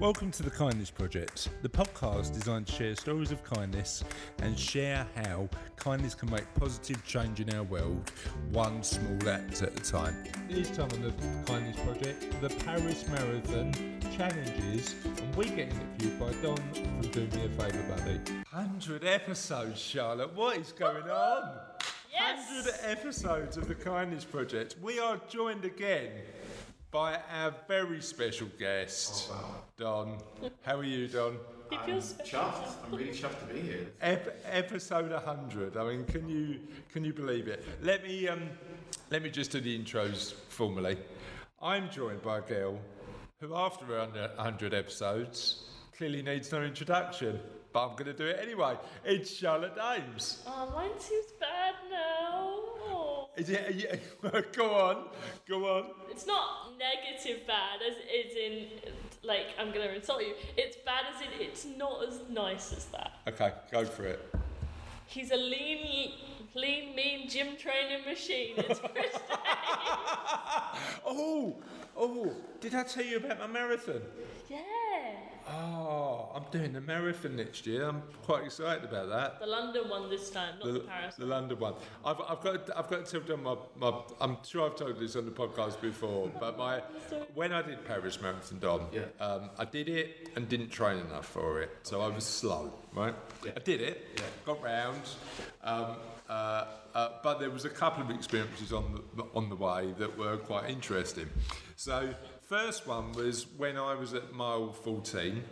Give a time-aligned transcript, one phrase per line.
[0.00, 4.02] Welcome to the Kindness Project, the podcast designed to share stories of kindness
[4.42, 8.10] and share how kindness can make positive change in our world,
[8.50, 10.16] one small act at a time.
[10.50, 11.12] This time on the
[11.46, 13.72] Kindness Project, the Paris Marathon
[14.16, 18.18] challenges, and we get interviewed by Don from Do Me a Favour Buddy.
[18.50, 20.34] 100 episodes, Charlotte.
[20.34, 21.52] What is going on?
[22.12, 22.48] Yes.
[22.48, 24.74] 100 episodes of the Kindness Project.
[24.82, 26.10] We are joined again
[26.94, 29.28] by our very special guest,
[29.76, 30.16] Don.
[30.62, 31.38] How are you, Don?
[31.72, 32.38] It feels special.
[32.38, 32.68] Chuffed.
[32.86, 33.88] I'm really chuffed to be here.
[34.00, 35.76] Ep- episode 100.
[35.76, 36.60] I mean, can you
[36.92, 37.64] can you believe it?
[37.82, 38.48] Let me um,
[39.10, 40.96] let me just do the intros formally.
[41.60, 42.78] I'm joined by a girl
[43.40, 45.64] who, after 100 episodes,
[45.96, 47.40] clearly needs no introduction,
[47.72, 48.76] but I'm going to do it anyway.
[49.04, 50.44] It's Charlotte Dames.
[50.46, 52.73] Oh, mine seems bad now.
[53.36, 54.02] Is it?
[54.52, 55.08] Go on,
[55.48, 55.86] go on.
[56.10, 60.34] It's not negative bad, as it's in, like, I'm gonna insult you.
[60.56, 63.12] It's bad as in, it's not as nice as that.
[63.28, 64.34] Okay, go for it.
[65.06, 66.12] He's a lean,
[66.54, 68.54] lean, mean gym training machine.
[68.56, 69.16] It's Chris
[71.04, 71.56] oh,
[71.96, 74.00] oh, did I tell you about my marathon?
[74.48, 74.58] Yeah.
[75.46, 77.86] Oh, I'm doing the marathon next year.
[77.86, 79.40] I'm quite excited about that.
[79.40, 81.16] The London one this time, not the, Paris.
[81.16, 81.74] the London one.
[82.04, 85.26] I've, I've got I've got to tell my, my I'm sure I've told this on
[85.26, 86.80] the podcast before, but my
[87.34, 89.02] when I did Paris Marathon, Don, Yeah.
[89.20, 92.72] um, I did it and didn't train enough for it, so I was slow.
[92.94, 94.22] Right, I did it, Yeah.
[94.46, 95.00] got round,
[95.62, 95.96] um,
[96.28, 100.16] uh, uh, but there was a couple of experiences on the on the way that
[100.16, 101.28] were quite interesting.
[101.76, 102.14] So.
[102.54, 105.42] First one was when I was at mile 14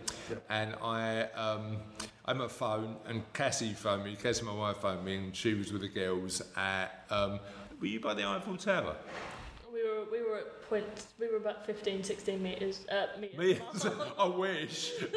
[0.49, 1.79] and I um,
[2.27, 5.73] I'm a phone and Cassie phoned me, Cassie my wife phoned me and she was
[5.73, 7.41] with the girls at um,
[7.81, 8.95] were you by the Eiffel Tower?
[10.11, 13.39] We were, we were at point, we were about 15, 16 metres, uh, meters.
[13.39, 13.61] Me,
[14.19, 14.93] I wish.
[15.01, 15.11] yes,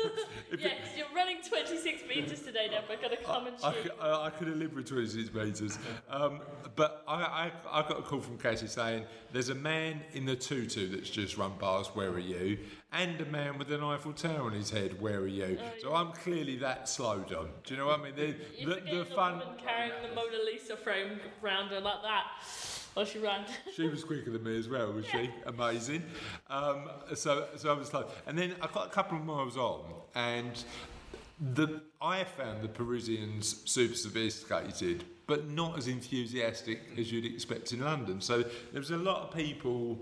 [0.52, 2.84] it- you're running 26 metres today, Deb.
[2.92, 3.84] I've got to come and I, cheat.
[3.84, 5.80] could- I, I could have lived with 26 metres.
[6.10, 6.42] Um,
[6.76, 10.36] but I, I, I got a call from Cassie saying, there's a man in the
[10.36, 12.58] tutu that's just run past, where are you?
[12.92, 15.58] And a man with an Eiffel Tower on his head, where are you?
[15.82, 17.50] so I'm clearly that slow, Don.
[17.64, 18.16] Do you know what I mean?
[18.16, 19.42] The, the the fun...
[19.64, 22.26] carrying the Mona Lisa frame round her like that
[22.96, 23.46] while she ran.
[23.76, 25.30] She was quicker than me as well, was she?
[25.46, 26.04] Amazing.
[26.50, 29.84] Um, so, so I was like, and then I got a couple of miles on,
[30.16, 30.64] and
[31.54, 37.82] the I found the Parisians super sophisticated, but not as enthusiastic as you'd expect in
[37.82, 38.22] London.
[38.22, 40.00] So there was a lot of people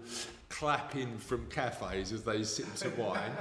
[0.54, 3.32] clapping from cafes as they sipped to wine,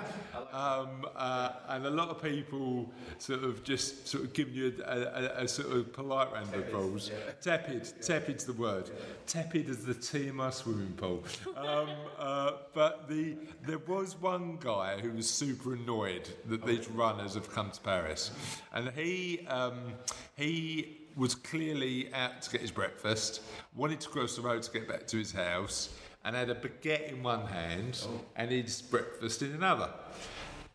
[0.50, 4.98] um, uh, and a lot of people sort of just sort of giving you a,
[4.98, 7.10] a, a sort of polite round of applause.
[7.42, 8.90] Tepid, tepid's the word.
[9.26, 11.22] Tepid as the tea in my swimming pool.
[11.54, 13.36] Um, uh, but the
[13.66, 18.30] there was one guy who was super annoyed that these runners have come to Paris,
[18.72, 19.92] and he um,
[20.34, 23.42] he was clearly out to get his breakfast,
[23.74, 25.90] wanted to cross the road to get back to his house,
[26.24, 28.04] and had a baguette in one hand
[28.36, 29.90] and his breakfast in another.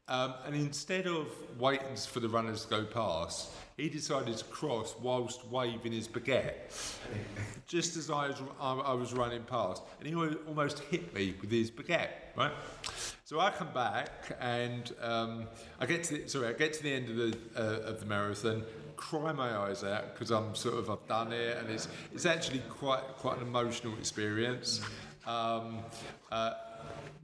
[0.10, 1.28] Um, and instead of
[1.60, 6.72] waiting for the runners to go past, he decided to cross whilst waving his baguette.
[7.68, 11.52] Just as I was, I, I was running past, and he almost hit me with
[11.52, 12.10] his baguette.
[12.38, 12.54] Right.
[13.26, 15.48] So I come back and um,
[15.80, 18.06] I get to the, sorry I get to the end of the uh, of the
[18.06, 18.64] marathon,
[18.96, 22.62] cry my eyes out because I'm sort of I've done it, and it's it's actually
[22.70, 24.82] quite quite an emotional experience.
[25.28, 25.80] Um,
[26.32, 26.54] uh,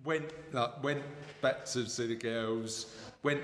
[0.04, 0.32] went
[0.84, 1.04] went
[1.42, 2.94] back to see the girls.
[3.24, 3.42] Went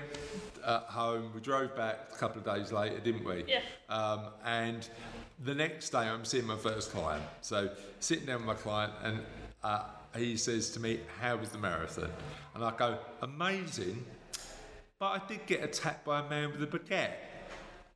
[0.62, 1.32] uh, home.
[1.34, 3.44] We drove back a couple of days later, didn't we?
[3.48, 3.62] Yeah.
[3.88, 4.86] Um, and
[5.42, 7.24] the next day, I'm seeing my first client.
[7.40, 9.20] So sitting down with my client, and
[9.64, 9.84] uh,
[10.14, 12.10] he says to me, "How was the marathon?"
[12.54, 14.04] And I go, "Amazing."
[14.98, 17.14] But I did get attacked by a man with a baguette.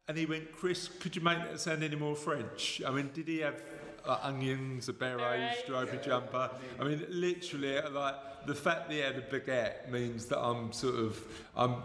[0.09, 2.81] And he went, Chris, could you make that sound any more French?
[2.87, 3.63] I mean, did he have
[4.07, 5.59] uh, onions, a beret, Beret.
[5.65, 6.51] stripy jumper?
[6.79, 8.15] I mean, literally, like
[8.47, 11.23] the fact that he had a baguette means that I'm sort of,
[11.57, 11.77] I'm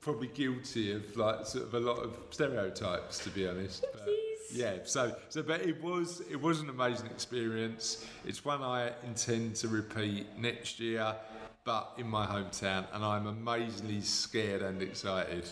[0.00, 3.84] probably guilty of like sort of a lot of stereotypes, to be honest.
[3.92, 4.08] But,
[4.52, 8.06] yeah, so so, but it was it was an amazing experience.
[8.24, 11.16] It's one I intend to repeat next year,
[11.64, 15.48] but in my hometown, and I'm amazingly scared and excited.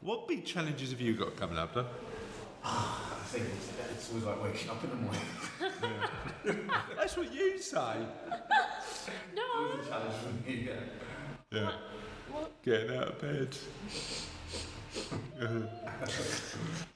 [0.00, 1.84] What big challenges have you got coming up, then?
[2.64, 6.68] I think it's, it's always like waking up in the morning.
[6.96, 7.94] That's what you say.
[9.34, 9.70] no.
[9.78, 10.68] It's a challenge for me.
[10.68, 10.74] Yeah.
[11.52, 11.72] Yeah,
[12.30, 12.62] What?
[12.62, 13.56] getting out of bed.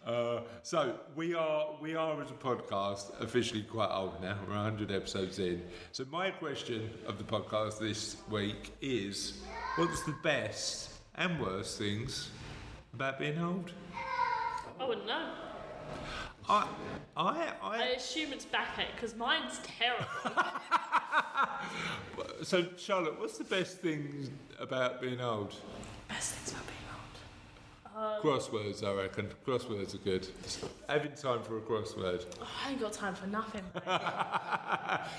[0.07, 4.37] uh, so we are we are as a podcast officially quite old now.
[4.47, 5.63] We're 100 episodes in.
[5.93, 9.41] So my question of the podcast this week is,
[9.77, 12.31] what's the best and worst things
[12.93, 13.73] about being old?
[14.79, 15.33] I wouldn't know.
[16.49, 16.67] I,
[17.17, 17.85] I, I I.
[17.97, 20.07] assume it's backache because mine's terrible.
[22.43, 25.55] So, Charlotte, what's the best thing about being old?
[26.09, 26.79] Best things about being
[27.97, 28.23] old.
[28.23, 29.29] Crosswords, I reckon.
[29.47, 30.27] Crosswords are good.
[30.89, 32.25] Having time for a crossword.
[32.41, 33.65] Oh, I ain't got time for nothing.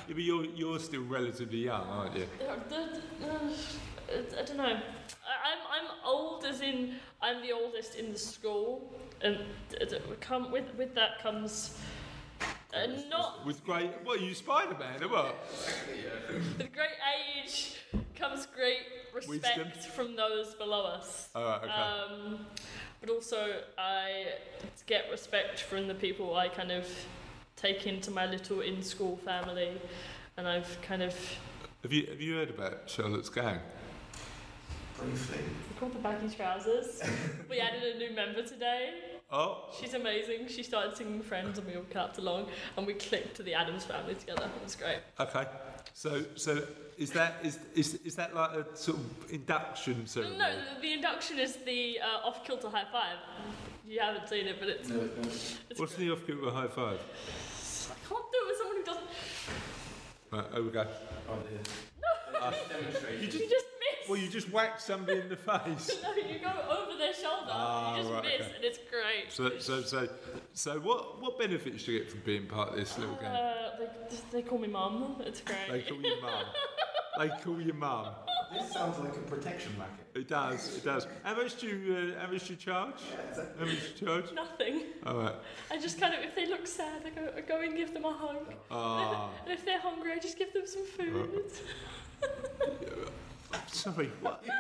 [0.08, 2.28] Yeah, but you're, you're still relatively young, aren't you?
[2.42, 2.56] Uh,
[4.40, 4.64] I don't know.
[4.64, 9.40] I'm I'm old as in I'm the oldest in the school, and
[10.22, 11.78] come with with that comes.
[12.74, 13.92] Uh, not With great.
[14.04, 15.36] What, are you Spider Man what?
[16.58, 17.00] with great
[17.46, 17.78] age
[18.16, 18.80] comes great
[19.14, 19.92] respect Wisdom.
[19.94, 21.30] from those below us.
[21.36, 21.72] Alright, okay.
[21.72, 22.46] Um,
[23.02, 24.26] but also, I
[24.88, 26.88] get respect from the people I kind of
[27.56, 29.80] take into my little in school family,
[30.38, 31.16] and I've kind of
[31.84, 33.60] Have you, have you heard about Charlotte's gang?
[34.98, 35.40] Briefly.
[35.70, 37.02] we called the baggy trousers.
[37.50, 38.94] we added a new member today.
[39.32, 40.48] Oh, She's amazing.
[40.48, 42.48] She started singing Friends, and we all clapped along,
[42.78, 44.46] and we clicked to the Adams family together.
[44.46, 45.00] It was great.
[45.20, 45.46] okay.
[45.94, 46.64] So, so
[46.98, 50.38] is that is, is is that like a sort of induction ceremony?
[50.38, 53.18] No, the, the induction is the uh, off kilter high five.
[53.86, 55.06] You haven't seen it, but it's, No, no.
[55.70, 56.08] it's What's great.
[56.08, 57.00] the off kilter high five?
[57.00, 59.08] I can't do it with someone who doesn't.
[60.32, 60.88] Right, over we go.
[61.30, 61.60] Oh, dear.
[62.70, 63.20] Demonstrate.
[63.20, 63.75] You You just just miss.
[64.08, 65.92] Well, you just whack somebody in the face.
[66.04, 67.50] No, you go over their shoulder.
[67.50, 68.56] Ah, you just right, miss, okay.
[68.56, 69.32] and it's great.
[69.32, 70.08] So, so, so,
[70.54, 73.26] so, what what benefits do you get from being part of this little gang?
[73.36, 73.70] Uh,
[74.10, 75.22] they, they call me mum.
[75.26, 75.58] It's great.
[75.70, 76.46] They call you mum.
[77.20, 78.08] They call you mum.
[78.54, 80.06] This sounds like a protection racket.
[80.16, 80.78] It does.
[80.78, 81.08] It does.
[81.24, 83.02] How much do you uh, how much do you charge?
[83.60, 84.32] How much do you charge?
[84.34, 84.82] Nothing.
[85.06, 85.36] All right.
[85.72, 88.06] I just kind of, if they look sad, I go, I go and give them
[88.06, 88.54] a hug.
[88.72, 91.52] Ah, And if they're hungry, I just give them some food.
[93.68, 94.12] sorry.
[94.22, 94.44] What?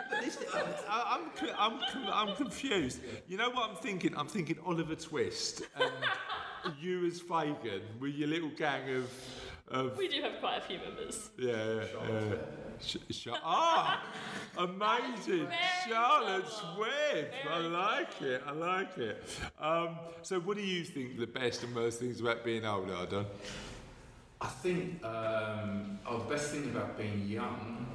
[0.90, 1.80] I, I'm, I'm,
[2.30, 3.00] I'm confused.
[3.28, 4.14] You know what I'm thinking?
[4.18, 5.92] I'm thinking Oliver Twist and
[6.80, 9.10] you as Fagin with your little gang of
[9.70, 11.30] of We do have quite a few members.
[11.38, 11.84] yeah yeah.
[12.10, 12.36] yeah.
[12.80, 14.04] Sh- sh- ah,
[14.58, 15.48] amazing!
[15.88, 16.62] Charlotte's.
[16.78, 17.32] Web.
[17.50, 18.44] I like it.
[18.46, 19.24] I like it.
[19.60, 23.06] Um, so, what do you think the best and worst things about being old are,
[23.06, 23.26] Don?
[24.42, 27.88] I think um, oh, the best thing about being young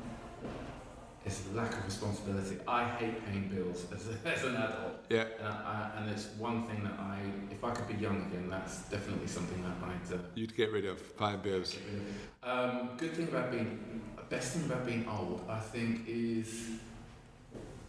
[1.27, 2.57] is the lack of responsibility.
[2.67, 5.05] I hate paying bills as, a, as an adult.
[5.11, 5.25] Yeah.
[5.39, 7.19] And, I, and it's one thing that I,
[7.51, 10.87] if I could be young again, that's definitely something that I'd uh, You'd get rid
[10.87, 11.75] of paying bills.
[11.75, 12.81] get rid of.
[12.81, 16.71] Um, good thing about being, best thing about being old, I think, is.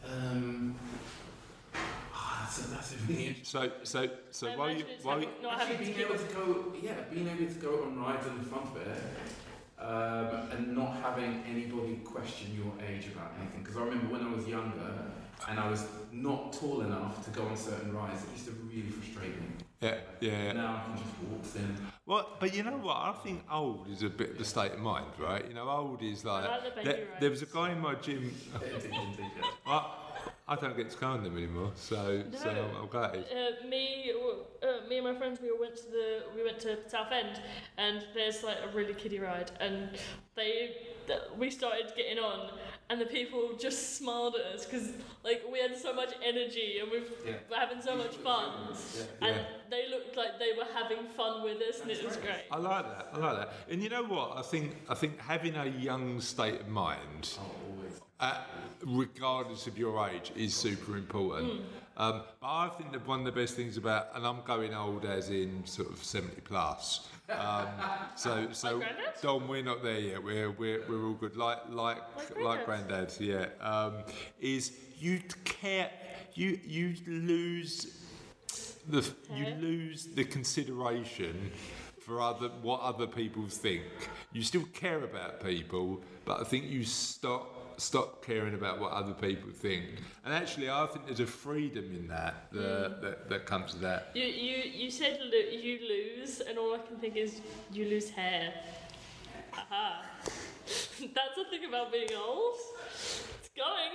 [0.06, 0.76] Um,
[2.14, 3.62] ah, that's, a, that's a really interesting.
[3.62, 5.94] So, so, so I while you, imagine it's while you, having, not Actually, having to
[5.94, 8.98] being able to go, yeah, being able to go on rides in the fun fair,
[9.82, 13.62] um, and not having anybody question your age about anything.
[13.64, 15.12] Because I remember when I was younger,
[15.50, 18.24] and I was not tall enough to go on certain rides.
[18.24, 19.48] It used to really frustrate me.
[19.82, 20.54] yeah, yeah, yeah.
[20.54, 21.78] Now I can just walk in.
[22.06, 22.98] Well, but you know what?
[22.98, 25.48] I think old is a bit of the state of mind, right?
[25.48, 26.48] You know, old is like.
[26.48, 28.34] like the baby there, there was a guy in my gym.
[28.64, 29.50] Indeed, indeed, yeah.
[29.66, 29.86] I,
[30.52, 33.16] I don't get to go on them anymore, so so I'm, I'm glad.
[33.16, 34.12] Uh, me,
[34.62, 37.40] uh, me and my friends, we all went to the, we went to Southend,
[37.78, 39.92] and there's like a really kiddie ride, and
[40.36, 40.76] they,
[41.08, 42.50] th- we started getting on,
[42.90, 44.90] and the people just smiled at us because
[45.24, 47.36] like we had so much energy and we've, Yeah.
[47.50, 48.52] we're having so much fun,
[48.98, 49.04] Yeah.
[49.28, 49.44] and Yeah.
[49.70, 52.44] they looked like they were having fun with us, and it was great.
[52.52, 53.08] I like that.
[53.14, 53.54] I like that.
[53.70, 54.36] And you know what?
[54.36, 58.02] I think I think having a young state of mind, Oh, always.
[58.20, 58.42] uh,
[58.86, 61.62] regardless of your age, is super important.
[61.98, 65.06] Um, but I think that one of the best things about, and I'm going old
[65.06, 67.08] as in sort of 70 plus.
[67.30, 67.68] Um,
[68.16, 70.24] so, so Like Don, we're not there yet.
[70.24, 71.36] We're we're, we're all good.
[71.38, 72.00] Like like
[72.42, 73.14] Like granddad.
[73.20, 73.48] Yeah.
[73.60, 74.04] Um,
[74.40, 75.92] is you care
[76.34, 77.98] you you lose
[78.88, 81.52] the you lose the consideration
[82.00, 83.84] for other what other people think.
[84.34, 89.14] You still care about people, but I think you stop stop caring about what other
[89.14, 89.86] people think.
[90.24, 93.06] And actually, I think there's a freedom in that that, hmm.
[93.06, 94.12] that, that comes to that.
[94.14, 97.42] You, you, you said lo- you lose, and all I can think is
[97.74, 98.54] you lose hair.
[99.54, 100.06] Aha.
[100.66, 102.56] That's the thing about being old.
[102.94, 103.94] It's going.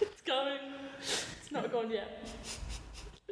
[0.00, 0.58] It's going.
[1.00, 2.28] It's not gone yet.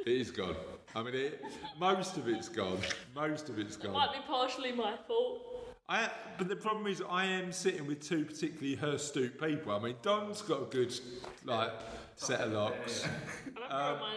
[0.05, 0.57] It is gone.
[0.97, 1.45] I mean, it,
[1.79, 2.79] most of it's gone.
[3.15, 3.93] Most of it's gone.
[3.93, 5.52] might be partially my fault.
[5.93, 9.73] I, but the problem is, I am sitting with two particularly hirstute people.
[9.75, 10.99] I mean, Don's got a good
[11.45, 11.71] like
[12.17, 13.05] set of locks.
[13.45, 14.17] And I'm growing mine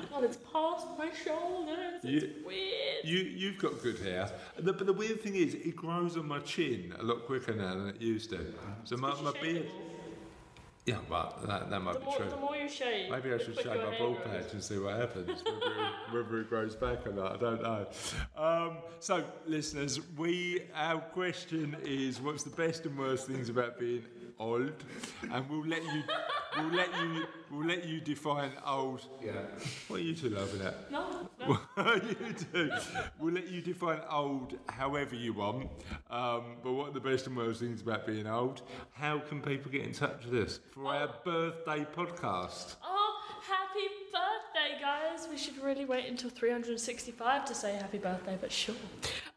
[0.00, 0.10] out.
[0.10, 2.00] God, it's past my shoulders.
[2.02, 3.04] It's You- weird.
[3.04, 6.26] You, you've got good hair, And the, but the weird thing is, it grows on
[6.26, 8.54] my chin a lot quicker now than it used to.
[8.84, 9.66] So my, my beard,
[10.86, 12.30] Yeah, but that, that might The be more, true.
[12.30, 14.96] the more you shave, Maybe I should shave my hair bald patch and see what
[14.96, 15.92] happens, whether it,
[16.24, 17.34] whether it grows back or not.
[17.34, 17.86] I don't know.
[18.36, 24.04] Um, so, listeners, we our question is, what's the best and worst things about being
[24.40, 24.72] old?
[25.30, 26.02] And we'll let you,
[26.56, 29.06] we'll let you, we'll let you define old.
[29.22, 29.32] Yeah.
[29.86, 30.90] What are you two laughing at?
[30.90, 31.58] No, no.
[31.94, 32.70] you do.
[33.20, 35.68] We'll let you define old however you want.
[36.10, 38.62] Um, but what are the best and worst things about being old?
[38.92, 42.76] How can people get in touch with us for our birthday podcast?
[42.82, 45.28] Oh, happy birthday, guys!
[45.30, 48.74] We should really wait until 365 to say happy birthday, but sure.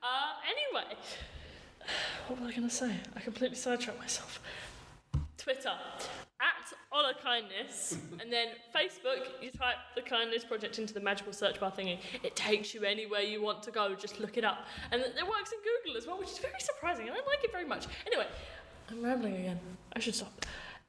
[0.01, 0.05] Uh,
[0.45, 0.95] anyway,
[2.27, 2.95] what was I going to say?
[3.15, 4.39] I completely sidetracked myself.
[5.43, 5.73] Twitter,
[6.39, 11.59] at Honor Kindness, and then Facebook, you type the Kindness Project into the magical search
[11.59, 11.99] bar thingy.
[12.23, 14.65] It takes you anywhere you want to go, just look it up.
[14.91, 17.51] And it works in Google as well, which is very surprising, and I like it
[17.51, 17.87] very much.
[18.07, 18.25] Anyway,
[18.89, 19.59] I'm rambling again.
[19.93, 20.45] I should stop.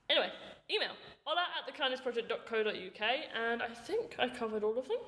[0.09, 0.31] Anyway,
[0.71, 0.93] email
[1.25, 4.99] holla at thekindnessproject.co.uk, and I think I covered all of them.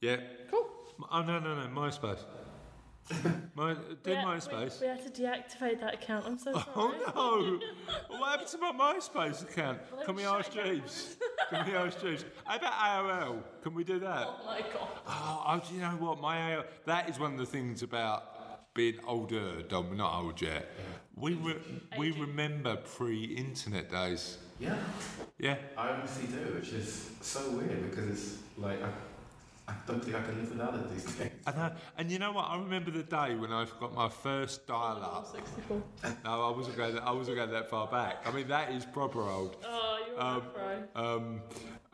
[0.00, 0.16] Yeah.
[0.50, 0.66] Cool.
[1.12, 2.24] Oh no no no MySpace.
[3.54, 4.80] My do We had- MySpace.
[4.80, 6.26] We, we had to deactivate that account.
[6.26, 6.96] I'm so oh, sorry.
[7.14, 7.58] Oh
[8.10, 8.18] no!
[8.18, 9.78] What happened to my MySpace account?
[9.94, 10.64] Well, Can we ask it.
[10.64, 11.16] Jeeves?
[11.50, 12.24] Can we ask Jeeves?
[12.44, 13.38] How about AOL?
[13.62, 14.26] Can we do that?
[14.28, 14.88] Oh my god.
[15.06, 16.20] Oh, oh, do you know what?
[16.20, 19.88] My AOL, that is one of the things about being older, Don.
[19.90, 20.68] We're not old yet.
[21.16, 21.56] We re-
[21.98, 24.38] we remember pre-internet days.
[24.60, 24.76] Yeah.
[25.38, 25.56] Yeah.
[25.76, 28.88] I honestly do, which is so weird because it's like I,
[29.68, 31.30] I don't think I can live without it these days.
[31.46, 31.70] I know.
[31.98, 32.46] And you know what?
[32.48, 35.26] I remember the day when I got my first dial-up.
[35.30, 35.82] 64.
[36.24, 36.98] No, I wasn't going.
[36.98, 38.22] I wasn't going that far back.
[38.26, 39.56] I mean, that is proper old.
[39.64, 40.96] Oh, you're Um, right.
[40.96, 41.42] Um,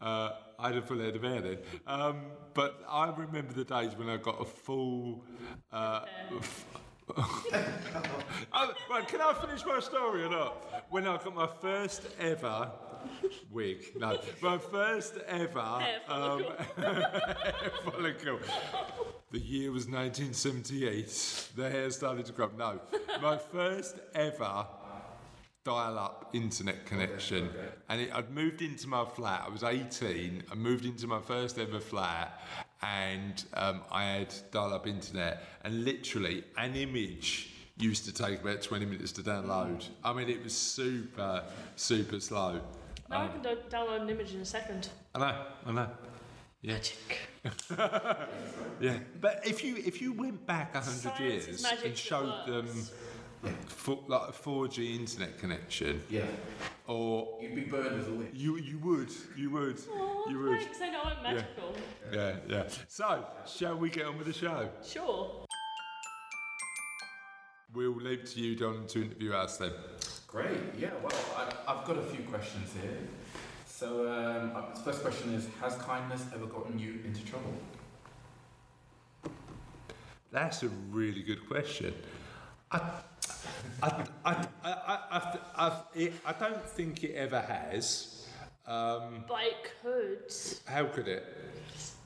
[0.01, 1.59] uh, I had a full head of hair then.
[1.87, 5.25] Um, but I remember the days when I got a full.
[5.73, 6.05] Uh,
[6.37, 6.67] f-
[7.17, 7.45] oh,
[8.91, 10.87] right, can I finish my story or not?
[10.91, 12.71] When I got my first ever
[13.51, 16.45] wig, no, my first ever Hair um,
[17.85, 18.39] follicle.
[19.31, 21.49] The year was 1978.
[21.57, 22.51] The hair started to grow.
[22.57, 22.81] No,
[23.21, 24.67] my first ever
[25.65, 27.49] dial-up internet connection,
[27.89, 29.45] and it, I'd moved into my flat.
[29.47, 30.45] I was 18.
[30.51, 32.41] I moved into my first ever flat,
[32.85, 38.85] and um, I had dial-up internet, and literally an image used to take about 20
[38.85, 39.89] minutes to download.
[40.05, 41.43] I mean, it was super,
[41.77, 42.61] super slow.
[43.11, 44.89] Now um, I can do- download an image in a second.
[45.15, 45.91] I know, I know.
[46.63, 47.19] Yeah, Magic.
[48.81, 48.99] yeah.
[49.21, 52.67] But if you if you went back a hundred years and showed them
[53.45, 53.73] works.
[53.73, 56.25] fo- like a 4G internet connection, Yeah.
[56.87, 58.31] or You'd be burned as a witch.
[58.33, 60.81] You you would you would Oh, you would thanks.
[60.81, 61.75] I know I'm magical.
[62.13, 62.69] yeah yeah.
[62.89, 64.69] So shall we get on with the show?
[64.87, 65.45] Sure.
[67.73, 69.73] We'll leave to you, Don, to interview us then.
[70.29, 70.59] Great.
[70.79, 70.91] Yeah.
[71.03, 72.99] Well, I, I've got a few questions here.
[73.67, 77.53] So, um, uh, the first question is: Has kindness ever gotten you into trouble?
[80.31, 81.95] That's a really good question.
[82.71, 82.81] I
[83.83, 88.27] I I I I, I, I, it, I don't think it ever has.
[88.67, 90.33] Um, But it could.
[90.67, 91.25] how could it?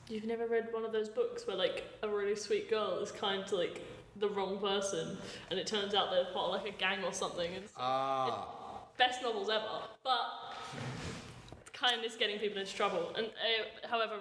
[0.09, 3.45] You've never read one of those books where like a really sweet girl is kind
[3.47, 3.81] to like
[4.17, 5.17] the wrong person,
[5.49, 7.51] and it turns out they're part of like a gang or something.
[7.53, 10.19] It's Ah, best novels ever, but
[11.73, 13.13] kindness getting people into trouble.
[13.15, 14.15] And uh, however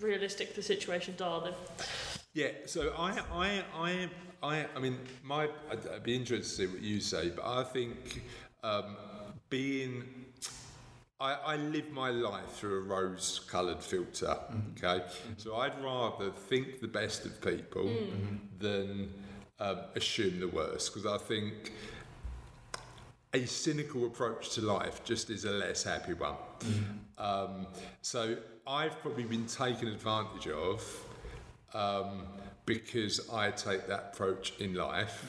[0.00, 1.54] realistic the situations are, then
[2.34, 4.08] Yeah, so I, I, I,
[4.42, 7.64] I, I mean, my, I'd, I'd be interested to see what you say, but I
[7.64, 8.22] think
[8.62, 8.96] um,
[9.50, 10.04] being,
[11.20, 14.36] I, I live my life through a rose-coloured filter.
[14.76, 15.04] Okay,
[15.36, 17.90] so I'd rather think the best of people
[18.58, 19.12] than
[19.58, 21.72] um, assume the worst, because I think
[23.34, 26.36] a cynical approach to life just is a less happy one.
[27.18, 27.66] Um,
[28.00, 31.04] so I've probably been taken advantage of
[31.74, 32.22] um,
[32.68, 35.24] because I take that approach in life.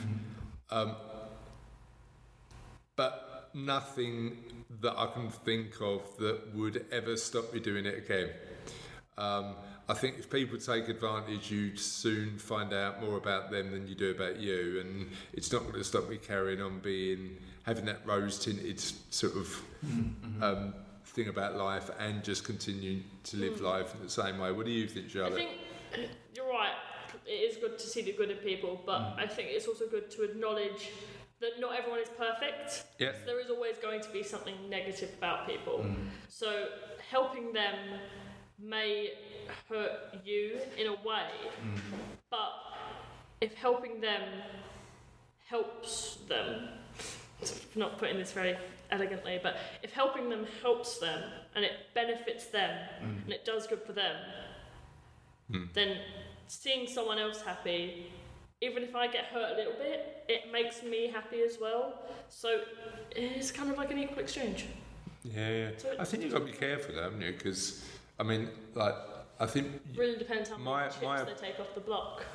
[0.70, 0.98] Um,
[2.98, 4.38] but nothing
[4.82, 8.30] that I can think of that would ever stop me doing it again.
[9.18, 9.56] Um,
[9.88, 13.96] I think if people take advantage, you'd soon find out more about them than you
[13.96, 18.02] do about you, and it's not going to stop me carrying on being having that
[18.06, 18.82] rose tinted
[19.12, 19.64] sort of
[20.42, 20.74] um,
[21.06, 24.52] thing about life and just continuing to live life in the same way.
[24.52, 25.34] What do you think, Charlotte?
[25.34, 25.58] I Charlotte?
[25.94, 26.74] think uh, you're right.
[27.30, 30.10] It is good to see the good in people, but I think it's also good
[30.12, 30.90] to acknowledge
[31.42, 32.86] that not everyone is perfect.
[32.98, 33.12] Yeah.
[33.14, 35.86] So there is always going to be something negative about people.
[36.28, 36.70] So
[37.10, 37.76] helping them
[38.58, 39.12] may
[39.70, 39.92] hurt
[40.26, 41.30] you in a way,
[42.32, 42.52] but
[43.42, 44.24] if helping them
[45.48, 46.68] helps them,
[47.76, 48.58] not putting this very
[48.92, 51.22] elegantly, but if helping them helps them
[51.56, 52.72] and it benefits them
[53.04, 53.24] Mm.
[53.26, 54.16] and it does good for them,
[55.52, 55.66] Hmm.
[55.74, 56.02] then
[56.50, 58.12] seeing someone else happy,
[58.62, 61.94] even if I get hurt a little bit, it makes me happy as well.
[62.28, 62.62] So
[63.12, 64.66] it's kind of like an equal exchange.
[65.24, 65.70] Yeah, yeah.
[65.78, 67.32] So I think you've got to be careful, though, haven't you?
[67.34, 67.86] Because,
[68.20, 68.96] I mean, like,
[69.40, 72.26] I think, Really depends how many My- chips my- they take off the block.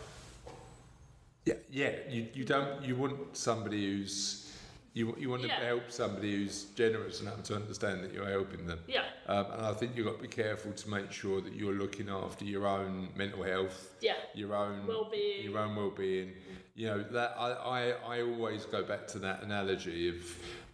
[1.45, 4.44] yeah, yeah, you, you don't, you want somebody who's,
[4.95, 5.59] you, you want Yeah.
[5.59, 8.79] to help somebody who's generous enough to understand that you're helping them.
[8.87, 11.75] Yeah, Um, and I think you've got to be careful to make sure that you're
[11.75, 15.45] looking after your own mental health, yeah, your own well-being.
[15.45, 16.33] your own well-being.
[16.77, 20.17] You know that I, I, I always go back to that analogy of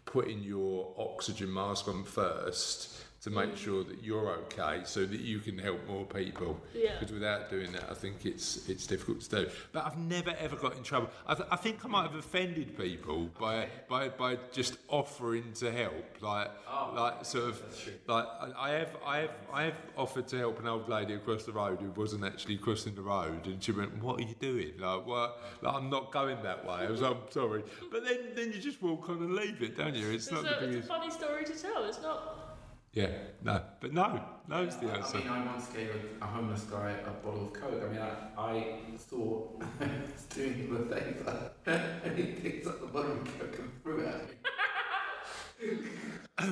[0.05, 5.41] putting your oxygen mask on first to make sure that you're okay, so that you
[5.41, 6.59] can help more people.
[6.75, 6.95] Yeah.
[6.99, 9.51] Because without doing that, I think it's it's difficult to do.
[9.73, 11.11] But I've never ever got in trouble.
[11.27, 15.71] I, th- I think I might have offended people by by, by just offering to
[15.71, 17.63] help, like Oh, like sort of
[18.07, 18.25] like
[18.57, 21.81] I- have, I have, I have offered to help an old lady across the road
[21.81, 24.73] who wasn't actually crossing the road, and she went, "What are you doing?
[24.79, 25.43] Like, what?
[25.61, 28.81] Like, I'm not going that way." I was, "I'm sorry," but then, then you just
[28.81, 30.07] walk on and leave it, don't you?
[30.11, 30.89] It's It's, not a, the it's a biggest.
[30.89, 31.85] funny story to tell.
[31.85, 32.47] It's not.
[32.93, 33.11] Yeah,
[33.43, 35.19] no, but no, no is the answer.
[35.19, 37.83] I mean, I once gave a, a homeless guy a bottle of Coke.
[37.85, 42.81] I mean, I, I thought I was doing him a favour, and he picked up
[42.81, 45.79] the bottle of Coke and threw it at me.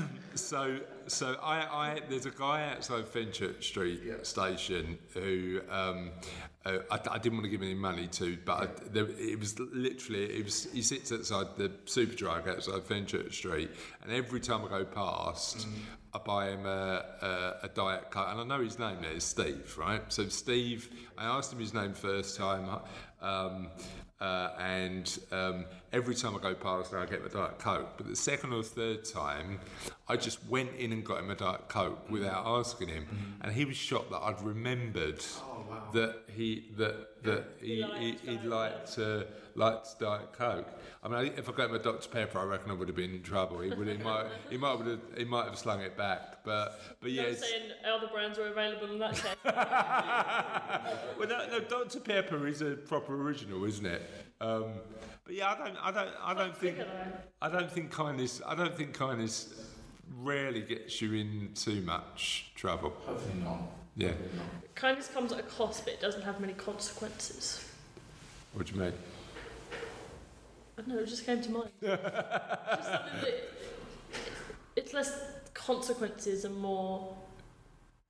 [0.35, 0.78] So,
[1.09, 4.14] so I, I, there's a guy outside Fenchurch Street Yeah.
[4.23, 6.12] station who um,
[6.64, 9.59] uh, I, I didn't want to give any money to, but I, there, it was
[9.59, 10.68] literally, it was.
[10.73, 13.71] He sits outside the Superdrug outside Fenchurch Street,
[14.02, 15.66] and every time I go past,
[16.14, 19.24] I buy him a, a, a diet coke, and I know his name there is
[19.24, 20.02] Steve, right?
[20.08, 22.68] So Steve, I asked him his name first time.
[23.20, 23.68] Um,
[24.20, 27.90] uh, and um, every time I go past I get my Diet Coke.
[27.96, 29.60] But the second or third time,
[30.08, 33.06] I just went in and got him a Diet Coke without asking him,
[33.42, 35.90] and he was shocked that I'd remembered Oh wow!
[35.92, 39.22] that he that that he, He he, liked he, Diet liked uh,
[39.59, 40.68] liked Diet Coke.
[41.03, 43.14] I mean, if I got him a Dr Pepper, I reckon I would have been
[43.14, 43.61] in trouble.
[43.61, 46.44] He would he might he might have he might have slung it back.
[46.44, 49.37] But but yeah, I'm saying other brands are available in that case.
[51.18, 54.03] well, no, no, Dr Pepper is a proper original, isn't it?
[54.40, 54.64] Um,
[55.25, 56.79] but yeah, I don't I don't I don't think.
[57.42, 58.40] I don't think kindness.
[58.47, 59.66] I don't think kindness
[60.21, 62.94] rarely gets you in too much trouble.
[63.05, 63.61] Hopefully not.
[63.97, 64.12] Yeah.
[64.75, 67.64] Kindness comes at a cost, but it doesn't have many consequences.
[68.53, 68.92] What do you mean?
[70.78, 71.70] I don't know, it just came to mind.
[71.82, 73.34] just something that
[74.76, 75.20] it's less
[75.54, 77.16] consequences and more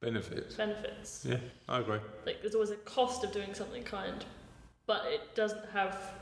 [0.01, 0.55] Benefits.
[0.55, 1.27] benefits.
[1.29, 1.99] Yeah, I agree.
[2.27, 4.25] Like there's always a cost of doing something kind,
[4.87, 6.13] but it doesn't have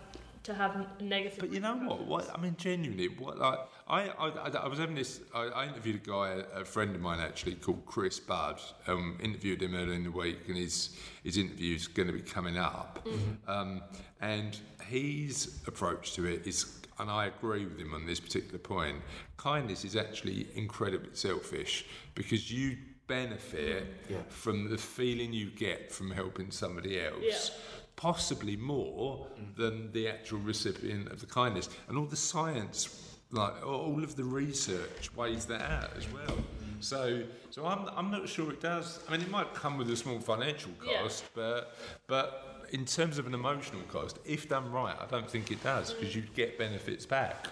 [0.44, 1.40] to have negative.
[1.40, 2.06] But you know what?
[2.06, 5.20] What I mean, genuinely, what like I I, I, I was having this.
[5.35, 8.61] I, I interviewed a guy, a friend of mine actually called Chris Budd.
[8.87, 12.56] Um, interviewed him earlier in the week, and his his interview's going to be coming
[12.56, 13.06] up.
[13.46, 13.82] Um,
[14.20, 18.99] and his approach to it is, and I agree with him on this particular point.
[19.37, 24.22] Kindness is actually incredibly selfish because you benefit Yeah.
[24.29, 27.55] from the feeling you get from helping somebody else Yeah.
[27.96, 29.55] possibly more mm.
[29.57, 31.68] than the actual recipient of the kindness.
[31.88, 36.37] And all the science, like all of the research, weighs that out as well.
[36.37, 36.44] Mm.
[36.81, 39.01] So, so I'm, I'm not sure it does.
[39.09, 41.03] I mean, it might come with a small financial Yeah.
[41.03, 45.50] cost, but but in terms of an emotional cost, if done right, I don't think
[45.50, 47.46] it does because you get benefits back.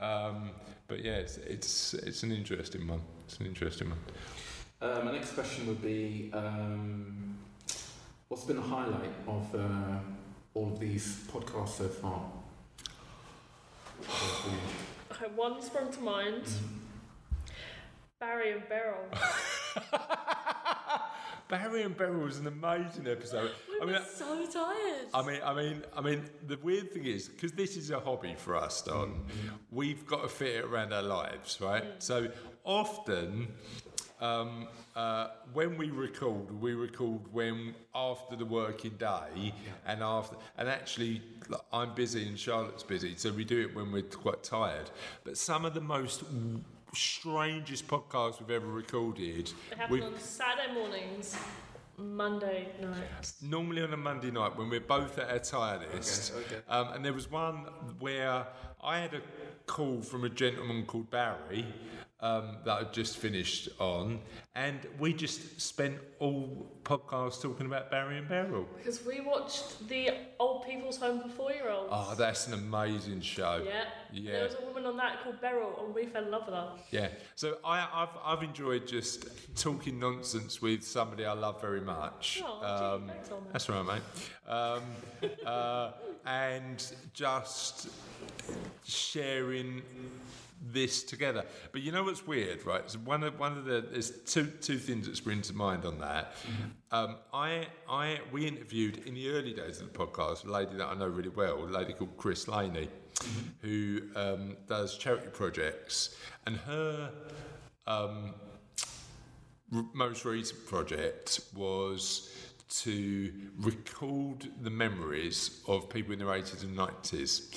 [0.00, 0.50] Um,
[0.86, 3.00] but yeah, it's, it's it's an interesting one.
[3.26, 3.98] It's an interesting one.
[4.80, 7.38] Uh, my next question would be um,
[8.28, 9.98] what's been the highlight of uh,
[10.52, 12.22] all of these podcasts so far?
[15.10, 16.42] Okay, one sprung to mind.
[16.44, 16.80] Mm.
[18.20, 19.04] Barry and Beryl.
[21.48, 23.50] Barry and Beryl was an amazing episode.
[23.74, 25.06] We I mean, were so tired.
[25.12, 26.22] I mean, I mean, I mean.
[26.46, 29.24] The weird thing is, because this is a hobby for us, Don,
[29.72, 31.84] we've got to fit it around our lives, right?
[31.98, 32.28] So
[32.62, 33.48] often,
[34.20, 39.52] um, uh, when we record, we record when after the working day,
[39.86, 43.90] and after, and actually, like, I'm busy and Charlotte's busy, so we do it when
[43.90, 44.88] we're quite tired.
[45.24, 46.22] But some of the most
[46.94, 51.36] strangest podcast we've ever recorded, it happened we've on Saturday mornings,
[51.96, 53.36] Monday nights.
[53.42, 56.32] normally on a Monday night when we're both at our tiredest.
[56.32, 56.62] Okay, okay.
[56.68, 57.66] Um, and there was one
[57.98, 58.46] where
[58.82, 59.20] I had a
[59.66, 61.66] call from a gentleman called Barry,
[62.20, 64.20] um, that I just finished on,
[64.54, 68.66] and we just spent all podcasts talking about Barry and Beryl.
[68.76, 71.90] Because we watched the Old People's Home for Four Year Olds.
[71.92, 73.62] Oh, that's an amazing show.
[73.64, 73.84] yeah.
[74.12, 74.32] Yeah.
[74.32, 76.70] There was a woman on that called Beryl, and we fell in love with her.
[76.90, 77.08] Yeah.
[77.34, 82.42] So I, I've, I've enjoyed just talking nonsense with somebody I love very much.
[82.44, 84.02] Oh, gee, thanks, that's right, mate.
[84.48, 84.82] Um,
[85.44, 85.90] uh,
[86.24, 87.88] and just
[88.84, 89.82] sharing
[90.72, 91.44] this together.
[91.72, 92.88] But you know what's weird, right?
[92.90, 95.98] So one of one of the there's two two things that spring to mind on
[96.00, 96.34] that.
[96.90, 100.86] Um, I I we interviewed in the early days of the podcast a lady that
[100.86, 102.88] I know really well, a lady called Chris Laney,
[103.60, 107.10] who um, does charity projects, and her.
[107.86, 108.34] Um,
[109.74, 112.30] r- most recent project was
[112.68, 117.54] to record the memories of people in their 80s and 90s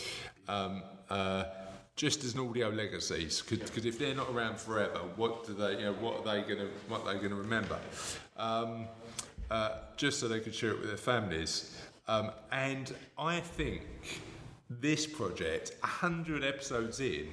[0.47, 1.45] um, uh,
[1.97, 5.85] just as an audio legacies because if they're not around forever what do they you
[5.85, 7.77] know what are they going to what are they going to remember?
[8.37, 8.85] Um,
[9.49, 11.75] uh, just so they could share it with their families.
[12.07, 13.83] Um, and I think
[14.69, 17.27] this project 100 episodes in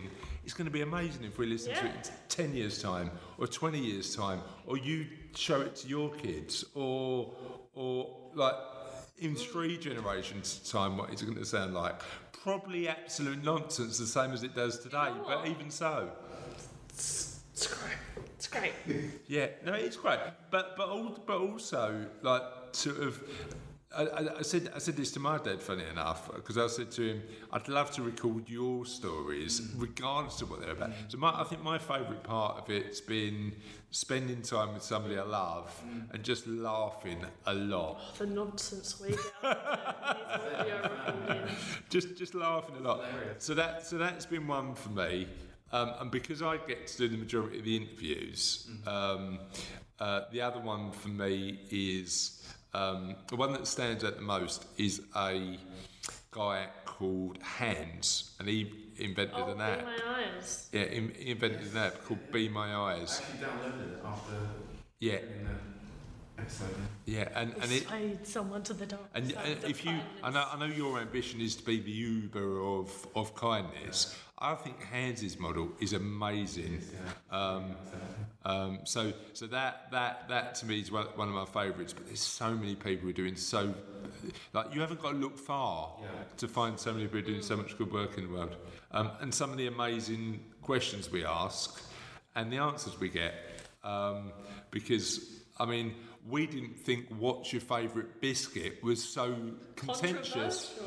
[0.45, 3.47] is going to be amazing if we listen to it in 10 years time or
[3.47, 7.33] 20 years time or you show it to your kids or
[7.75, 8.55] or like
[9.19, 12.01] in three generations time what is it going to sound like
[12.45, 16.11] probably absolute nonsense the same as it does today but even so
[16.91, 17.97] It's great.
[18.37, 18.73] It's great.
[19.27, 20.19] yeah no it's great
[20.51, 23.23] but but but also like sort of
[23.97, 26.91] I, I, I said I said this to my dad, funny enough, because I said
[26.93, 31.31] to him, "I'd love to record your stories, regardless of what they're about." So my,
[31.41, 33.55] I think my favourite part of it's been
[33.91, 35.71] spending time with somebody I love
[36.13, 41.51] and just laughing a lot, The nonsense we get out of these audio recordings.
[41.91, 43.05] just just laughing a lot.
[43.39, 45.29] So that so that's been one for me,
[45.73, 49.39] um, and because I get to do the majority of the interviews, um,
[50.01, 52.41] uh, the other one for me is
[52.75, 55.59] um, the one that stands out the most is a
[56.31, 59.85] guy called Hans, and he invented Oh, an in app.
[59.85, 60.69] my eyes.
[60.73, 63.21] Yeah, he he invented an app called Be My I Eyes.
[63.21, 64.35] actually downloaded it after
[65.01, 65.45] Yeah, getting
[66.37, 66.75] the episode.
[67.07, 67.85] yeah, and and it.
[67.87, 69.09] Persuade someone to the dark.
[69.15, 72.61] And, and if you, I know, I know your ambition is to be the Uber
[72.61, 74.17] of, of kindness.
[74.45, 76.83] I think Hans's model is amazing.
[77.31, 77.77] Um,
[78.45, 81.95] um, so, so that that that to me is one, of my favourites.
[81.95, 83.73] But there's so many people who are doing so,
[84.53, 85.93] like you haven't got to look far
[86.37, 88.55] to find so many people doing so much good work in the world.
[88.93, 91.83] Um, and some of the amazing questions we ask,
[92.35, 93.35] and the answers we get,
[93.83, 94.31] um,
[94.71, 95.95] because I mean.
[96.27, 99.37] We didn't think what's your favourite biscuit was so
[99.77, 100.79] contentious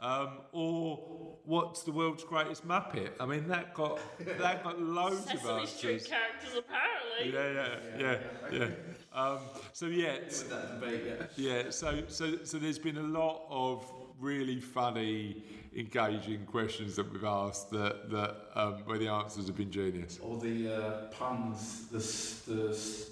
[0.00, 3.10] um, or what's the world's greatest Muppet?
[3.20, 4.00] I mean, that got
[4.38, 7.32] that got loads of Sesame Street characters, apparently.
[7.32, 7.52] Yeah,
[8.00, 8.18] yeah,
[8.50, 9.20] yeah, yeah.
[9.20, 9.38] Um,
[9.74, 11.02] so yeah, it's- that debate,
[11.36, 11.64] yeah.
[11.64, 11.70] yeah.
[11.70, 13.84] So so so there's been a lot of
[14.18, 15.44] really funny,
[15.76, 20.18] engaging questions that we've asked that that um, where the answers have been genius.
[20.22, 21.98] All the uh, puns, the,
[22.52, 22.68] the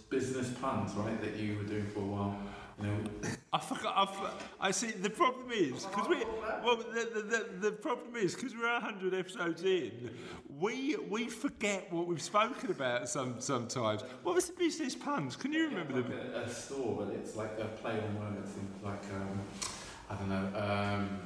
[0.09, 2.39] business puns, right, that you were doing for a while.
[2.81, 2.97] You know,
[3.53, 3.95] I forgot.
[3.97, 4.91] I, for- I see.
[4.91, 6.25] The problem is because we.
[6.65, 10.11] Well, the, the, the, problem is because we're hundred episodes in,
[10.59, 13.09] we we forget what we've spoken about.
[13.09, 14.03] Some sometimes.
[14.25, 15.37] What was the business puns?
[15.37, 16.35] Can you remember like them?
[16.35, 18.51] a, a store, but it's like a play on words,
[18.83, 19.41] like um,
[20.11, 21.21] I don't know, um,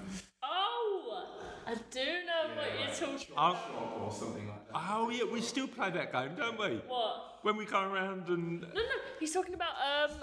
[1.68, 3.56] I do know what you're like talking about.
[3.56, 4.74] shop or something like that.
[4.90, 6.76] Oh yeah, we still play that game, don't we?
[6.88, 7.38] What?
[7.42, 8.80] When we go around and No, no,
[9.20, 10.16] he's talking about um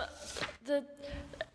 [0.65, 0.83] the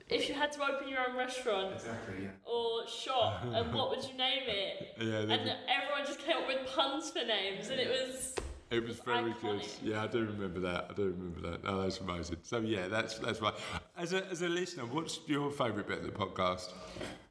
[0.08, 2.30] if you had to open your own restaurant Exactly, yeah.
[2.44, 4.94] or shop, and what would you name it?
[5.00, 8.34] yeah, And they- everyone just came up with puns for names, and it was
[8.70, 9.66] it was very good.
[9.82, 10.86] Yeah, I do remember that.
[10.90, 11.64] I do remember that.
[11.64, 12.36] No, that's amazing.
[12.42, 13.54] So yeah, that's that's right.
[13.98, 16.70] As a as a listener, what's your favourite bit of the podcast?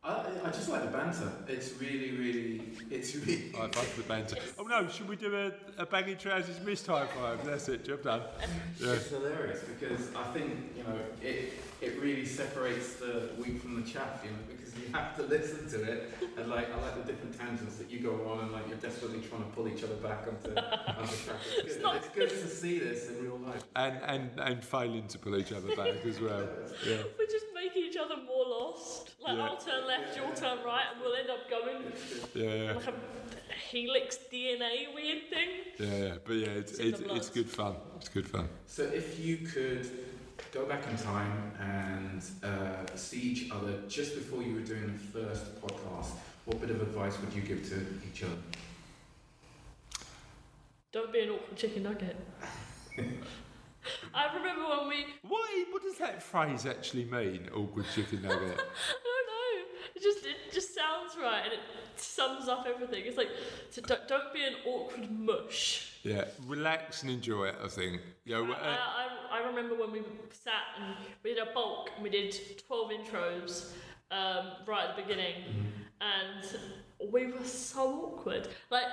[0.04, 1.32] I, I just like the banter.
[1.48, 3.52] It's really, really, it's really.
[3.58, 4.38] I like the banter.
[4.58, 7.46] Oh no, should we do a, a baggy trousers missed high five?
[7.46, 8.22] That's it, job done.
[8.80, 8.94] Yeah.
[8.94, 11.54] It's hilarious because I think you know it.
[11.82, 15.70] It really separates the wheat from the chaff, you know, because you have to listen
[15.70, 16.14] to it.
[16.38, 19.22] And like, I like the different tangents that you go on, and like you're desperately
[19.22, 21.38] trying to pull each other back onto, onto track.
[21.60, 23.64] It's good, not it's good to see this in real life.
[23.78, 26.48] And and and failing to pull each other back as well.
[26.86, 26.98] Yeah.
[27.18, 29.12] we're just making each other more lost.
[29.22, 29.44] Like Yeah.
[29.46, 31.94] I'll turn left, you'll turn right, and we'll end up going
[32.34, 32.94] Yeah, like a
[33.70, 35.50] helix DNA weird thing.
[35.80, 36.14] yeah, yeah.
[36.26, 37.76] But yeah, it's It's it's, it's good fun.
[37.98, 38.50] It's good fun.
[38.66, 39.90] So if you could
[40.52, 45.20] go back in time and uh, see each other just before you were doing the
[45.20, 46.12] first podcast,
[46.46, 48.34] what bit of advice would you give to each other?
[50.92, 52.16] Don't be an awkward chicken nugget.
[54.14, 55.06] I remember when we.
[55.28, 57.50] What, what does that phrase actually mean?
[57.56, 58.60] Awkward chicken nugget.
[60.00, 60.02] I.
[60.02, 61.60] It just it just sounds right and it
[61.96, 63.04] sums up everything.
[63.06, 63.30] It's like
[63.70, 65.94] so don't, don't be an awkward mush.
[66.04, 67.56] yeah, relax and enjoy it.
[67.64, 68.02] I think.
[68.26, 68.78] Yeah, I, uh,
[69.32, 72.36] I, I remember when we sat and we did a bulk and we did
[72.68, 73.72] 12 intros
[74.12, 75.44] um, right at the beginning
[76.02, 76.60] and
[77.12, 78.48] we were so awkward.
[78.70, 78.86] Like,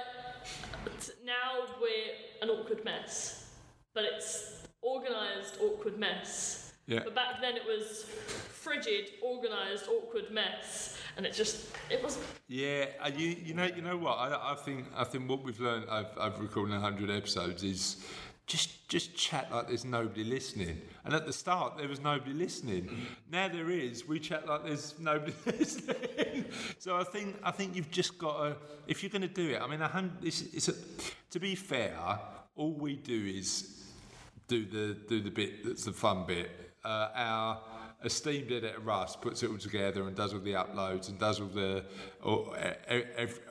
[1.25, 3.51] now we're an awkward mess,
[3.95, 6.66] but it's organised awkward mess.
[6.87, 7.01] Yeah.
[7.05, 12.19] But back then it was frigid, organised, awkward mess, and it just, it was,
[12.49, 15.87] Yeah, you you know you know what I, I think I think what we've learned
[15.91, 18.05] I've I've recorded hundred episodes is
[18.47, 20.81] just just chat like there's nobody listening.
[21.05, 22.89] And at the start there was nobody listening.
[23.31, 24.07] Now there is.
[24.07, 26.45] We chat like there's nobody listening.
[26.79, 29.61] so I think I think you've just got to if you're going to do it.
[29.61, 30.25] I mean, a hundred.
[30.25, 30.75] It's, it's a,
[31.31, 31.97] to be fair,
[32.55, 33.85] all we do is
[34.49, 36.66] do the do the bit that's the fun bit.
[36.87, 37.61] Uh, our
[38.05, 41.49] esteemed editor Russ puts it all together and does all the uploads and does all
[41.49, 41.85] the
[42.23, 42.55] all,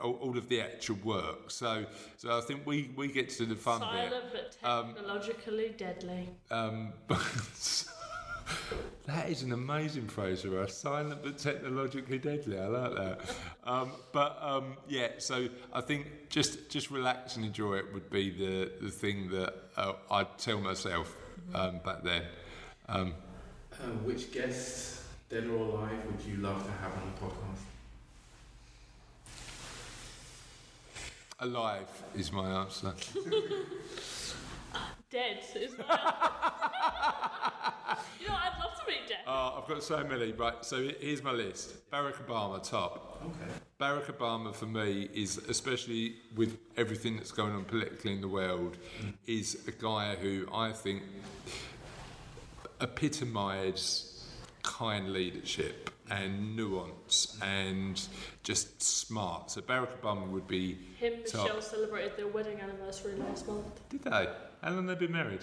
[0.02, 1.52] all, of the actual work.
[1.52, 4.58] So so I think we, we get to do the fun silent bit.
[4.62, 6.30] but Um, technologically deadly.
[6.50, 7.20] Um, but
[9.06, 10.78] that is an amazing phrase for us.
[10.78, 12.58] Silent but technologically deadly.
[12.58, 13.20] I like that.
[13.66, 18.30] Um, but um, yeah, so I think just just relax and enjoy it would be
[18.30, 21.14] the the thing that uh, I'd tell myself
[21.54, 22.24] um, back then.
[23.82, 27.66] Uh, which guests, dead or alive, would you love to have on the podcast?
[31.40, 32.94] alive is my answer.
[35.12, 35.84] Dead is my
[38.20, 39.20] You know, I'd love to meet dead.
[39.28, 40.32] Oh, I've got so many.
[40.32, 41.90] Right, so here's my list.
[41.92, 43.22] Barack Obama, top.
[43.24, 43.52] Okay.
[43.80, 48.78] Barack Obama for me is, especially with everything that's going on politically in the world,
[49.28, 51.04] is a guy who I think
[52.82, 54.12] epitomised
[54.64, 58.02] kind leadership and nuance and
[58.44, 59.52] just smart.
[59.52, 61.44] So Barack Obama would be Him and top.
[61.46, 63.88] Michelle celebrated their wedding anniversary last month.
[63.90, 64.10] Did they?
[64.10, 64.28] How
[64.72, 65.42] long have they been married?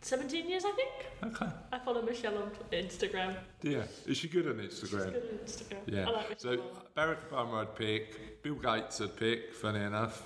[0.00, 1.34] 17 years, I think.
[1.34, 1.52] Okay.
[1.72, 3.36] I follow Michelle on Instagram.
[3.62, 3.82] Yeah.
[4.06, 5.12] Is she good on She's Instagram?
[5.12, 5.78] good on Instagram.
[5.86, 6.08] Yeah.
[6.08, 6.56] I like so
[6.96, 10.22] Barack Obama I'd pick, Bill Gates I'd pick, funny enough.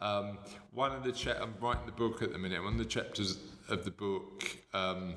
[0.00, 0.38] Um,
[0.72, 2.62] one of the cha- I'm writing the book at the minute.
[2.62, 3.36] One of the chapters
[3.68, 5.14] of the book um,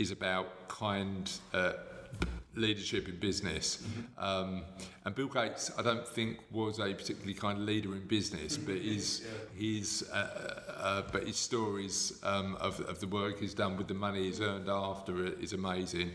[0.00, 1.72] is about kind uh,
[2.54, 3.82] leadership in business.
[4.18, 4.62] Um,
[5.04, 8.76] and Bill Gates, I don't think was a particularly kind of leader in business, but
[8.76, 9.22] his
[9.56, 13.94] his uh, uh, but his stories um, of, of the work he's done with the
[13.94, 16.10] money he's earned after it is amazing.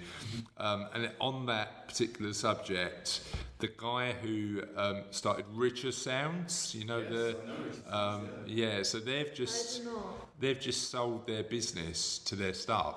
[0.57, 3.21] Um, and on that particular subject,
[3.59, 7.37] the guy who um, started Richer Sounds, you know the
[7.89, 9.83] um, yeah, so they've just
[10.39, 12.95] they've just sold their business to their staff.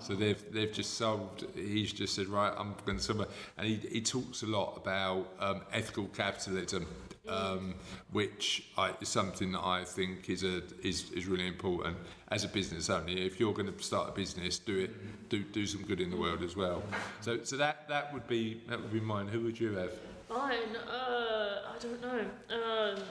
[0.00, 1.44] So they've they've just solved.
[1.54, 5.28] He's just said, right, I'm going to somewhere, and he, he talks a lot about
[5.38, 6.86] um, ethical capitalism,
[7.28, 7.74] um,
[8.10, 11.96] which I, is something that I think is a is, is really important
[12.28, 13.08] as a business owner.
[13.08, 16.16] If you're going to start a business, do it, do do some good in the
[16.16, 16.82] world as well.
[17.20, 19.28] So so that that would be that would be mine.
[19.28, 19.92] Who would you have?
[20.30, 22.24] Mine, uh, I don't know.
[22.50, 23.02] Um,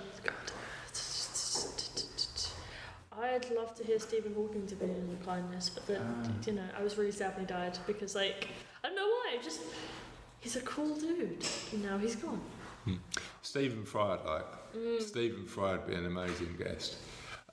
[3.21, 6.31] I'd love to hear Stephen Hawking's opinion on kindness, but then, Ah.
[6.45, 8.47] you know, I was really sad when he died because, like,
[8.83, 9.37] I don't know why.
[9.43, 9.61] Just
[10.39, 11.45] he's a cool dude.
[11.73, 12.41] And Now he's gone.
[13.41, 15.01] Stephen Fry, I'd like.
[15.01, 16.95] Stephen Fry would be an amazing guest.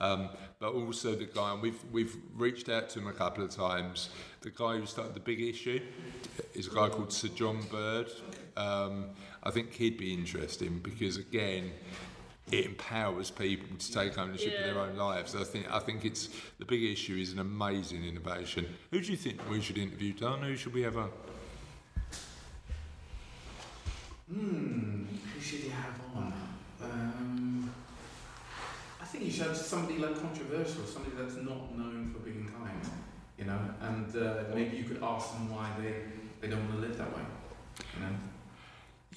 [0.00, 0.28] Um,
[0.60, 4.10] but also the guy, and we've we've reached out to him a couple of times.
[4.42, 5.80] The guy who started the big issue
[6.54, 8.10] is a guy called Sir John Bird.
[8.58, 9.06] Um,
[9.42, 11.72] I think he'd be interesting because again,
[12.52, 15.34] it empowers people to take ownership of their own lives.
[15.34, 16.28] I think I think it's
[16.58, 18.66] the big issue is an amazing innovation.
[18.92, 20.42] Who do you think we should interview, Don?
[20.42, 21.10] Who should we have on?
[24.32, 25.04] Hmm,
[25.34, 26.32] who should you have on?
[26.82, 27.72] Um,
[29.00, 32.80] I think you should have somebody like controversial, somebody that's not known for being kind,
[33.38, 35.94] you know, and uh, maybe you could ask them why they,
[36.40, 37.22] they don't want to live that way,
[37.94, 38.16] you know.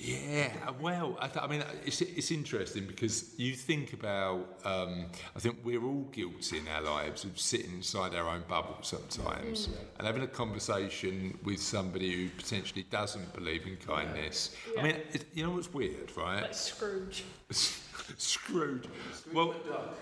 [0.02, 4.58] Yeah, uh, well, I, th- I mean, uh, it's, it's interesting because you think about,
[4.64, 8.78] um, I think we're all guilty in our lives of sitting inside our own bubble
[8.82, 9.76] sometimes mm.
[9.98, 14.56] and having a conversation with somebody who potentially doesn't believe in kindness.
[14.70, 14.84] I Yeah.
[14.84, 16.44] mean, it, you know what's weird, right?
[16.44, 17.26] Like Scrooge.
[18.18, 18.86] Scrooge.
[19.34, 19.54] Well,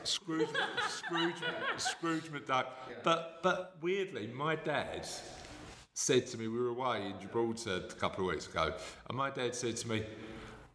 [0.03, 0.47] Scrooge,
[0.87, 1.35] Scrooge,
[1.77, 2.65] Scrooge McDuck.
[3.03, 5.05] But but weirdly, my dad
[5.97, 8.71] said to me, we were away in Gibraltar a couple of weeks ago,
[9.09, 10.03] and my dad said to me,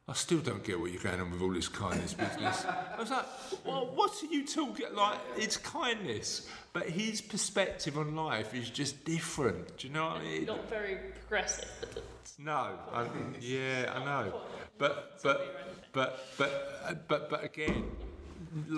[0.09, 2.65] I still don't get what you're going on with all this kindness business.
[2.67, 3.25] I was like,
[3.65, 5.21] well, what are you talking like?
[5.37, 9.79] It's kindness, but his perspective on life is just different.
[9.79, 10.45] Do you know what I mean?
[10.47, 11.71] Not very progressive.
[12.41, 13.07] No, I,
[13.41, 14.41] yeah, I know,
[14.77, 17.93] but but but but but but again,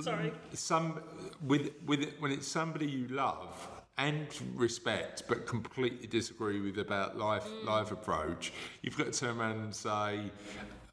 [0.02, 0.30] Sorry.
[0.52, 1.00] some
[1.46, 7.46] with with when it's somebody you love and respect, but completely disagree with about life
[7.64, 8.52] life approach,
[8.82, 10.20] you've got to turn around and say,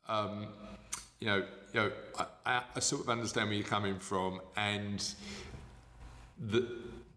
[0.07, 0.47] um,
[1.19, 1.37] you know,
[1.73, 5.03] you know, I, I, I sort of understand where you're coming from, and
[6.37, 6.67] the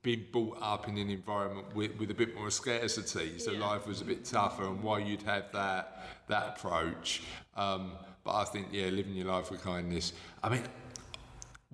[0.02, 3.66] being brought up in an environment with, with a bit more scarcity, so Yeah.
[3.66, 7.22] life was a bit tougher, and why you'd have that that approach.
[7.56, 7.92] Um,
[8.22, 10.14] but I think, yeah, living your life with kindness.
[10.42, 10.62] I mean,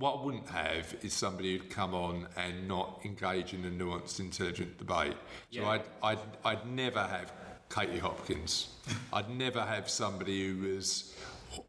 [0.01, 4.19] what I wouldn't have is somebody who'd come on and not engage in a nuanced,
[4.19, 5.13] intelligent debate.
[5.53, 5.69] So Yeah.
[5.69, 7.33] I'd, I'd, I'd never have
[7.69, 8.75] Katie Hopkins.
[9.13, 11.15] I'd never have somebody who was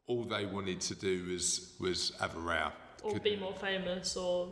[0.07, 2.69] all they wanted to do was was have a row.
[3.03, 4.47] or Could- be more famous, or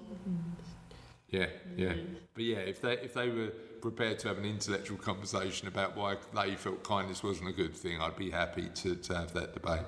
[1.29, 1.45] yeah,
[1.77, 1.93] yeah.
[2.33, 6.17] But yeah, if they if they were prepared to have an intellectual conversation about why
[6.35, 9.85] they felt kindness wasn't a good thing, I'd be happy to, to have that debate.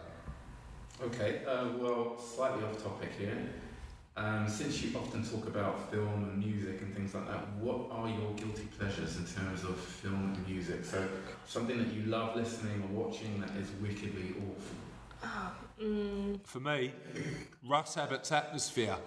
[1.03, 3.37] Okay, uh, well, slightly off topic here.
[4.17, 8.09] Um, since you often talk about film and music and things like that, what are
[8.09, 10.83] your guilty pleasures in terms of film and music?
[10.83, 11.07] So,
[11.47, 15.57] something that you love listening or watching that is wickedly awful.
[15.81, 16.91] mm, For me,
[17.65, 18.97] Russ Abbott's atmosphere.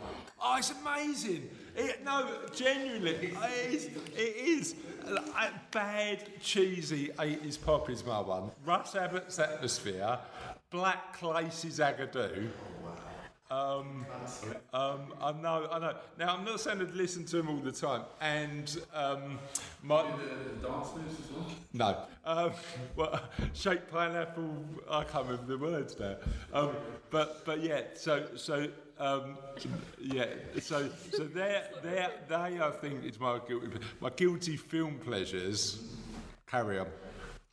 [0.43, 1.51] Oh, it's amazing.
[1.77, 3.85] It, no, genuinely, it is.
[4.17, 4.75] It is.
[5.07, 8.51] Uh, Bad, cheesy 80s pop is my one.
[8.65, 10.19] Russ Abbott's atmosphere,
[10.71, 12.49] Black Lace's Agadoo.
[13.51, 14.07] Um,
[14.73, 15.95] um, I know, I know.
[16.19, 19.39] Now, I'm not saying I'd listen to him all the time, and um,
[19.83, 21.47] my, The, the dance moves as well?
[21.75, 21.97] no.
[22.25, 22.53] Um,
[22.97, 23.21] well,
[23.53, 24.65] shake pineapple.
[24.91, 26.17] I can't remember the words now.
[26.55, 26.71] Um,
[27.11, 27.83] but but yeah.
[27.95, 28.67] So so
[28.99, 29.37] um,
[30.01, 30.27] yeah.
[30.61, 33.69] So so they they they I think is my guilty
[34.01, 35.85] my guilty film pleasures.
[36.47, 36.87] Carry on.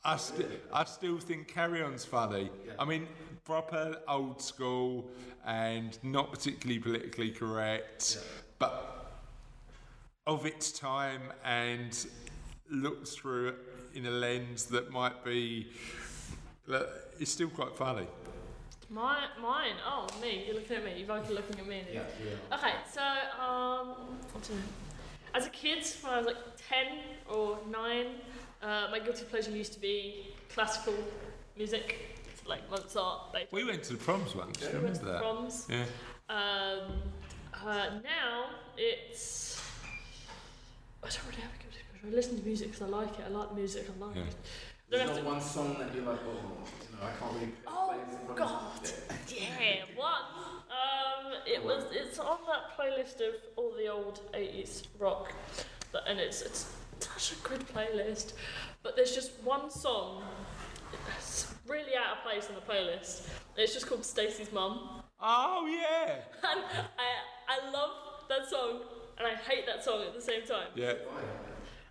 [0.04, 2.50] I, st- I still think Carry On's funny.
[2.76, 3.06] I mean,
[3.44, 5.08] proper old school
[5.46, 8.18] and not particularly politically correct,
[8.58, 9.22] but
[10.26, 12.06] of its time and
[12.70, 13.56] looks through it
[13.94, 15.68] in a lens that might be.
[16.68, 18.06] that It's still quite funny.
[18.88, 19.74] my, mine.
[19.86, 20.44] Oh, me.
[20.46, 20.94] You're looking at me.
[20.96, 21.82] You're both looking at me.
[21.92, 22.56] Yeah, yeah.
[22.56, 23.08] Okay, so um,
[23.40, 24.56] I don't know.
[25.34, 26.36] as a kid, when I was like
[26.68, 28.06] ten or nine,
[28.62, 30.94] uh, my guilty pleasure used to be classical
[31.56, 32.11] music,
[32.46, 33.48] like Mozart, Beethoven.
[33.52, 34.60] We went to the proms once.
[34.60, 34.76] Yeah.
[34.78, 35.20] We went to Remember the that?
[35.22, 35.66] proms.
[35.70, 35.84] Yeah.
[36.28, 37.02] Um,
[37.66, 39.60] uh, now it's.
[41.02, 42.06] I don't really have a good pleasure.
[42.06, 43.24] I listen to music because I like it.
[43.26, 43.86] I like music.
[44.00, 44.22] I like Yeah.
[44.22, 44.36] it.
[44.88, 47.86] There's Don't to- one song that you're like, oh, you know, I can't really Oh,
[47.88, 48.84] play this in God.
[48.84, 49.32] of.
[49.32, 50.22] Yeah, one.
[50.70, 51.84] Um, it was.
[51.92, 55.32] It's on that playlist of all the old '80s rock,
[55.92, 58.34] but, and it's it's such a good playlist.
[58.82, 60.22] But there's just one song
[61.08, 63.26] that's really out of place on the playlist.
[63.56, 66.14] It's just called Stacey's Mum, Oh yeah.
[66.50, 66.64] and
[66.98, 67.08] I
[67.48, 67.90] I love
[68.28, 68.80] that song
[69.18, 70.68] and I hate that song at the same time.
[70.74, 70.94] Yeah.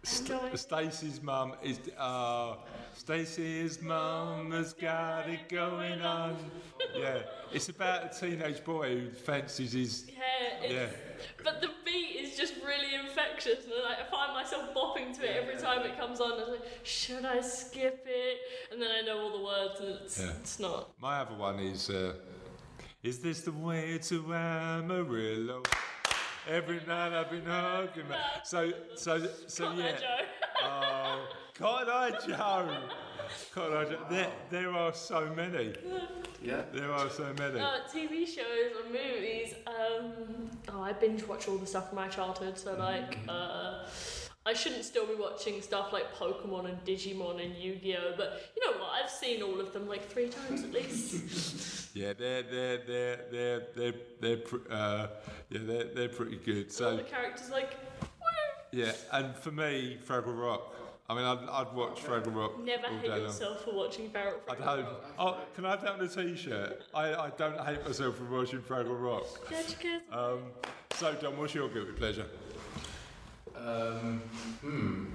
[0.03, 1.79] St- Stacey's mum is.
[1.97, 2.55] Uh,
[2.97, 6.35] Stacey's mum has got it going on.
[6.95, 7.19] Yeah.
[7.53, 10.05] It's about a teenage boy who fancies his.
[10.09, 10.87] Yeah, it's, Yeah.
[11.43, 15.35] But the beat is just really infectious, and like, I find myself bopping to it
[15.41, 16.33] every time it comes on.
[16.39, 18.37] I am like, should I skip it?
[18.71, 20.31] And then I know all the words, and it's Yeah.
[20.39, 20.91] it's not.
[20.99, 21.89] My other one is.
[21.89, 22.13] Uh,
[23.03, 25.63] is this the way to Amarillo?
[26.51, 28.09] Every night I've been hugging.
[28.09, 29.83] my- So so so Got yeah.
[29.91, 30.25] that, Joe?
[30.63, 32.77] Oh, Cotton Eye Joe.
[33.55, 33.99] Cotton Eye Joe.
[34.09, 35.73] There, there are so many.
[36.43, 36.63] Yeah.
[36.73, 37.59] There are so many.
[37.59, 39.55] Uh, TV shows or movies.
[39.65, 42.57] Um, oh, I binge watch all the stuff from my childhood.
[42.57, 43.85] So like, uh,
[44.45, 48.13] I shouldn't still be watching stuff like Pokemon and Digimon and Yu-Gi-Oh.
[48.17, 48.89] But you know what?
[49.03, 51.77] I've seen all of them like three times at least.
[51.93, 55.07] Yeah, they're they're they're they're they're they're pr- uh,
[55.49, 56.71] yeah they're they're pretty good.
[56.81, 57.71] all the characters like.
[58.01, 58.07] Woo!
[58.71, 60.73] yeah, and for me, Fraggle Rock.
[61.09, 63.21] I mean, I'd, I'd watch Fraggle Rock Never all hate day long.
[63.23, 64.39] yourself for watching Farrell.
[64.49, 64.87] I don't.
[65.19, 66.81] Oh, can I have that on a T-shirt?
[66.93, 69.25] I, I don't hate myself for watching Fraggle Rock.
[69.49, 70.05] Get your kids.
[70.13, 70.43] Um,
[70.91, 72.25] so, Don, what's your guilty pleasure?
[73.65, 74.21] Um,
[74.61, 75.05] hmm.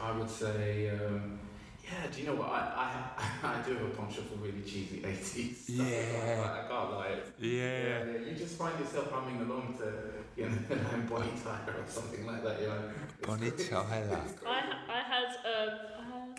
[0.00, 1.38] I would say, um,
[1.84, 2.06] yeah.
[2.12, 2.50] Do you know what?
[2.50, 3.00] I
[3.42, 5.86] I, I do have a penchant for really cheesy eighties stuff.
[5.88, 6.44] Yeah.
[6.44, 7.16] I, I can't lie.
[7.38, 8.04] Yeah.
[8.04, 8.18] yeah.
[8.28, 9.92] You just find yourself humming along to,
[10.36, 10.56] you know,
[10.92, 12.60] I'm Bonnie Tyler or something like that.
[12.60, 12.74] You know.
[12.74, 14.20] It's- Bonnie it's- Tyler.
[14.46, 14.58] I,
[14.88, 15.78] I had um,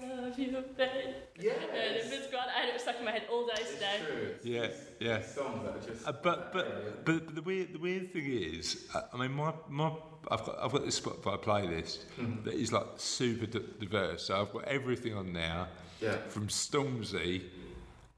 [0.02, 1.16] I love your bed.
[1.40, 1.52] Yeah.
[1.54, 2.42] And it was great.
[2.56, 3.98] I had it stuck in my head all day It's today.
[4.06, 4.28] true.
[4.36, 4.68] It's, Yeah,
[5.00, 5.22] yeah.
[5.22, 6.08] songs that are just.
[6.08, 9.54] Uh, but but but but the weird the weird thing is, uh, I mean, my
[9.70, 9.92] my
[10.30, 12.44] I've got I've got this Spotify playlist Mhm.
[12.44, 14.24] that is like super d- diverse.
[14.26, 15.68] So I've got everything on there
[16.00, 16.18] Yeah.
[16.30, 17.44] from Stormzy.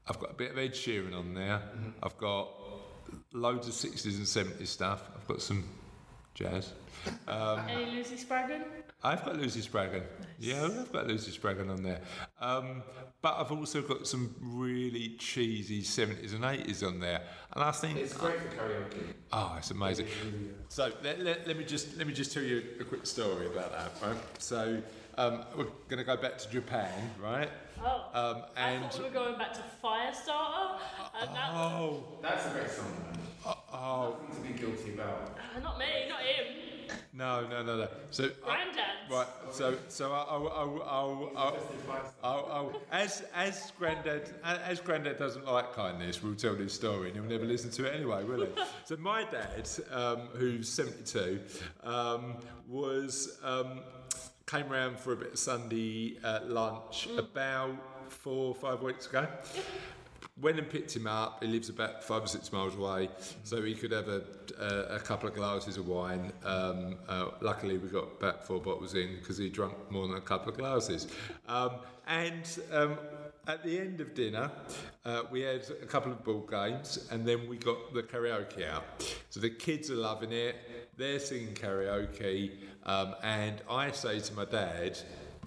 [0.06, 1.62] I've got a bit of Ed Sheeran on there.
[1.76, 1.92] Mhm.
[2.02, 2.48] I've got
[3.32, 5.02] loads of sixties and seventies stuff.
[5.16, 5.64] I've got some
[6.34, 6.72] jazz.
[7.26, 8.64] Um, Any Lucy Spraggan?
[9.04, 10.02] I've got Lucy Spraggan.
[10.38, 12.00] Yeah, I've got Lucy Spraggan on there.
[12.40, 12.82] Um,
[13.20, 17.20] but I've also got some really cheesy 70s and 80s on there.
[17.52, 19.02] And I think, It's great for karaoke.
[19.32, 20.06] oh, it's amazing.
[20.70, 23.72] So let, let, let me just let me just tell you a quick story about
[23.72, 24.16] that, right?
[24.38, 24.82] So
[25.18, 26.90] um, we're going to go back to Japan,
[27.22, 27.50] right?
[27.84, 28.04] Oh.
[28.14, 30.78] Um, I and thought we were going back to Firestarter.
[31.20, 33.18] And that was, oh, That's a great song, man.
[33.46, 35.38] oh, oh, Nothing to be guilty about.
[35.56, 36.54] uh, not me, not him.
[37.14, 37.88] No, no, no, no.
[38.10, 39.10] So I- Grandad's.
[39.10, 45.18] right, so so I, I, I, I, I, Oh, oh, as as granddad as granddad
[45.18, 48.40] doesn't like kindness, we'll tell this story and he'll never listen to it anyway, will
[48.46, 48.48] he?
[48.84, 51.40] so my dad, um, who's seventy two,
[51.82, 52.36] um,
[52.66, 53.80] was um,
[54.46, 57.76] came round for a bit of Sunday uh, lunch about
[58.10, 59.26] four or five weeks ago.
[60.40, 61.44] Went and picked him up.
[61.44, 63.08] He lives about five or six miles away,
[63.44, 64.22] so he could have a,
[64.58, 66.32] a, a couple of glasses of wine.
[66.44, 70.20] Um, uh, luckily, we got about four bottles in because he drank more than a
[70.20, 71.06] couple of glasses.
[71.46, 71.76] Um,
[72.08, 72.98] and um,
[73.46, 74.50] at the end of dinner,
[75.04, 78.82] uh, we had a couple of ball games, and then we got the karaoke out.
[79.30, 80.56] So the kids are loving it.
[80.96, 84.98] They're singing karaoke, um, and I say to my dad,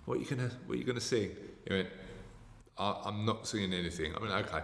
[0.05, 1.35] "What are you gonna What are you gonna sing?"
[1.67, 1.89] He went.
[2.79, 4.13] I, I'm not singing anything.
[4.15, 4.61] I mean, okay.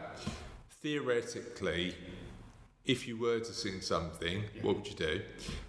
[0.81, 1.95] Theoretically,
[2.85, 5.21] if you were to sing something, what would you do?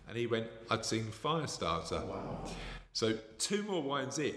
[0.08, 2.04] And he went, I'd sing Firestarter.
[2.04, 2.44] Wow.
[2.92, 4.34] So two more wines in,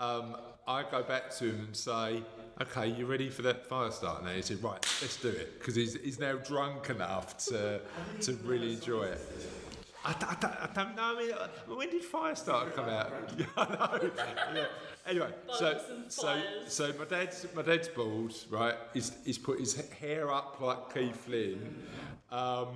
[0.00, 0.36] um,
[0.66, 2.22] I go back to him and say,
[2.60, 4.30] okay, you ready for that Firestarter now?
[4.30, 5.58] He said, right, let's do it.
[5.58, 7.80] Because he's, he's now drunk enough to,
[8.22, 9.20] to really enjoy it.
[10.06, 10.34] I, d- I,
[10.64, 11.16] I don't know.
[11.16, 13.12] I mean, when did Firestarter come out?
[13.38, 14.10] Yeah, I know.
[14.54, 14.66] Yeah.
[15.06, 15.78] Anyway, so
[16.08, 18.74] so so my dad's my dad's bald, right?
[18.94, 21.60] He's, he's put his hair up like Keith Flint,
[22.30, 22.68] um,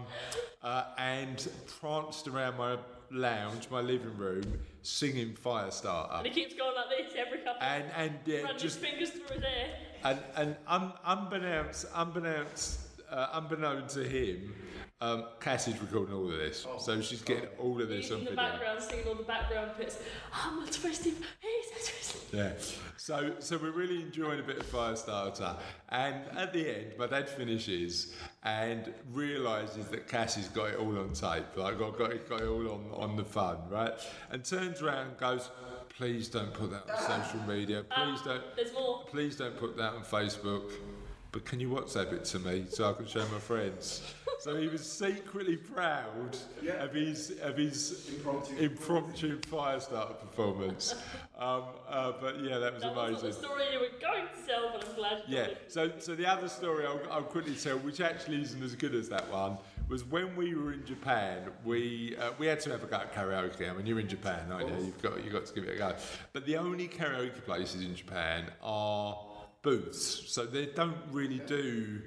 [0.63, 1.49] uh, and
[1.81, 2.77] pranced around my
[3.11, 4.45] lounge, my living room,
[4.83, 8.77] singing Firestarter, And he keeps going like this every couple and and yeah, just his
[8.77, 9.69] fingers through his hair.
[10.05, 14.55] and and un, unbeknownst unbeknownst uh, unbeknown to him,
[15.01, 18.25] um, Cassie's recording all of this, so she's getting all of this He's on in
[18.25, 18.45] the video.
[18.51, 19.99] background singing all the background bits.
[20.33, 21.93] I'm a twisted, he's
[22.33, 22.37] a.
[22.37, 22.53] Yeah.
[22.97, 25.57] So so we're really enjoying a bit of Firestarter.
[25.89, 31.13] And at the end, my dad finishes and realises that Cassie's got it all on
[31.15, 31.57] tape.
[31.57, 33.95] Like got, got, it, got it all on, on the phone, right?
[34.31, 35.49] And turns around and goes,
[35.89, 37.85] please don't put that on social media.
[37.85, 39.05] Please don't There's more.
[39.07, 40.71] please don't put that on Facebook.
[41.31, 44.15] But can you WhatsApp it to me so I can show my friends?
[44.41, 46.85] So he was secretly proud Yeah.
[46.85, 48.57] of his of his Impromptu.
[48.57, 50.95] impromptu Firestarter performance.
[51.39, 54.71] Um, uh, but yeah, that was That wasn't the story you were going to tell,
[54.73, 55.45] but I'm glad you Yeah.
[55.47, 55.73] told it.
[55.73, 59.09] So so the other story I'll, I'll quickly tell, which actually isn't as good as
[59.09, 59.59] that one,
[59.89, 61.51] was when we were in Japan.
[61.65, 63.69] We uh, we had to have a go at karaoke.
[63.69, 64.77] I mean, you're in Japan, aren't you?
[64.87, 65.95] You've got you've got to give it a go.
[66.33, 69.19] But the only karaoke places in Japan are
[69.69, 72.01] booths, so they don't really do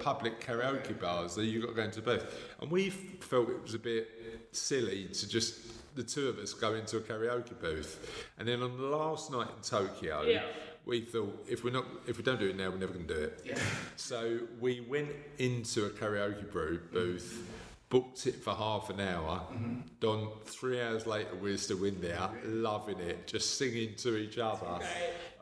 [0.00, 1.32] public karaoke bars.
[1.32, 4.08] So you've got to go into a booth, and we felt it was a bit
[4.52, 8.76] silly to just the two of us go into a karaoke booth, and then on
[8.76, 10.22] the last night in Tokyo.
[10.22, 10.42] Yeah.
[10.84, 13.14] We thought if we're not, if we don't do it now, we're never going to
[13.14, 13.42] do it.
[13.44, 13.58] Yeah.
[13.96, 16.94] So we went into a karaoke brew mm-hmm.
[16.94, 17.44] booth,
[17.88, 19.42] booked it for half an hour.
[19.52, 19.80] Mm-hmm.
[19.98, 24.78] done three hours later, we're still in there, loving it, just singing to each other.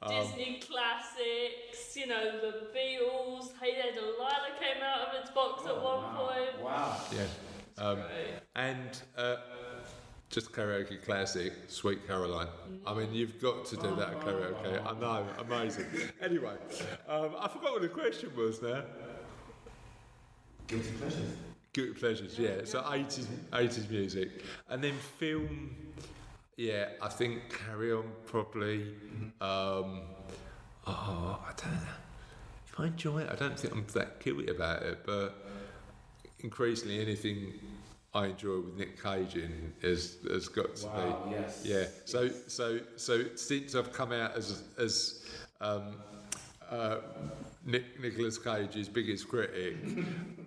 [0.04, 0.18] Great.
[0.18, 3.52] Um, Disney classics, you know, the Beatles.
[3.60, 6.28] Hey There Delilah came out of its box at one wow.
[6.28, 6.62] point.
[6.62, 7.00] Wow.
[7.14, 7.82] Yeah.
[7.84, 8.40] Um, Great.
[8.56, 9.36] and uh,
[10.30, 12.48] just karaoke classic, Sweet Caroline.
[12.86, 14.86] I mean, you've got to do that at karaoke.
[14.86, 15.86] I know, amazing.
[16.20, 16.54] Anyway,
[17.08, 18.82] um, I forgot what the question was now.
[20.66, 21.36] Guilty pleasures.
[21.72, 22.64] Guilty pleasures, yeah.
[22.64, 24.42] So 80s, 80s music.
[24.70, 25.76] And then film,
[26.56, 28.94] yeah, I think Carry On probably.
[29.40, 30.02] Um,
[30.86, 31.88] oh, I don't know.
[32.66, 35.34] If I enjoy it, I don't think I'm that guilty about it, but
[36.40, 37.52] increasingly anything
[38.14, 41.24] I enjoy with Nick Cage in has, has got to Wow.
[41.28, 41.30] be.
[41.32, 41.62] Yes.
[41.64, 41.84] Yeah.
[42.04, 45.24] So so so since I've come out as as
[45.60, 45.96] um,
[46.70, 46.98] uh,
[47.66, 49.76] Nick, Nicolas Cage's biggest critic,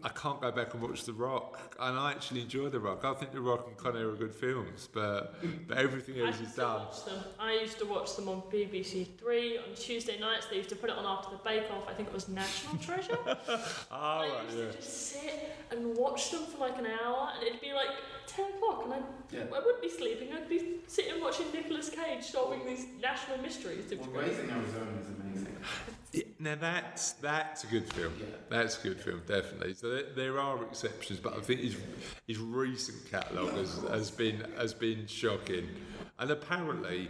[0.03, 1.75] I can't go back and watch The Rock.
[1.79, 3.03] And I actually enjoy The Rock.
[3.03, 5.33] I think The Rock and Con Air are good films, but,
[5.67, 6.81] but everything I else used is to done.
[6.85, 7.23] watch them.
[7.39, 10.45] I used to watch them on BBC Three on Tuesday nights.
[10.45, 11.87] They used to put it on after the Bake Off.
[11.89, 13.17] I think it was National Treasure.
[13.91, 14.65] Ah, I right, used yeah.
[14.65, 17.89] to just sit and watch them for like an hour, and it'd be like
[18.27, 18.99] ten o'clock, and I,
[19.31, 19.45] Yeah.
[19.55, 20.33] I wouldn't be sleeping.
[20.33, 23.91] I'd be sitting watching Nicolas Cage solving these national mysteries.
[23.91, 24.21] It was Well.
[24.21, 25.55] Raising Arizona is amazing.
[26.17, 28.13] Yeah, Now that's that's a good film.
[28.19, 28.25] Yeah.
[28.49, 29.73] That's a good film, definitely.
[29.73, 31.75] So there, there are exceptions, but I think his
[32.27, 35.67] his recent catalogue has, has been has been shocking.
[36.19, 37.09] And apparently,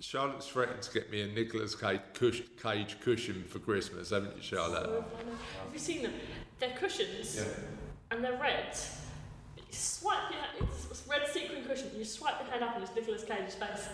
[0.00, 4.42] Charlotte's threatened to get me a Nicolas Cage, cush, Cage cushion for Christmas, haven't you,
[4.42, 4.84] Charlotte?
[4.86, 5.04] So.
[5.64, 6.12] Have you seen them?
[6.58, 7.44] They're cushions, Yeah.
[8.10, 8.76] and they're red.
[9.70, 11.90] You swipe your it's it's red sequin cushion.
[11.96, 13.88] You swipe your head up, and it's Nicolas Cage's face.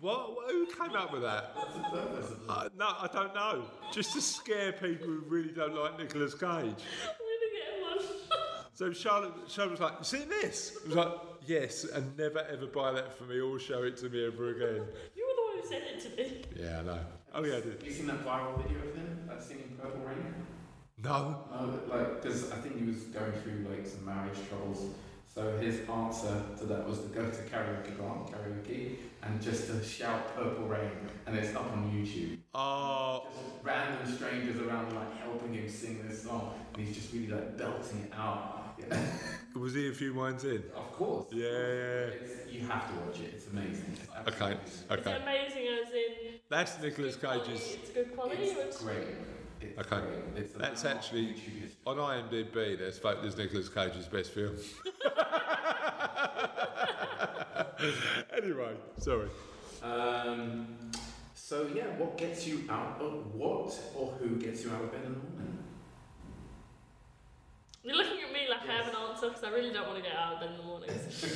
[0.00, 0.34] What?
[0.50, 1.52] Who came up with that?
[1.54, 2.52] What's the purpose of that?
[2.52, 3.64] Uh, no, I don't know.
[3.92, 6.42] Just to scare people who really don't like Nicolas Cage.
[6.42, 7.98] I'm gonna get one.
[8.74, 11.12] So Charlotte, Charlotte was like, "You seen this?" I was like,
[11.46, 14.86] "Yes," and never ever buy that for me or show it to me ever again.
[15.14, 16.42] you were the one who sent it to me.
[16.56, 16.98] Yeah, I know.
[17.34, 17.72] Oh yeah, I did.
[17.74, 20.34] Have you seen that viral video of him uh, singing Purple Rain?
[21.04, 21.44] No.
[21.50, 24.94] No, like, because I think he was going through like some marriage troubles.
[25.34, 29.82] So his answer to that was to go to karaoke bar, karaoke, and just to
[29.82, 30.90] shout Purple Rain,
[31.26, 32.36] and it's up on YouTube.
[32.54, 37.28] Oh, Just random strangers around like helping him sing this song, and he's just really
[37.28, 38.74] like belting it out.
[38.78, 39.00] Yeah.
[39.58, 40.62] was he a few wines in?
[40.76, 41.26] of course.
[41.32, 42.20] Yeah, yeah.
[42.20, 43.30] It's, you have to watch it.
[43.34, 43.86] It's amazing.
[43.94, 44.02] It's
[44.34, 44.56] Okay, absolutely-
[44.98, 45.22] It's okay.
[45.22, 47.74] amazing as in That's Nicolas Cage's.
[47.80, 48.42] It's good quality.
[48.42, 49.06] It's great.
[49.62, 50.00] It's Okay.
[50.06, 50.44] great.
[50.44, 51.36] It's That's actually-
[51.86, 54.56] On IMDb, there's voted as Nicolas Cage's best film.
[58.36, 59.28] anyway, sorry.
[59.82, 60.76] Um,
[61.34, 65.02] so yeah, what gets you out of what or who gets you out of bed
[65.04, 65.58] in the morning?
[67.82, 70.02] You're looking at me like I have an answer because I really don't want to
[70.08, 71.34] get out of bed in the mornings.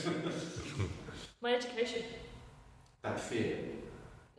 [1.41, 2.03] My education.
[3.03, 3.59] That fear.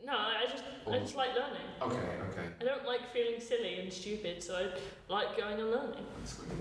[0.07, 1.67] No, I I just I just like learning.
[1.81, 1.97] Okay,
[2.31, 2.47] okay.
[2.61, 6.59] I don't like feeling silly and stupid, so I like going and learning That's great.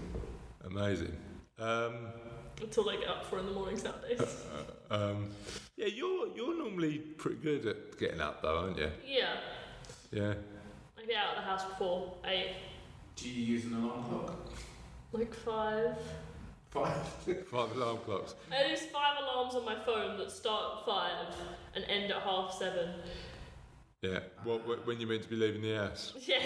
[0.69, 1.17] Amazing.
[1.61, 1.95] Um,
[2.61, 4.21] until I get up for in the mornings nowadays.
[4.91, 5.29] um,
[5.77, 8.91] yeah, you're you're normally pretty good at getting up, though, aren't you?
[9.07, 9.37] yeah,
[10.11, 10.35] Yeah.
[10.99, 12.57] I get out of the house before eight,
[13.15, 14.53] Do you use an alarm clock?
[15.13, 15.97] like five.
[16.71, 17.07] Five.
[17.51, 18.35] Five alarm clocks.
[18.53, 21.35] I use five alarms on my phone that start at five
[21.75, 22.91] and end at half seven.
[24.13, 24.21] Yeah.
[24.45, 26.15] Wh- when you're meant to be leaving the house?
[26.27, 26.45] Yeah,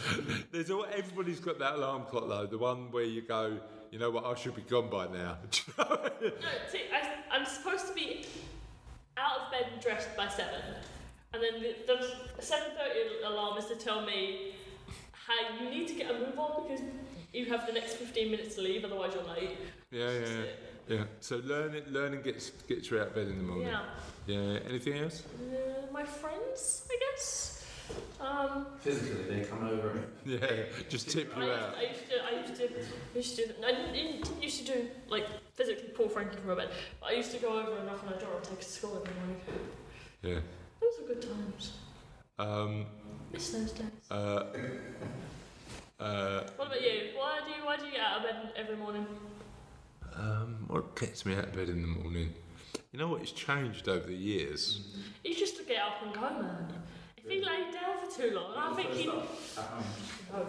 [0.52, 2.46] There's all everybody's got that alarm clock though.
[2.46, 3.58] The one where you go,
[3.90, 4.24] you know what?
[4.24, 5.36] I should be gone by now.
[5.78, 6.30] no,
[6.70, 8.24] see, I, I'm supposed to be
[9.16, 10.60] out of bed and dressed by seven,
[11.32, 14.52] and then the, the seven thirty alarm is to tell me,
[15.26, 16.84] "Hey, you need to get a move on because
[17.32, 19.56] you have the next fifteen minutes to leave, otherwise you're late."
[19.90, 20.26] yeah, yeah,
[20.88, 20.96] yeah.
[20.96, 21.04] yeah.
[21.20, 23.68] So learning learning gets gets you out of bed in the morning.
[23.68, 23.82] Yeah.
[24.26, 24.58] Yeah.
[24.68, 25.22] Anything else?
[25.52, 27.66] Uh, my friends, I guess.
[28.20, 30.04] Um, Physically, they come over.
[30.24, 30.38] Yeah.
[30.88, 31.74] Just tip I you used, out.
[31.76, 32.68] I used to, I used to,
[33.14, 36.56] I used to, I didn't, didn't used to do like physically pull Frankie from her
[36.56, 36.70] bed,
[37.00, 38.68] but I used to go over and knock on her door and take her to
[38.68, 39.40] school every morning.
[40.22, 40.40] Yeah.
[40.80, 41.72] Those were good times.
[42.38, 42.86] Um.
[43.32, 43.86] Miss those days.
[44.10, 44.44] Uh.
[46.00, 46.44] Uh.
[46.56, 47.10] What about you?
[47.16, 49.06] Why do you, why do you get out of bed every morning?
[50.14, 50.64] Um.
[50.68, 52.32] What gets me out of bed in the morning?
[52.92, 53.22] You know what?
[53.22, 54.80] It's changed over the years.
[55.22, 56.68] He's just to get up and go, man.
[57.16, 59.06] If he laid down for too long, I think he.
[59.06, 59.22] No,
[59.56, 60.46] At home.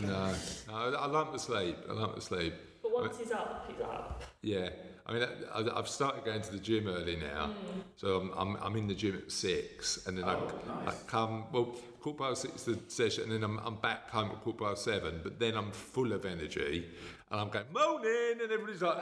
[0.00, 0.06] no.
[0.08, 0.34] No.
[0.68, 1.76] no I, I like the sleep.
[1.88, 2.54] I like the sleep.
[2.82, 4.22] But once he's up, he's up.
[4.42, 4.68] Yeah,
[5.06, 7.82] I mean, I, I've started going to the gym early now, Mm.
[7.96, 11.02] so I'm, I'm, I'm in the gym at six, and then I, Oh, I nice.
[11.04, 14.64] come well quarter past six the session, and then I'm, I'm back home at quarter
[14.64, 15.20] past seven.
[15.22, 16.86] But then I'm full of energy,
[17.30, 18.98] and I'm going morning, and everybody's like,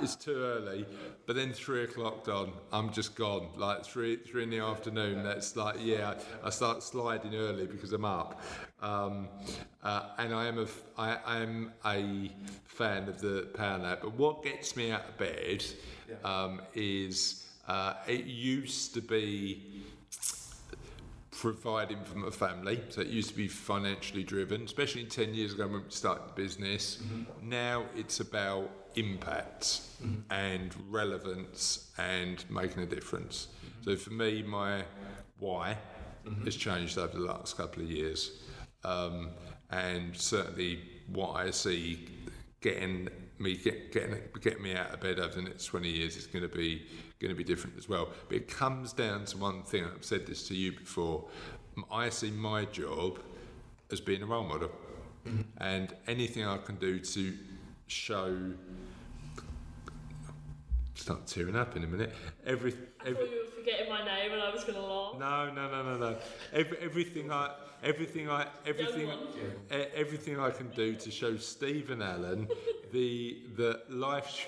[0.00, 0.86] it's too early.
[1.26, 3.48] But then three o'clock on, I'm just gone.
[3.56, 6.14] Like three three in the afternoon, that's like yeah,
[6.44, 8.40] I start sliding early because I'm up.
[8.80, 9.28] Um,
[9.82, 10.66] uh, and I am a
[10.96, 12.30] I, am a
[12.64, 14.00] fan of the power nap.
[14.02, 15.64] But what gets me out of bed
[16.22, 19.82] um, is uh, it used to be
[21.44, 22.80] providing for my family.
[22.88, 26.32] So it used to be financially driven, especially 10 years ago when we started the
[26.32, 27.02] business.
[27.02, 27.50] Mm-hmm.
[27.50, 30.32] Now it's about impact mm-hmm.
[30.32, 33.48] and relevance and making a difference.
[33.48, 33.90] Mm-hmm.
[33.90, 34.84] So for me, my
[35.38, 35.76] why
[36.46, 38.40] has changed over the last couple of years.
[38.82, 39.28] Um,
[39.68, 40.80] and certainly
[41.12, 42.08] what I see
[42.62, 46.26] getting me get, getting getting me out of bed over the next 20 years is
[46.26, 46.86] going to be
[47.20, 48.08] going to be different as well.
[48.28, 49.84] But it comes down to one thing.
[49.84, 51.24] I've said this to you before.
[51.90, 53.18] I see my job
[53.90, 54.70] as being a role model,
[55.26, 55.42] mm-hmm.
[55.58, 57.34] and anything I can do to
[57.86, 58.52] show.
[60.94, 62.14] Start tearing up in a minute.
[62.46, 65.18] Every, I thought you were forgetting my name and I was going to laugh.
[65.18, 66.16] no, no, no, no, no.
[66.52, 67.52] Every, everything I,
[67.84, 69.18] everything I, everything, one.
[69.94, 72.48] Everything I can do to show Stephen Allen
[72.92, 74.46] the the life.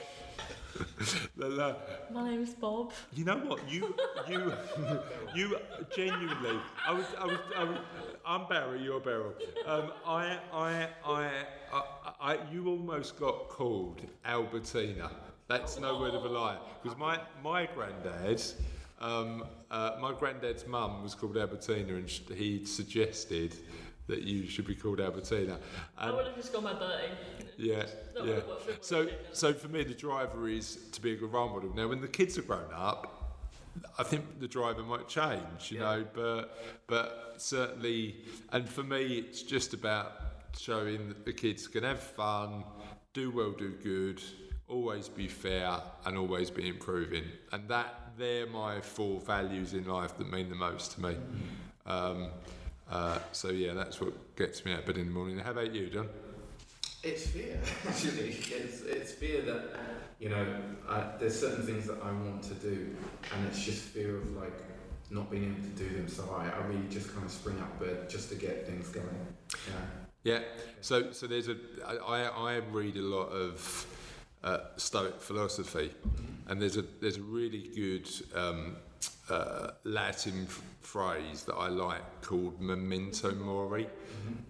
[1.36, 1.74] the, li-
[2.12, 2.92] My name's Bob.
[3.14, 3.94] you know what you
[4.28, 4.52] you
[5.34, 5.56] you
[5.94, 6.60] genuinely.
[6.86, 7.78] I was I was, I was
[8.26, 8.82] I'm Barry.
[8.82, 9.32] You're Beryl.
[9.66, 11.30] Um, I, I I
[11.72, 11.82] I
[12.20, 15.10] I you almost got called Albertina.
[15.48, 16.58] That's no word of a lie.
[16.82, 18.42] Because my my granddad.
[18.98, 23.54] Um, uh, my granddad's mum was called Albertina, and sh- he suggested
[24.06, 25.58] that you should be called Albertina.
[25.98, 27.12] I would have just got my Bertie.
[27.58, 27.84] yeah,
[28.14, 28.34] That yeah.
[28.34, 31.74] would've worked So, so for me, the driver is to be a good role model.
[31.74, 33.12] Now, when the kids are grown up,
[33.98, 35.96] I think the driver might change, you Yeah.
[35.96, 38.16] know, but but certainly,
[38.52, 40.12] and for me, it's just about
[40.58, 42.64] showing that the kids can have fun,
[43.12, 44.22] do well, do good,
[44.68, 50.16] always be fair, and always be improving, and that they're my four values in life
[50.18, 51.16] that mean the most to me.
[51.86, 52.28] Um,
[52.90, 55.38] uh, so yeah, that's what gets me out of bed in the morning.
[55.38, 56.08] How about you, John?
[57.02, 58.30] It's fear, actually.
[58.30, 59.70] It's, it's fear that,
[60.18, 60.46] you know,
[60.88, 62.96] I, there's certain things that I want to do,
[63.34, 64.62] and it's just fear of like
[65.10, 66.08] not being able to do them.
[66.08, 69.06] So I, I really just kind of spring up bed just to get things going.
[69.06, 69.74] Know?
[70.24, 70.40] Yeah.
[70.80, 71.56] So so there's a
[72.04, 73.86] I I read a lot of
[74.46, 75.90] uh, Stoic philosophy,
[76.46, 78.76] and there's a there's a really good um,
[79.28, 80.46] uh, Latin
[80.80, 83.88] phrase that I like called memento mori,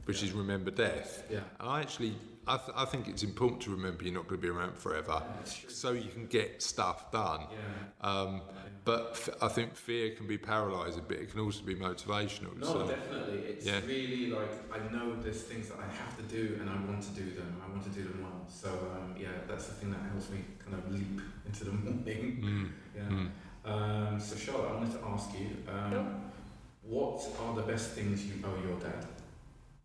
[0.05, 1.25] which is remember death.
[1.31, 1.41] Yeah.
[1.59, 2.15] And I actually
[2.47, 5.23] I, th- I think it's important to remember you're not going to be around forever,
[5.45, 5.71] true.
[5.71, 7.47] so you can get stuff done.
[7.51, 8.09] Yeah.
[8.09, 8.43] Um,
[8.87, 12.57] but f- I think fear can be paralysing, but it can also be motivational.
[12.57, 12.87] No, so.
[12.87, 13.39] definitely.
[13.51, 13.81] It's Yeah.
[13.85, 17.11] really like I know there's things that I have to do, and I want to
[17.23, 17.51] do them.
[17.65, 18.47] I want to do them well.
[18.49, 22.25] So um, yeah, that's the thing that helps me kind of leap into the morning.
[22.43, 23.11] Mm, Yeah.
[23.17, 23.29] mm.
[23.71, 26.07] Um, so Charlotte, I wanted to ask you, um, Yep.
[26.95, 29.05] what are the best things you owe your dad?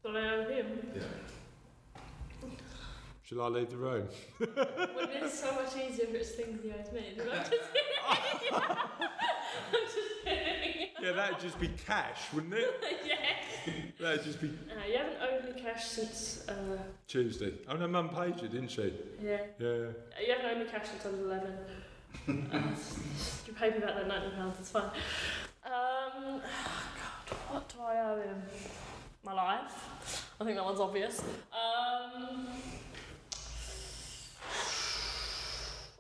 [0.04, 0.68] But I owe him.
[0.96, 1.02] Yeah.
[3.32, 4.10] Shall I leave the room?
[4.40, 7.06] Well, it's so much easier if it's things you me.
[7.22, 8.52] I'm just kidding.
[8.52, 10.88] I'm just kidding.
[11.02, 12.84] Yeah, that'd just be cash, wouldn't it?
[13.08, 13.74] yeah.
[14.02, 16.44] That'd just be Uh, you haven't owed me cash since.
[16.50, 16.78] Uh,
[17.08, 17.54] Tuesday.
[17.70, 18.94] Oh no, Mum paid you, didn't she?
[19.24, 19.38] yeah.
[19.58, 19.68] Yeah.
[19.68, 19.72] Uh,
[20.28, 21.54] You haven't owed me cash since I was 11.
[22.54, 22.62] uh,
[23.48, 24.92] you paid me back that 90 pounds, it's fine.
[25.66, 28.42] Um, God, what do I owe him?
[29.24, 30.28] My life.
[30.42, 31.22] I think that one's obvious.
[31.54, 32.48] Um,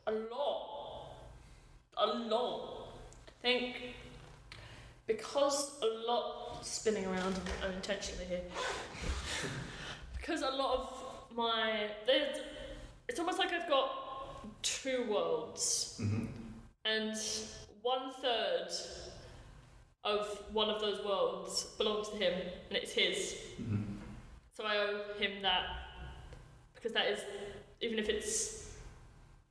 [0.07, 1.15] a lot.
[1.97, 2.87] A lot.
[3.27, 3.75] I think
[5.07, 8.41] because a lot spinning around unintentionally here.
[10.17, 12.37] because a lot of my there's,
[13.07, 13.91] it's almost like I've got
[14.63, 16.25] two worlds Mm-hmm.
[16.85, 17.17] and
[17.81, 18.67] one third
[20.03, 22.33] of one of those worlds belongs to him
[22.69, 23.35] and it's his.
[23.61, 23.95] Mm-hmm.
[24.51, 25.63] So I owe him that
[26.73, 27.19] because that is
[27.81, 28.69] even if it's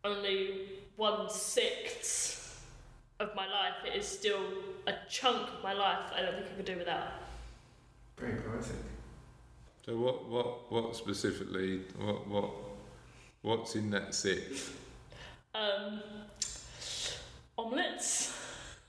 [0.05, 0.63] only
[0.97, 2.65] one sixth
[3.19, 4.41] of my life, it is still
[4.87, 7.09] a chunk of my life I don't think I could do without.
[8.19, 8.77] Very poetic.
[9.85, 12.51] So what what what specifically what what
[13.43, 14.77] what's in that sixth?
[15.55, 16.01] Um,
[17.59, 18.33] omelets,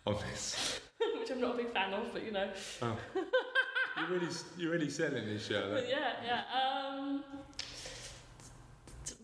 [0.06, 0.82] Honest.
[1.20, 2.50] which I'm not a big fan of, but you know.
[2.82, 2.98] Oh.
[3.98, 4.28] you're really
[4.58, 5.88] you're really selling this But Charlotte.
[5.90, 6.44] yeah, yeah.
[6.54, 7.51] Um, t-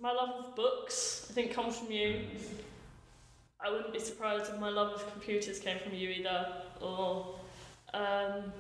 [0.02, 2.22] my love of books, I think, comes from you.
[3.60, 6.48] I wouldn't be surprised if my love of computers came from you either.
[6.80, 7.36] Or
[7.94, 8.54] um,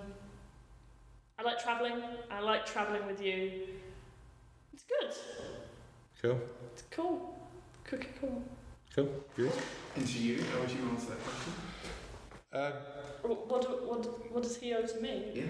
[1.37, 2.01] I like traveling.
[2.31, 3.67] I like traveling with you.
[4.73, 5.13] It's good.
[6.21, 6.41] Cool.
[6.73, 7.37] It's cool.
[7.83, 8.41] Cookie cool.
[8.95, 9.09] Cool.
[9.35, 9.51] Good.
[9.95, 11.53] And to you, how would you answer that question?
[12.53, 12.73] Um,
[13.21, 15.31] What, what, what, what does he owe to me?
[15.35, 15.43] Yeah.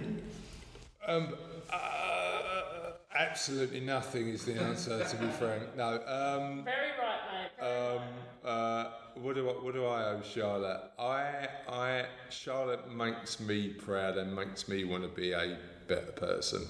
[1.08, 1.36] um,
[1.72, 5.04] uh, absolutely nothing is the answer.
[5.04, 5.96] To be frank, no.
[6.06, 7.52] Um, Very right, mate.
[7.60, 8.02] Very Um,
[8.46, 10.92] uh, what do I, what do I owe Charlotte?
[11.00, 15.58] I I Charlotte makes me proud and makes me want to be a
[15.88, 16.66] better person.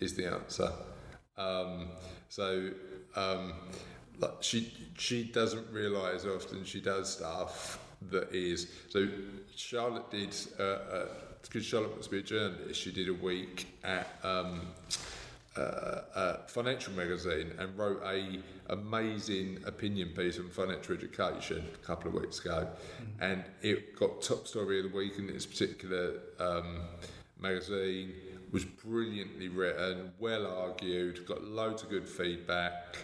[0.00, 0.70] Is the answer.
[1.36, 1.88] Um,
[2.28, 2.70] so
[3.16, 3.54] um,
[4.18, 7.78] like she she doesn't realise often she does stuff
[8.10, 9.08] that is so.
[9.56, 11.06] Charlotte did uh,
[11.42, 12.80] because Charlotte wants to be a journalist.
[12.80, 14.08] She did a week at.
[15.56, 18.40] Uh, uh, financial magazine and wrote a
[18.70, 22.68] amazing opinion piece on financial education a couple of weeks ago,
[23.20, 26.80] and it got top story of the week in this particular um,
[27.38, 28.12] magazine
[28.50, 32.96] was brilliantly written, well argued, got loads of good feedback,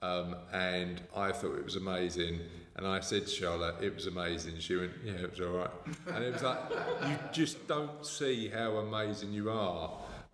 [0.00, 2.40] um, and I thought it was amazing.
[2.76, 4.58] And I said to Charlotte, it was amazing.
[4.58, 5.70] She went, yeah, it was all right.
[6.14, 6.58] And it was like,
[7.06, 9.90] you just don't see how amazing you are.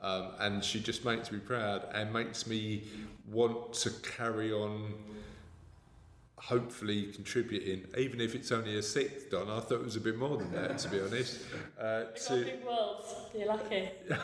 [0.06, 2.84] Um, and she just makes me proud and makes me
[3.28, 4.94] want to carry on
[6.38, 9.50] hopefully contributing, even if it's only a sixth, Don.
[9.50, 11.40] I thought it was a bit more than that, to be honest.
[11.80, 13.14] Uh, It's to, big worlds.
[13.36, 13.90] You're lucky.
[14.08, 14.18] Some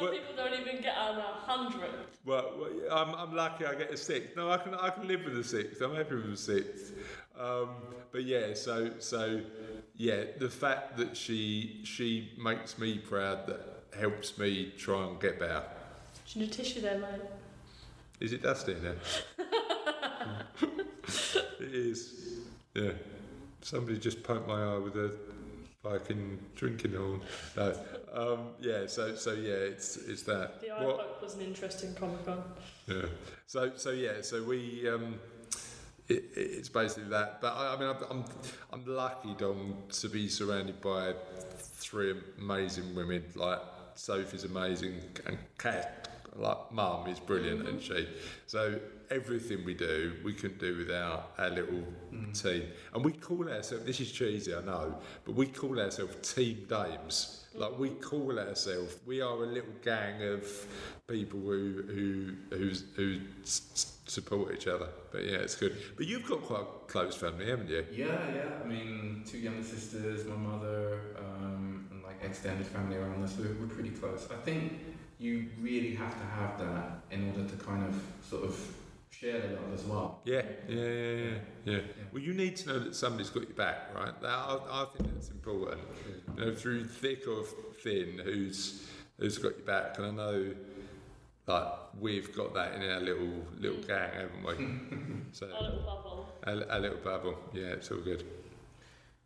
[0.00, 1.90] Well- people don't even get on a hundred.
[2.26, 4.36] well, well, I'm, I'm lucky I get a sixth.
[4.36, 5.80] No, I can I can live with a sixth.
[5.80, 6.92] I'm happy with a sixth.
[7.38, 7.70] Um,
[8.10, 9.40] but yeah, so so
[9.94, 15.38] yeah, the fact that she she makes me proud that helps me try and get
[15.38, 15.62] better.
[16.26, 17.20] Do you need tissue there, mate?
[18.20, 18.96] Is it dusty in there?
[21.60, 22.14] it is.
[22.74, 22.92] Yeah.
[23.60, 25.12] Somebody just poked my eye with a
[25.82, 27.20] fucking drinking horn.
[27.56, 27.74] No.
[28.12, 28.86] Um, yeah.
[28.86, 30.60] So so yeah, it's it's that.
[30.60, 32.42] The eye What- poke was an interesting comic con.
[32.86, 33.06] Yeah.
[33.46, 34.20] So so yeah.
[34.22, 34.88] So we.
[34.88, 35.18] Um,
[36.08, 38.24] it, it's basically that, but I, I mean, I'm, I'm
[38.72, 41.14] I'm lucky, Don, to be surrounded by
[41.58, 43.24] three amazing women.
[43.36, 43.60] Like
[43.94, 47.94] Sophie's amazing, and Kat, like Mum, is brilliant, and mm-hmm.
[47.94, 48.08] she.
[48.46, 48.78] So
[49.10, 52.42] everything we do, we couldn't do without our little mm.
[52.42, 52.64] team,
[52.94, 53.84] and we call ourselves.
[53.84, 57.46] This is cheesy, I know, but we call ourselves Team Dames.
[57.54, 58.00] Like we mm-hmm.
[58.00, 60.46] call ourselves, we are a little gang of
[61.06, 64.88] people who who who's, who s- support each other.
[65.10, 65.76] But yeah, it's good.
[65.96, 67.84] But you've got quite a close family, haven't you?
[67.92, 68.48] Yeah, yeah.
[68.64, 71.88] I mean, two younger sisters, my mother, um,
[72.20, 73.36] like extended family around us.
[73.38, 74.28] We're, we're pretty close.
[74.30, 74.72] I think
[75.18, 78.58] you really have to have that in order to kind of sort of
[79.10, 80.20] share the love as well.
[80.24, 81.34] Yeah, yeah, yeah, yeah,
[81.64, 81.78] yeah.
[82.12, 84.20] Well, you need to know that somebody's got your back, right?
[84.20, 85.80] That, I, I think that's important.
[86.36, 87.44] You know, through thick or
[87.82, 88.88] thin, who's
[89.18, 90.54] who's got your back, and I know.
[91.44, 95.16] Like we've got that in our little little gang, haven't we?
[95.32, 96.28] so Our little bubble.
[96.46, 98.24] our, our little bubble, yeah, it's all good.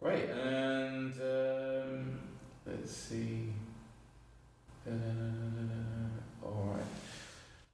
[0.00, 0.30] Great.
[0.30, 2.18] And um,
[2.66, 3.52] let's see.
[4.86, 4.92] Uh,
[6.44, 6.84] all right.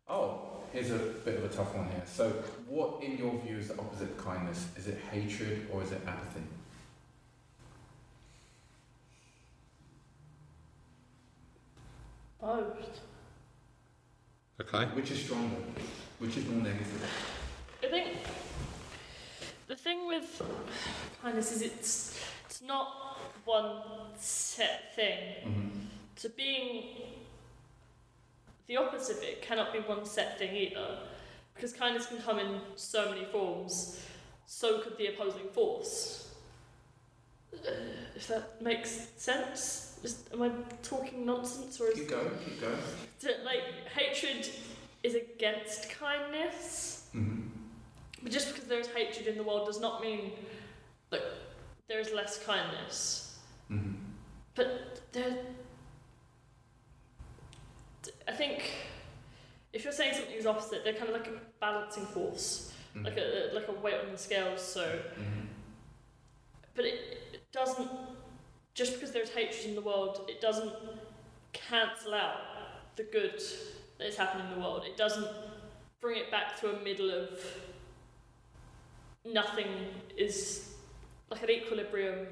[0.08, 0.40] Oh,
[0.72, 2.02] here's a bit of a tough one here.
[2.06, 2.30] So,
[2.68, 4.66] what in your view is the opposite of kindness?
[4.76, 6.42] Is it hatred or is it apathy?
[12.40, 13.00] Both.
[14.60, 14.84] Okay.
[14.94, 15.56] Which is stronger?
[16.18, 17.08] Which is more negative?
[17.82, 18.08] I think
[19.68, 20.42] the thing with
[21.22, 22.18] kindness is it's
[22.62, 23.82] it's not one
[24.18, 25.18] set thing.
[25.44, 25.78] Mm-hmm.
[26.16, 26.84] To being
[28.66, 30.98] the opposite of it cannot be one set thing either,
[31.54, 34.00] because kindness can come in so many forms.
[34.46, 36.30] So could the opposing force.
[37.54, 37.70] Uh,
[38.16, 40.50] if that makes sense, is, am I
[40.82, 42.30] talking nonsense or is Keep going.
[42.44, 42.76] Keep going.
[43.20, 43.62] to, like
[43.94, 44.48] hatred
[45.02, 47.08] is against kindness?
[47.14, 47.40] Mm-hmm.
[48.22, 50.32] But just because there is hatred in the world does not mean
[51.10, 51.22] that
[51.88, 53.38] there is less kindness.
[53.70, 53.92] Mm-hmm.
[54.54, 55.36] But there,
[58.28, 58.70] I think
[59.72, 63.06] if you're saying something is opposite, they're kind of like a balancing force, Mm-hmm.
[63.06, 64.60] like a like a weight on the scales.
[64.60, 65.46] So, Mm-hmm.
[66.74, 67.88] but it, it doesn't.
[68.74, 70.72] Just because there's hatred in the world, it doesn't
[71.54, 72.36] cancel out
[72.96, 73.40] the good
[73.98, 74.84] that is happening in the world.
[74.86, 75.26] It doesn't
[76.02, 77.28] bring it back to a middle of
[79.24, 79.68] nothing
[80.16, 80.71] is
[81.32, 82.26] like an equilibrium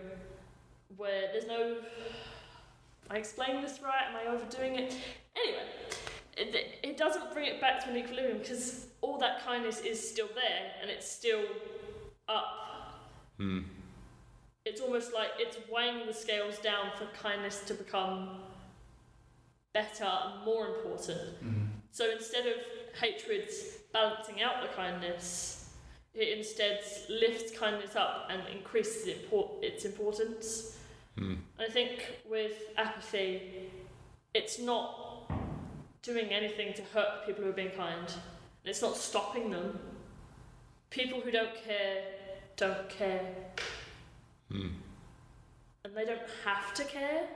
[0.97, 1.77] where there's no.
[3.11, 4.05] I explaining this right?
[4.09, 4.97] Am I overdoing it?
[5.37, 5.63] Anyway,
[6.37, 10.29] it, it doesn't bring it back to an equilibrium because all that kindness is still
[10.35, 11.43] there and it's still
[12.29, 13.01] up.
[13.39, 13.61] Hmm.
[14.65, 18.41] It's almost like it's weighing the scales down for kindness to become
[19.73, 21.21] better and more important.
[21.43, 21.65] Mm-hmm.
[21.91, 22.55] So instead of
[23.01, 25.60] hatreds balancing out the kindness,
[26.15, 30.77] it instead lifts kindness up and increases import- its importance.
[31.17, 33.71] And I think with apathy,
[34.35, 35.31] it's not
[36.03, 38.07] doing anything to hurt people who are being kind.
[38.09, 39.79] And it's not stopping them.
[40.91, 42.05] People who don't care
[42.57, 43.35] don't care.
[44.51, 44.69] Hmm.
[45.85, 47.27] And they don't have to care.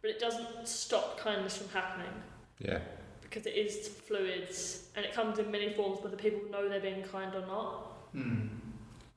[0.00, 2.22] But it doesn't stop kindness from happening
[2.60, 2.80] Yeah.
[3.28, 7.02] Because it is fluids and it comes in many forms whether people know they're being
[7.02, 7.94] kind or not.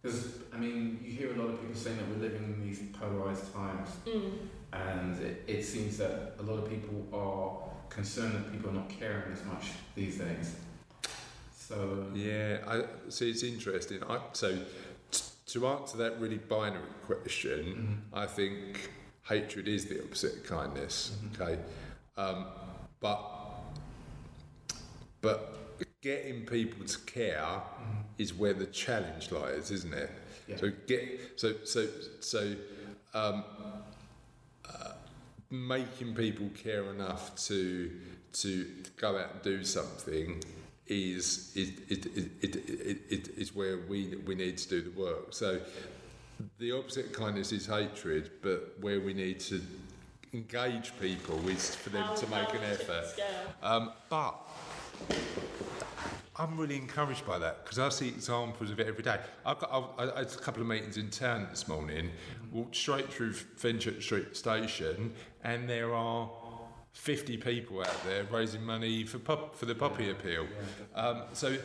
[0.01, 2.81] Because I mean, you hear a lot of people saying that we're living in these
[2.99, 4.31] polarized times, Mm.
[4.73, 8.89] and it, it seems that a lot of people are concerned that people are not
[8.89, 10.55] caring as much these days.
[11.55, 13.29] So Yeah, I see.
[13.29, 14.03] It's interesting.
[14.03, 14.57] I, so,
[15.11, 18.17] t- to answer that really binary question, Mhm.
[18.17, 18.89] I think
[19.23, 21.11] hatred is the opposite of kindness.
[21.33, 21.59] Okay,
[22.17, 22.47] um,
[22.99, 23.19] but
[25.21, 25.57] but
[26.01, 27.61] getting people to care
[28.17, 30.11] is where the challenge lies, isn't it?
[30.47, 30.57] Yeah.
[30.57, 31.87] So get so so
[32.19, 32.55] so
[33.13, 33.43] um,
[34.67, 34.93] uh,
[35.49, 37.91] making people care enough to
[38.33, 38.67] to
[38.97, 40.43] go out and do something
[40.87, 42.05] is is it, it,
[42.41, 45.33] it, it, it, is where we we need to do the work.
[45.33, 45.59] So
[46.57, 49.61] the opposite of kindness is hatred, but where we need to
[50.33, 53.05] engage people is for them How- to make an effort.
[53.61, 54.35] Um, but
[56.37, 59.19] I'm really encouraged by that because I see examples of it every day.
[59.45, 62.09] I've got, I, I had a couple of meetings in town this morning,
[62.51, 66.29] walked straight through Fenchurch Street station, and there are
[66.93, 70.47] 50 people out there raising money for pop, for the poppy appeal.
[70.95, 71.57] Um, so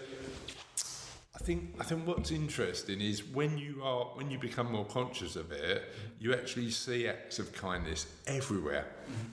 [1.47, 5.53] think I think what's interesting is when you are when you become more conscious of
[5.53, 5.83] it,
[6.19, 8.87] you actually see acts of kindness everywhere.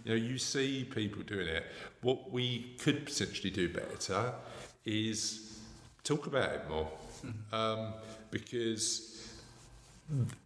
[0.05, 1.66] You know, you see people doing it.
[2.01, 4.34] What we could potentially do better
[4.86, 5.59] is
[6.03, 6.89] talk about it more,
[7.51, 7.93] um,
[8.30, 9.09] because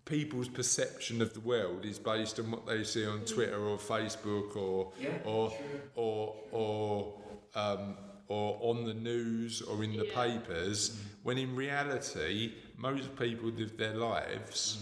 [0.06, 4.56] people's perception of the world is based on what they see on Twitter or Facebook
[4.56, 5.82] or Yeah, or true.
[5.96, 7.14] or or
[7.56, 7.98] um,
[8.28, 10.14] or on the news or in the Yeah.
[10.14, 14.78] papers, when in reality most people live their lives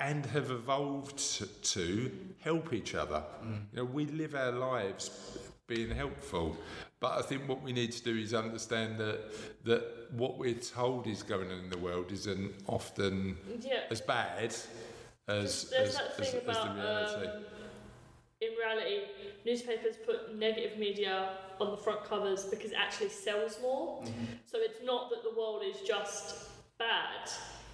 [0.00, 1.18] and have evolved
[1.64, 3.22] to, help each other.
[3.72, 5.10] You know, we live our lives
[5.66, 6.56] being helpful,
[7.00, 9.18] but I think what we need to do is understand that
[9.64, 9.82] that
[10.12, 13.80] what we're told is going on in the world isn't often Yeah.
[13.90, 14.54] as bad
[15.26, 17.26] as There's as, that as, thing as the reality.
[17.26, 17.44] um,
[18.40, 19.00] in reality,
[19.44, 21.30] newspapers put negative media
[21.60, 24.04] on the front covers because it actually sells more.
[24.46, 27.30] So it's not that the world is just bad;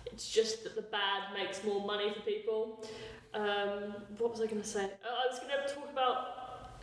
[0.07, 2.87] it's just that the bad makes more money for people.
[3.35, 4.85] Um, what was I going to say?
[4.85, 6.81] Uh, I was going to talk about.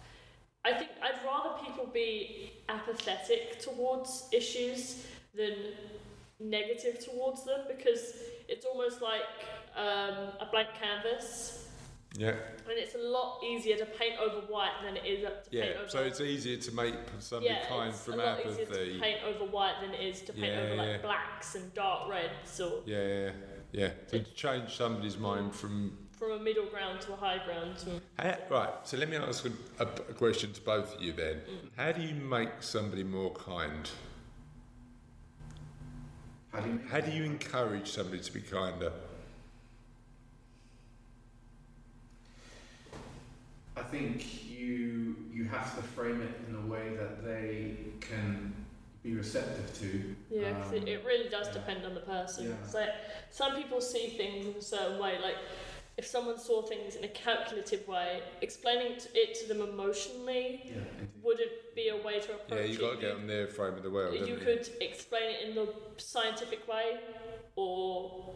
[0.63, 5.55] I think I'd rather people be apathetic towards issues than
[6.39, 8.13] negative towards them because
[8.47, 9.21] it's almost like
[9.75, 11.70] um, a blank canvas.
[12.17, 12.29] Yeah.
[12.29, 15.75] And it's a lot easier to paint over white than it is to Yeah, paint
[15.77, 15.89] over.
[15.89, 19.19] so it's easier to make somebody yeah, kind it's from a lot easier to paint
[19.25, 20.97] over white than it is to paint Yeah, over like yeah.
[21.01, 23.31] blacks and dark reds or Yeah, yeah,
[23.71, 23.89] yeah.
[24.07, 25.97] So to change somebody's mind from.
[26.11, 27.77] from a middle ground to a high ground.
[27.79, 29.51] To, How, right, so let me ask a,
[29.83, 31.35] a, a question to both of you then.
[31.37, 31.69] Mm.
[31.77, 33.89] How do you make somebody more kind?
[36.51, 38.91] How do you How do you encourage somebody to be kinder?
[43.81, 48.53] I think you you have to frame it in a way that they can
[49.01, 50.15] be receptive to.
[50.29, 51.53] Yeah, it, Um, it really does yeah.
[51.53, 52.45] depend on the person.
[52.45, 52.55] Yeah.
[52.63, 52.89] It's like
[53.31, 55.17] some people see things in a certain way.
[55.19, 55.37] Like
[55.97, 60.73] if someone saw things in a calculative way, explaining t- it to them emotionally Yeah,
[60.73, 61.09] indeed.
[61.23, 62.55] would it be a way to approach it?
[62.57, 62.69] Yeah, it.
[62.69, 64.13] you got to get on their frame of the world.
[64.13, 64.45] you haven't you?
[64.45, 65.67] could explain it in the
[65.97, 66.99] scientific way
[67.55, 68.35] or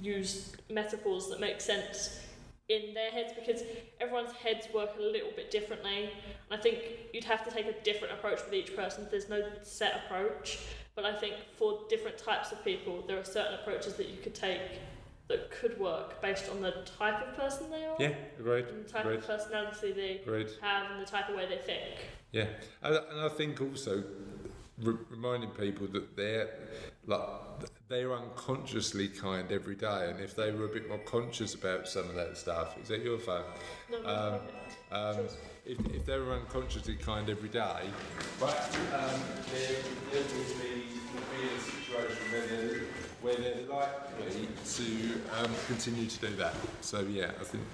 [0.00, 2.20] use metaphors that make sense
[2.68, 3.62] in their heads because
[4.00, 6.10] everyone's heads work a little bit differently.
[6.50, 6.78] And i think
[7.12, 9.06] you'd have to take a different approach with each person.
[9.10, 10.58] There's no set approach.
[10.94, 14.34] But i think for different types of people there are certain approaches that you could
[14.34, 14.60] take
[15.28, 18.66] that could work based on the type of person they are Yeah, agreed.
[18.66, 20.20] and the type of personality they
[20.62, 21.96] have and the type of way they think.
[22.32, 22.46] Yeah,
[22.82, 24.04] and, and I think also
[24.78, 26.48] re- reminding people that they're
[27.06, 27.20] like
[27.88, 32.08] they're unconsciously kind every day, and if they were a bit more conscious about some
[32.08, 33.44] of that stuff, is that your phone?
[33.90, 34.42] no, no, Um, okay.
[34.92, 35.26] Um,
[35.64, 37.82] if, if they were unconsciously kind every day,
[38.38, 39.20] but um,
[39.52, 39.76] there,
[40.12, 40.84] there would be,
[41.14, 42.80] would be a situation where they're,
[43.22, 46.54] where they're likely to um, continue to do that.
[46.80, 47.64] So yeah, I think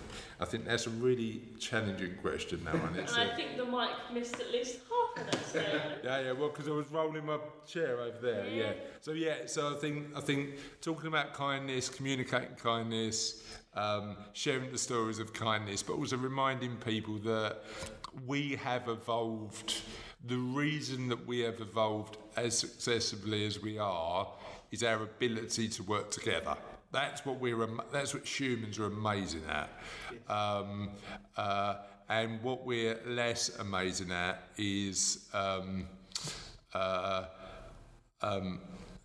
[0.41, 2.67] I think that's a really challenging question.
[2.97, 6.33] It's And a- I think the mic missed at least half of that yeah, yeah.
[6.33, 8.47] Well, because I was rolling my chair over there.
[8.47, 8.63] Yeah.
[8.63, 8.73] Yeah.
[9.01, 9.35] So yeah.
[9.47, 15.33] So I think I think talking about kindness, communicating kindness, um, sharing the stories of
[15.33, 17.63] kindness, but also reminding people that
[18.27, 19.83] we have evolved.
[20.25, 24.29] The reason that we have evolved as successfully as we are
[24.73, 26.57] is our ability to work together.
[26.91, 27.67] That's what we're.
[27.93, 29.71] That's what humans are amazing at.
[30.29, 30.91] Um,
[31.37, 31.77] uh,
[32.09, 35.87] and what we're less amazing at is um,
[36.75, 37.25] uh,
[38.21, 38.61] um,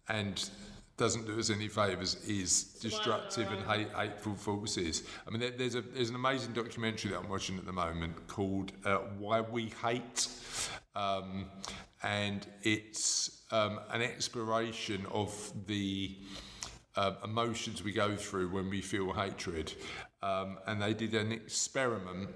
[0.09, 0.49] and
[0.97, 5.03] doesn't do us any favours is destructive and hate, hateful forces.
[5.27, 8.71] I mean, there's a there's an amazing documentary that I'm watching at the moment called
[8.83, 10.27] uh, Why We Hate,
[10.95, 11.45] um,
[12.03, 16.15] and it's um, an exploration of the
[16.95, 19.73] uh, emotions we go through when we feel hatred.
[20.21, 22.29] um, and they did an experiment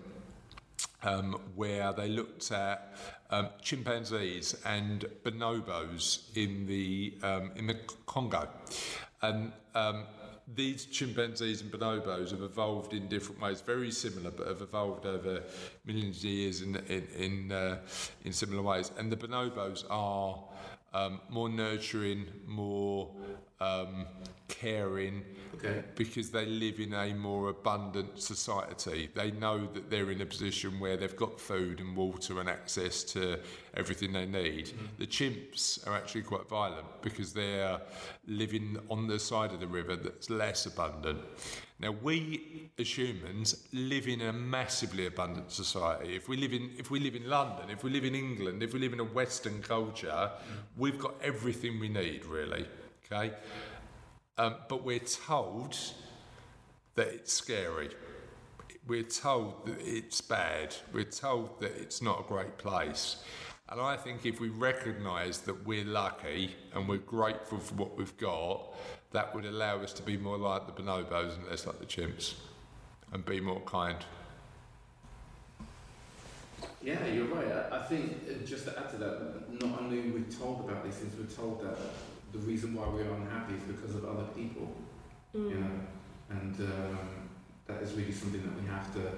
[1.03, 2.95] um, where they looked at
[3.31, 8.47] um, chimpanzees and bonobos in the um, in the Congo,
[9.21, 10.03] and um,
[10.53, 15.41] these chimpanzees and bonobos have evolved in different ways, very similar, but have evolved over
[15.85, 17.77] millions of years in in in, uh,
[18.23, 18.91] in similar ways.
[18.97, 20.43] And the bonobos are
[20.93, 23.11] um, more nurturing, more
[23.61, 24.05] um,
[24.47, 25.23] caring,
[25.55, 25.83] Okay.
[25.95, 29.09] because they live in a more abundant society.
[29.13, 33.03] They know that they're in a position where they've got food and water and access
[33.15, 33.37] to
[33.75, 34.71] everything they need.
[34.97, 37.79] The chimps are actually quite violent because they're
[38.27, 41.19] living on the side of the river that's less abundant.
[41.79, 46.15] Now we as humans live in a massively abundant society.
[46.15, 48.73] If we live in if we live in London, if we live in England, if
[48.73, 50.31] we live in a Western culture,
[50.77, 52.65] we've got everything we need really.
[53.11, 53.33] Okay?
[54.37, 55.77] Um, but we're told
[56.95, 57.89] that it's scary.
[58.87, 60.75] We're told that it's bad.
[60.93, 63.23] We're told that it's not a great place.
[63.69, 68.17] And I think if we recognise that we're lucky and we're grateful for what we've
[68.17, 68.73] got,
[69.11, 72.35] that would allow us to be more like the bonobos and less like the chimps
[73.13, 73.97] and be more kind.
[76.81, 77.47] Yeah, you're right.
[77.47, 80.95] I, I think uh, just to add to that, not only we're told about these
[80.95, 81.77] things, we're told that
[82.31, 84.75] the reason why we're unhappy is because of other people.
[85.35, 85.49] Mm.
[85.49, 85.71] You know,
[86.29, 86.99] and um,
[87.67, 89.11] that is really something that we have to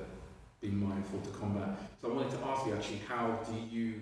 [0.61, 1.78] be mindful to combat.
[2.01, 3.95] So I wanted to ask you actually, how do you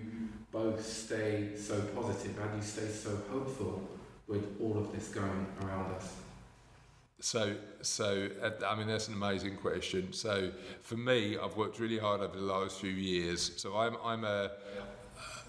[0.50, 2.38] both stay so positive?
[2.38, 3.88] How do you stay so hopeful
[4.28, 6.16] with all of this going around us?
[7.20, 10.12] So, so uh, I mean that's an amazing question.
[10.12, 10.50] So,
[10.82, 13.52] for me, I've worked really hard over the last few years.
[13.56, 14.50] So, I'm I'm a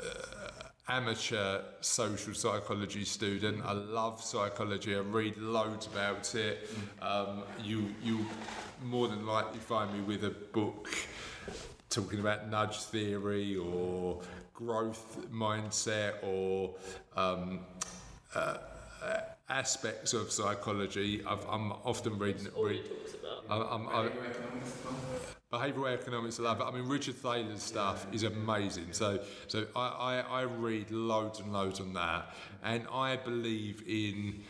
[0.04, 3.64] uh, amateur social psychology student.
[3.66, 4.96] I love psychology.
[4.96, 6.70] I read loads about it.
[7.02, 8.26] Um, you you
[8.84, 10.90] more than likely find me with a book
[11.90, 14.22] talking about nudge theory or
[14.54, 16.76] growth mindset or
[17.16, 17.60] um,
[18.36, 18.58] uh,
[19.50, 21.24] aspects of psychology.
[21.28, 22.46] I've, I'm often reading.
[22.46, 23.44] That's all read, he talks about.
[23.50, 24.10] I- I'm, I,
[25.54, 26.56] Behavioural economics as well?
[26.56, 26.64] Behavioural I love it.
[26.64, 28.88] I mean, Richard Thaler's stuff is amazing.
[28.92, 32.34] So, so I, I, I read loads and loads on that,
[32.64, 34.42] and I believe in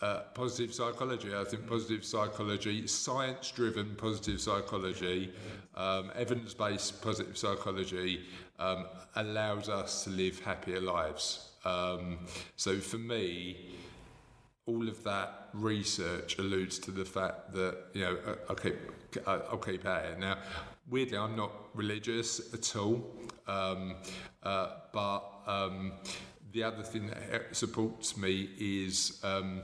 [0.00, 1.34] uh, positive psychology.
[1.34, 5.32] I think positive psychology, science-driven positive psychology,
[5.74, 8.24] um, evidence-based positive psychology,
[8.60, 8.86] um,
[9.16, 11.48] allows us to live happier lives.
[11.64, 12.20] Um,
[12.54, 13.72] so, for me,
[14.66, 18.52] all of that research alludes to the fact that you know uh,
[19.26, 20.18] I'll keep I'll keep at it.
[20.18, 20.38] Now,
[20.88, 23.04] weirdly, I'm not religious at all,
[23.46, 23.96] um,
[24.42, 25.92] uh, but um,
[26.52, 29.20] the other thing that supports me is.
[29.22, 29.62] Um,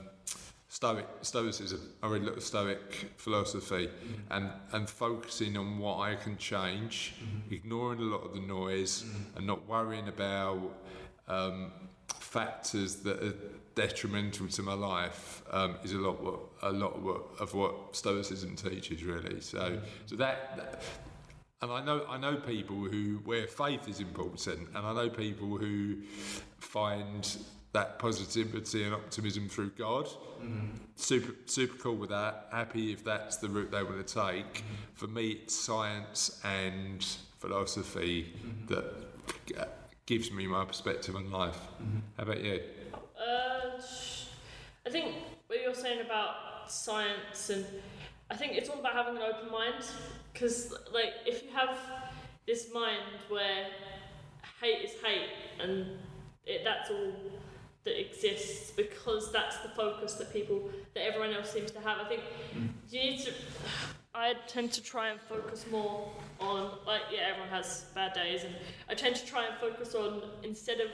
[0.68, 1.80] Stoic, Stoicism.
[2.02, 3.88] I read a lot of Stoic philosophy,
[4.32, 7.14] and and focusing on what I can change,
[7.48, 9.04] ignoring a lot of the noise,
[9.36, 10.74] and not worrying about
[11.28, 11.70] um,
[12.08, 13.34] factors that are
[13.74, 17.96] detrimental to my life um, is a lot what a lot of what, of what
[17.96, 19.40] Stoicism teaches really.
[19.40, 19.80] So mm.
[20.06, 20.82] so that, that
[21.62, 25.56] and I know I know people who where faith is important, and I know people
[25.56, 25.96] who
[26.58, 27.36] find
[27.72, 30.06] that positivity and optimism through God.
[30.06, 30.76] Mm-hmm.
[30.94, 32.48] Super super cool with that.
[32.52, 34.54] Happy if that's the route they want to take.
[34.54, 34.74] Mm-hmm.
[34.94, 37.04] For me, it's science and
[37.38, 38.66] philosophy mm-hmm.
[38.66, 39.68] that
[40.06, 41.58] gives me my perspective on life.
[42.16, 42.60] How about you?
[44.86, 45.14] I think
[45.46, 47.64] what you're saying about science and
[48.30, 49.84] I think it's all about having an open mind
[50.32, 51.78] because like if you have
[52.46, 53.66] this mind where
[54.60, 55.28] hate is hate
[55.60, 55.86] and
[56.46, 57.12] it, that's all
[57.84, 62.08] that exists because that's the focus that people that everyone else seems to have I
[62.08, 62.22] think
[62.56, 62.68] mm.
[62.90, 63.32] you need to
[64.14, 66.10] I tend to try and focus more
[66.40, 68.54] on like yeah everyone has bad days and
[68.88, 70.88] I tend to try and focus on instead of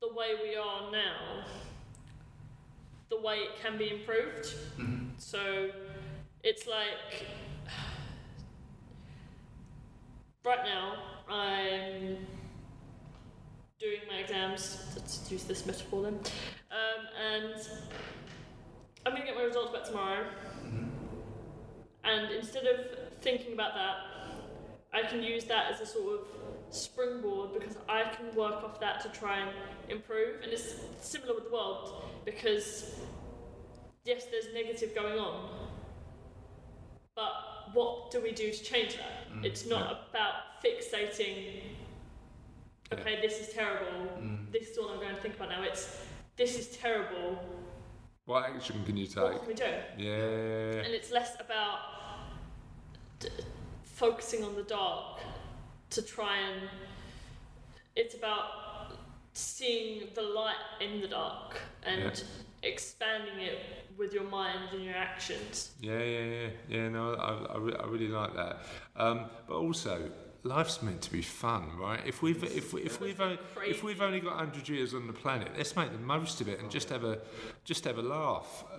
[0.00, 1.44] the way we are now,
[3.10, 4.54] the way it can be improved.
[5.18, 5.70] So
[6.42, 7.26] it's like
[10.44, 10.94] right now
[11.28, 12.16] I'm
[13.78, 14.82] doing my exams.
[14.96, 16.20] Let's use this metaphor then,
[16.70, 17.68] um, and
[19.04, 20.24] I'm gonna get my results back tomorrow.
[22.04, 22.86] And instead of
[23.20, 23.96] thinking about that,
[24.92, 26.26] I can use that as a sort of
[26.70, 29.50] springboard because I can work off that to try and
[29.88, 30.42] improve.
[30.42, 32.94] And it's similar with the world because,
[34.04, 35.48] yes, there's negative going on,
[37.14, 37.32] but
[37.72, 39.32] what do we do to change that?
[39.34, 41.62] Mm, it's not about fixating,
[42.92, 44.50] okay, this is terrible, Mm.
[44.52, 45.62] this is all I'm going to think about now.
[45.62, 46.00] It's
[46.36, 47.38] this is terrible,
[48.24, 49.16] What action can you take?
[49.18, 49.64] what can we do?
[49.98, 50.84] Yeah.
[50.84, 51.78] And it's less about
[53.18, 53.28] d-
[53.84, 55.20] focusing on the dark
[55.90, 56.68] to try and.
[57.96, 58.44] It's about
[59.32, 62.22] seeing the light in the dark and
[62.62, 63.58] expanding it
[63.96, 65.72] with your mind and your actions.
[65.80, 66.88] Yeah, yeah, yeah, yeah.
[66.88, 68.60] No, I, I, re- I really like that.
[68.96, 70.10] Um, but also,
[70.42, 72.00] life's meant to be fun, right?
[72.06, 75.12] If we've if, we, if we've only, if we've only got hundred years on the
[75.12, 77.18] planet, let's make the most of it and just have a
[77.64, 78.64] just have a laugh.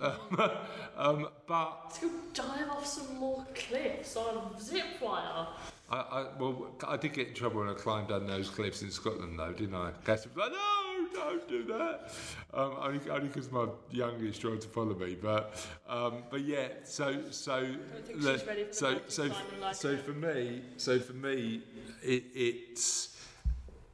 [0.96, 5.46] um, but Let's go dive off some more cliffs on zip wire.
[5.92, 8.90] I, I well, I did get in trouble when I climbed down those cliffs in
[8.90, 9.90] Scotland, though, didn't I?
[10.04, 12.10] Cass was like, "No, don't do that."
[12.54, 15.54] Um, only because my youngest tried to follow me, but
[15.86, 16.68] um, but yeah.
[16.84, 19.30] So so I don't think the- for so so
[19.60, 21.62] like so for me, so for me,
[22.02, 23.18] it, it's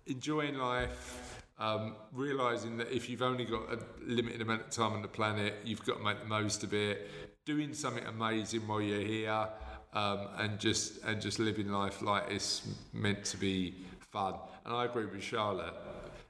[0.06, 1.24] enjoying life.
[1.60, 5.54] Um, realizing that if you've only got a limited amount of time on the planet,
[5.64, 7.10] you've got to make the most of it.
[7.44, 9.48] Doing something amazing while you're here,
[9.94, 12.62] um, and just and just living life like it's
[12.92, 13.74] meant to be
[14.12, 14.34] fun.
[14.64, 15.74] And I agree with Charlotte.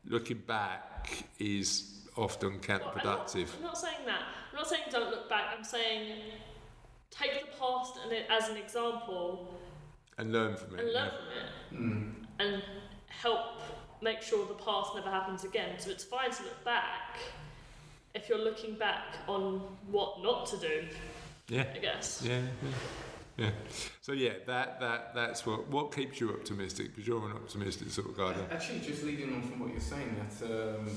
[0.06, 2.94] Looking back is often Well, I'm not-
[3.28, 3.48] counterproductive.
[3.56, 4.22] I'm not saying that.
[4.50, 5.54] I'm not saying don't look back.
[5.56, 6.16] I'm saying
[7.11, 9.54] take the past and it as an example
[10.18, 10.80] And learn from it.
[10.84, 11.68] and learn yeah.
[11.68, 12.62] from it and
[13.09, 13.61] help
[14.02, 15.78] make sure the past never happens again.
[15.78, 17.18] So it's fine to look back
[18.14, 20.86] if you're looking back on what not to do,
[21.48, 21.64] Yeah.
[21.74, 22.22] I guess.
[22.24, 22.68] Yeah, yeah,
[23.43, 23.51] yeah.
[24.01, 28.09] So yeah, that that that's what what keeps you optimistic because you're an optimistic sort
[28.11, 28.34] of guy.
[28.51, 30.91] Actually, just leading on from what you're saying, that um,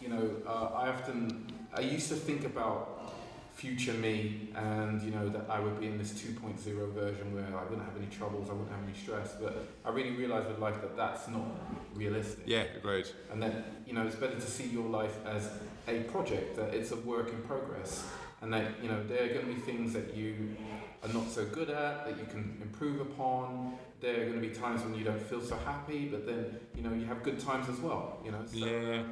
[0.00, 3.14] you know, uh, I often I used to think about
[3.54, 7.62] future me, and you know that I would be in this 2.0 version where I
[7.64, 9.36] wouldn't have any troubles, I wouldn't have any stress.
[9.40, 11.46] But I really realised with life that that's not
[11.94, 12.44] realistic.
[12.46, 13.06] Yeah, agreed.
[13.30, 13.52] And that
[13.86, 15.48] you know it's better to see your life as
[15.86, 18.04] a project, that it's a work in progress,
[18.42, 20.56] and that you know there are going to be things that you
[21.02, 23.74] are not so good at that you can improve upon.
[24.00, 26.82] There are going to be times when you don't feel so happy, but then you
[26.82, 28.20] know you have good times as well.
[28.24, 29.02] You know, so Yeah.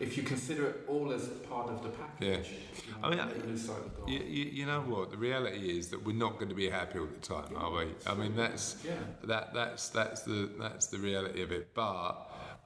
[0.00, 2.50] if you consider it all as part of the package,
[2.86, 4.12] you know, I mean, you lose sight of the.
[4.12, 5.10] You, you, you know what?
[5.10, 7.88] The reality is that we're not going to be happy all the time, are we?
[8.06, 8.92] I mean, that's yeah.
[9.24, 11.74] that that's that's the that's the reality of it.
[11.74, 12.14] But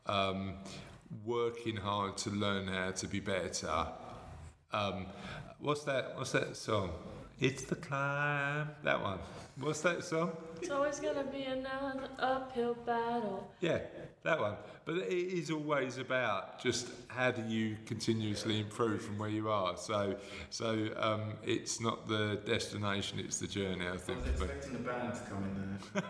[0.06, 0.54] um,
[1.24, 3.86] working hard to learn how to be better.
[4.72, 5.06] Um,
[5.58, 6.16] what's that?
[6.16, 6.90] What's that song?
[7.42, 8.70] It's the climb.
[8.84, 9.18] That one.
[9.58, 10.36] What's that song?
[10.60, 13.50] It's always gonna be another uphill battle.
[13.60, 13.80] Yeah,
[14.22, 14.54] that one.
[14.84, 19.76] But it is always about just how do you continuously improve from where you are.
[19.76, 20.14] So,
[20.50, 23.88] so um, it's not the destination; it's the journey.
[23.88, 24.22] I I think.
[24.24, 26.02] was But expecting the band to come in there.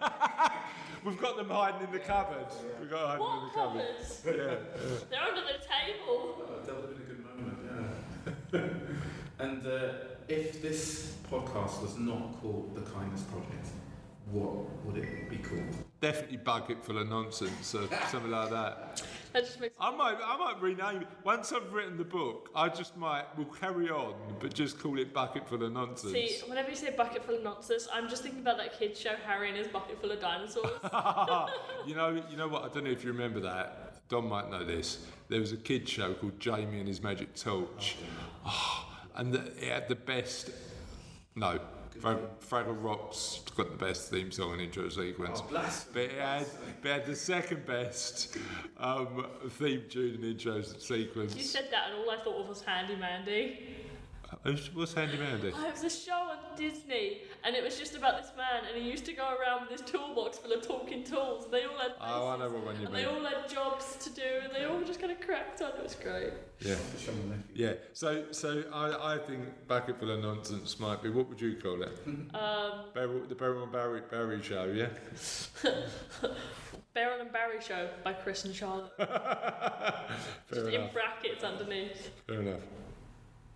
[1.04, 2.46] we've got them hiding in the cupboard.
[2.78, 3.86] We've got hiding in What the cupboard.
[3.96, 4.22] covers?
[4.26, 5.06] Yeah.
[5.08, 6.36] They're under the table.
[6.44, 7.58] Oh, that would have been a good moment,
[8.52, 8.60] yeah.
[9.46, 9.92] and uh,
[10.32, 13.66] if this podcast was not called The Kindness Project,
[14.30, 15.62] what would it be called?
[16.00, 19.02] Definitely bucket full of nonsense or something like that.
[19.34, 21.08] That just makes I might, I might rename it.
[21.22, 25.12] Once I've written the book, I just might, we'll carry on, but just call it
[25.12, 26.12] bucket full of nonsense.
[26.12, 29.14] See, whenever you say bucket full of nonsense, I'm just thinking about that kid's show,
[29.26, 30.80] Harry and his bucket full of dinosaurs.
[31.86, 32.64] you know, you know what?
[32.64, 34.08] I don't know if you remember that.
[34.08, 35.06] Don might know this.
[35.28, 37.96] There was a kids show called Jamie and his Magic Torch,
[38.44, 40.50] oh, ah, and the, it had the best.
[41.34, 41.58] No,
[42.00, 45.40] Frag- Fraggle Rock's got the best theme song and intro sequence.
[45.42, 46.06] Oh, blasphemy.
[46.08, 46.46] But it had,
[46.82, 48.36] but it had the second best
[48.78, 51.36] um, theme tune and intro sequence.
[51.36, 53.76] you said that, and all I thought of was Handy Mandy.
[54.72, 55.52] What's Handy Mandy?
[55.54, 58.82] Oh, it was a show on Disney, and it was just about this man, and
[58.82, 61.44] he used to go around with his toolbox full of talking tools.
[61.44, 63.48] And they all had faces, Oh, I know what one you and they all had
[63.48, 65.70] jobs to do, and they all just kind of cracked on.
[65.70, 66.32] It was great.
[66.60, 66.76] Yeah.
[66.98, 67.42] Show me nephew.
[67.54, 71.56] Yeah, so so I, I think bucket full of nonsense might be what would you
[71.62, 71.98] call it?
[72.34, 74.88] Um, Beryl, the Beryl and Barry, Barry show, yeah.
[76.94, 78.92] Beryl and Barry Show by Chris and Charlotte.
[80.52, 82.10] Just in brackets underneath.
[82.26, 82.60] Fair enough.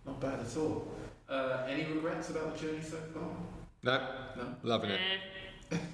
[0.06, 0.88] Not bad at all.
[1.28, 3.28] Uh, any regrets about the journey so far?
[3.82, 4.00] No,
[4.36, 4.54] No?
[4.62, 5.00] loving it,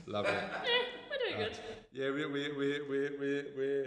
[0.06, 0.44] loving it.
[1.10, 1.59] we're doing good.
[1.93, 3.86] Yeah, we we we we we we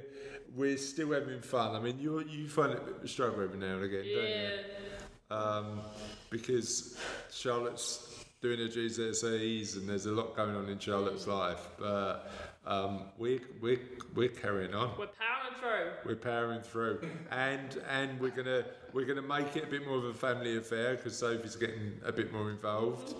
[0.56, 1.76] we're still having fun.
[1.76, 4.04] I mean, you you find it a bit of a struggle every now and again,
[4.04, 4.50] don't Yeah.
[4.50, 5.36] you?
[5.36, 5.82] Um,
[6.30, 6.98] because
[7.32, 12.30] Charlotte's doing her GCSEs and there's a lot going on in Charlotte's life, but
[12.66, 13.80] um, we we
[14.16, 14.92] we're carrying on.
[14.98, 15.92] We're powering through.
[16.06, 20.06] We're powering through, and and we're gonna we're gonna make it a bit more of
[20.06, 23.16] a family affair because Sophie's getting a bit more involved,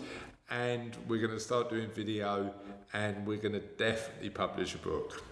[0.50, 2.54] and we're gonna start doing video,
[2.94, 5.24] and we're gonna definitely publish a book.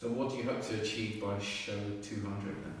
[0.00, 2.74] So, what do you hope to achieve by show 200 then?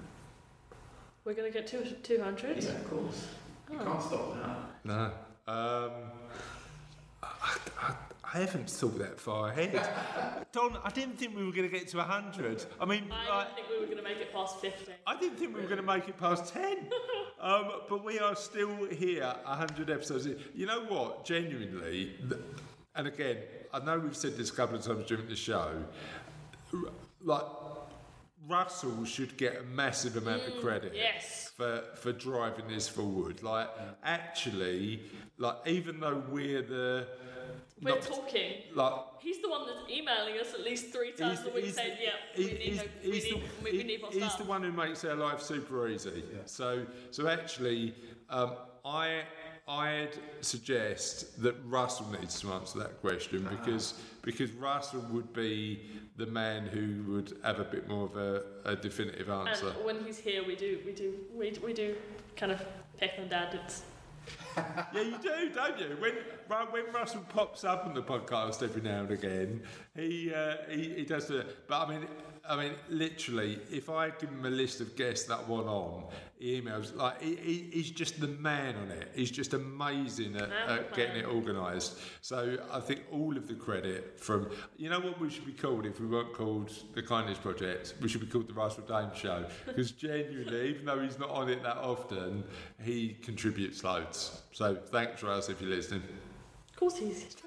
[1.24, 2.64] We're gonna get to 200.
[2.64, 3.26] Yeah, of course.
[3.70, 3.84] You Oh.
[3.84, 4.56] can't stop that.
[4.84, 5.04] No,
[5.46, 5.92] um,
[7.22, 7.94] I, I,
[8.34, 9.88] I I haven't thought that far ahead.
[10.52, 12.64] Don, I didn't think we were going to get to 100.
[12.80, 14.92] I mean, I like, didn't think we were going to make it past 50.
[15.06, 16.88] I didn't think we were going to make it past 10.
[17.42, 20.38] Um, but we are still here, 100 episodes in.
[20.54, 21.24] You know what?
[21.24, 22.14] Genuinely,
[22.94, 23.38] and again,
[23.74, 25.82] I know we've said this a couple of times during the show,
[27.24, 27.42] like,
[28.48, 31.52] Russell should get a massive amount of credit yes.
[31.56, 33.42] for, for driving this forward.
[33.42, 33.68] Like,
[34.02, 35.02] actually,
[35.38, 37.06] like, even though we're the.
[37.80, 38.62] We're not- talking.
[38.74, 42.10] like, He's the one that's emailing us at least three times a week saying, yeah,
[42.36, 45.14] we need, no, we need, the- we, need more he's the one who makes our
[45.14, 46.24] life super easy.
[46.32, 46.38] Yeah.
[46.46, 47.94] So, so actually,
[48.30, 49.22] um, I
[49.68, 55.88] I'd suggest that Russell needs to answer that question because because Russell would be
[56.22, 59.70] the man who would have a bit more of a, a definitive answer.
[59.70, 61.96] and when he's here, we do, we do, we, we do
[62.36, 62.64] kind of
[62.96, 63.58] pick on dad.
[63.64, 63.82] It's,
[64.56, 65.96] yeah, you do, don't you?
[65.98, 66.14] When
[66.70, 69.62] when Russell pops up on the podcast every now and again,
[69.96, 71.66] he uh, he, he does it.
[71.66, 72.06] But I mean,
[72.48, 76.31] I mean, literally, if I give him a list of guests that want on, he
[76.42, 79.10] emails like he, he, he's just the man on it.
[79.14, 81.98] He's just amazing at, at getting it organised.
[82.20, 85.86] So I think all of the credit from you know what we should be called
[85.86, 89.46] if we weren't called the Kindness Project, we should be called the Russell Dame Show
[89.66, 92.44] because genuinely, even though he's not on it that often,
[92.82, 94.42] he contributes loads.
[94.52, 96.02] So thanks, Russ, if you're listening.
[96.70, 97.36] of course, he's.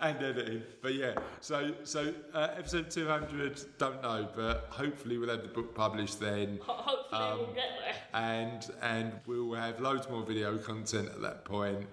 [0.00, 0.62] and editing.
[0.82, 5.74] But yeah, so so uh, episode 200, don't know, but hopefully we'll have the book
[5.74, 6.58] published then.
[6.62, 7.94] Ho- hopefully, Um, we'll get there.
[8.14, 11.76] and and we'll have loads more video content at that point.
[11.80, 11.88] point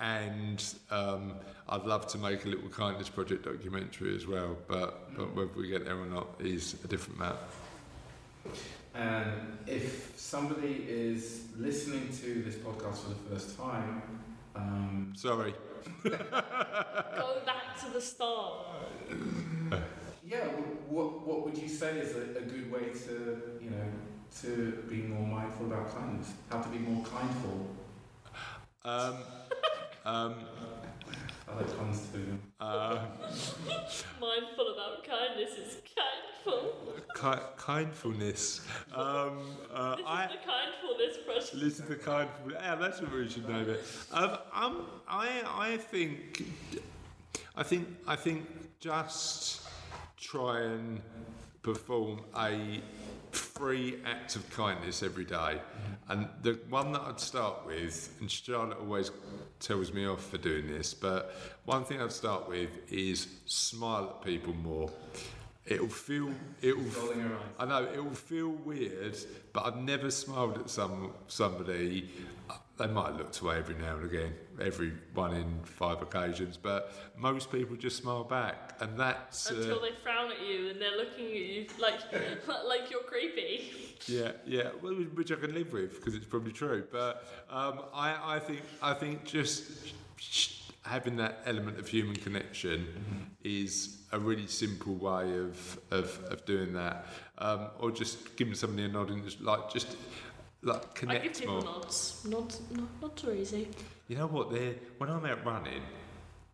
[0.00, 1.34] and um,
[1.68, 5.68] I'd love to make a little kindness project documentary as well but but whether we
[5.68, 7.38] get there or not is a different matter
[8.94, 14.02] And if somebody is listening to this podcast for the first time,
[14.56, 15.54] um, sorry
[16.04, 16.10] Go
[17.46, 18.66] back to the start.
[20.26, 20.46] yeah,
[20.88, 23.14] what what would you say is a, a good way to
[23.60, 23.88] you know
[24.42, 26.32] to be more mindful about kindness?
[26.50, 27.68] How to be more kindful?
[28.84, 29.16] um,
[30.04, 30.34] um,
[31.48, 32.38] I like puns too.
[32.60, 32.98] uh,
[34.20, 36.94] Mindful about kindness is kindful.
[37.14, 39.38] ki- kindfulness um,
[39.72, 41.54] uh, This I is the kindfulness project.
[41.54, 42.28] Listen to kind.
[42.50, 43.80] Yeah, that's what we should name it.
[44.12, 46.44] Um, um, I, I think,
[47.56, 48.46] I think, I think,
[48.80, 49.62] just
[50.18, 51.00] try and
[51.62, 52.80] perform a
[53.34, 55.34] free act of kindness every day.
[55.34, 56.12] Mm-hmm.
[56.12, 59.10] And the one that I'd start with, and Charlotte always
[59.60, 61.34] tells me off for doing this, but
[61.64, 64.90] one thing I'd start with is smile at people more.
[65.66, 66.30] It'll feel,
[66.60, 67.42] it'll Rolling your eyes.
[67.58, 69.16] I know it will feel weird,
[69.54, 72.10] but I've never smiled at some somebody.
[72.76, 77.50] They might look away every now and again, every one in five occasions, but most
[77.50, 81.26] people just smile back, and that's uh, Until they frown at you and they're looking
[81.26, 82.00] at you like
[82.66, 83.70] like you're creepy.
[84.06, 86.86] yeah, yeah, well, which I can live with because it's probably true.
[86.90, 89.92] But um, I, I think, I think just
[90.82, 92.86] having that element of human connection
[93.42, 97.06] is a really simple way of of, of doing that,
[97.38, 99.96] um, or just giving somebody a nod and just like just
[100.62, 101.64] like connect I give people more.
[101.64, 102.24] nods.
[102.28, 103.68] Nods, not, not are easy.
[104.08, 104.50] You know what?
[104.50, 105.82] They're when I'm out running,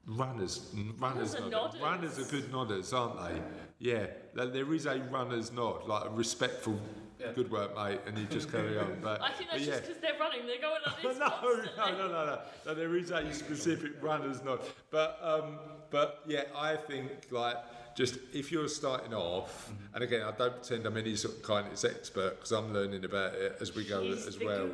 [0.06, 1.82] runners, runners, Runners are nod- nodders.
[1.82, 3.42] runners are good nodders, aren't they?
[3.78, 6.78] Yeah, there- there is a runner's nod, like a respectful,
[7.18, 7.32] Yeah.
[7.32, 9.00] good work, mate, and you just carry on.
[9.02, 9.76] But I think but that's yeah.
[9.76, 10.46] just because they're running.
[10.46, 11.72] They're going like this no, constantly.
[11.76, 12.74] no, no, no, no.
[12.74, 14.60] There is a specific runner's nod,
[14.90, 15.58] but um,
[15.90, 17.56] but yeah, I think like
[18.00, 21.84] just if you're starting off, and again, I don't pretend I'm any sort of kindness
[21.84, 24.70] expert because I'm learning about it as we go He's as well.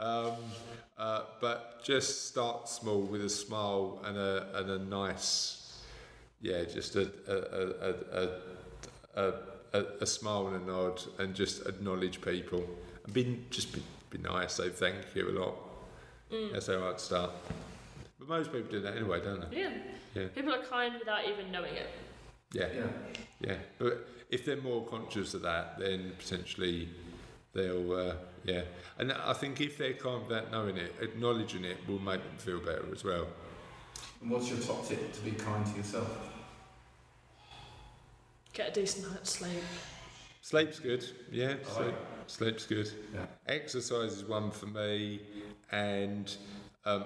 [0.00, 0.34] Um,
[0.98, 5.84] uh, but just start small with a smile and a and a nice,
[6.40, 7.36] yeah, just a a
[7.88, 8.28] a a,
[9.22, 9.32] a,
[9.74, 12.64] a, a smile and a nod, and just acknowledge people
[13.04, 14.54] and be just be, be nice.
[14.54, 15.54] Say thank you a lot.
[16.52, 17.30] That's how I'd start.
[18.18, 19.60] But most people do that anyway, don't they?
[19.60, 19.70] Yeah.
[20.14, 21.86] Yeah, People are kind without even knowing it.
[22.52, 22.86] Yeah, Yeah.
[23.40, 23.56] yeah.
[23.78, 26.88] But if they're more conscious of that, then potentially
[27.52, 28.14] they'll, uh,
[28.44, 28.62] yeah.
[28.98, 32.60] And I think if they're kind without knowing it, acknowledging it will make them feel
[32.60, 33.26] better as well.
[34.20, 36.08] And what's your top tip to be kind to yourself?
[38.52, 39.62] Get a decent night's sleep.
[40.42, 41.56] Sleep's good, yeah.
[41.68, 41.94] I Sleep,
[42.26, 42.90] sleep's good.
[43.14, 43.26] Yeah.
[43.46, 45.20] Exercise is one for me,
[45.70, 46.34] and
[46.84, 47.04] um,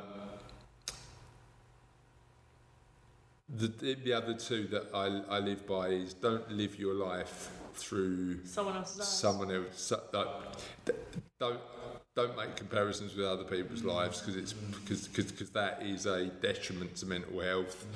[3.52, 8.44] the the other two that I I live by is don't live your life through
[8.44, 9.08] Someone else's eyes.
[9.08, 9.80] someone else.
[9.80, 10.96] so- Like,
[11.40, 11.60] don't
[12.14, 16.94] don't make comparisons with other people's lives because it's because because that is a detriment
[16.96, 17.86] to mental health,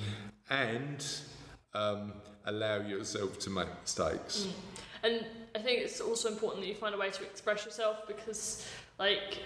[0.49, 1.05] and
[1.73, 2.13] um,
[2.45, 4.47] allow yourself to make mistakes.
[5.03, 8.65] And I think it's also important that you find a way to express yourself because,
[8.97, 9.39] like,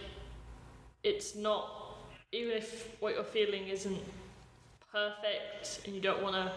[1.04, 1.98] it's not,
[2.32, 4.00] even if what you're feeling isn't
[4.92, 6.52] perfect and you don't want to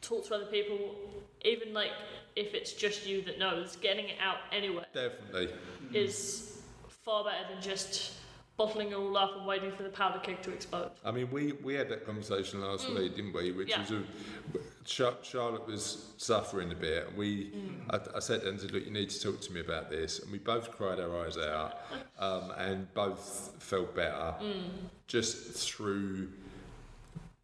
[0.00, 0.96] talk to other people,
[1.44, 1.90] even like
[2.36, 5.50] if it's just you that knows, getting it out anyway Definitely.
[5.92, 8.12] is far better than just
[8.56, 10.90] bottling it all up and waiting for the powder keg to explode.
[11.04, 12.98] I mean, we, we had that conversation last mm.
[12.98, 13.52] week, didn't we?
[13.52, 13.80] Which Yeah.
[13.80, 14.02] was a,
[14.84, 17.82] Char- Charlotte was suffering a bit, and we mm.
[17.90, 19.90] I, I said to her and said, "Look, you need to talk to me about
[19.90, 21.78] this." And we both cried our eyes out,
[22.18, 24.64] um, and both felt better mm.
[25.06, 25.36] just
[25.68, 26.28] through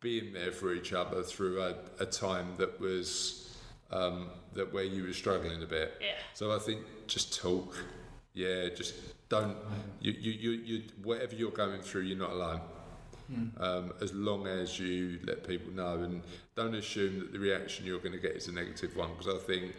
[0.05, 3.56] being there for each other through a, a time that was
[3.90, 5.94] um, that where you were struggling a bit.
[6.01, 6.09] Yeah.
[6.35, 7.74] So I think just talk.
[8.35, 8.94] Yeah, just
[9.28, 9.56] don't.
[10.01, 12.60] You, you, you, you whatever you're going through, you're not alone.
[13.59, 16.22] Um, as long as you let people know and
[16.56, 19.39] don't assume that the reaction you're going to get is a negative one, because I
[19.47, 19.74] think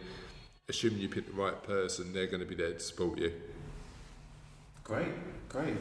[0.68, 3.32] assuming you pick the right person, they're going to be there to support you.
[4.84, 5.14] Great,
[5.48, 5.78] great.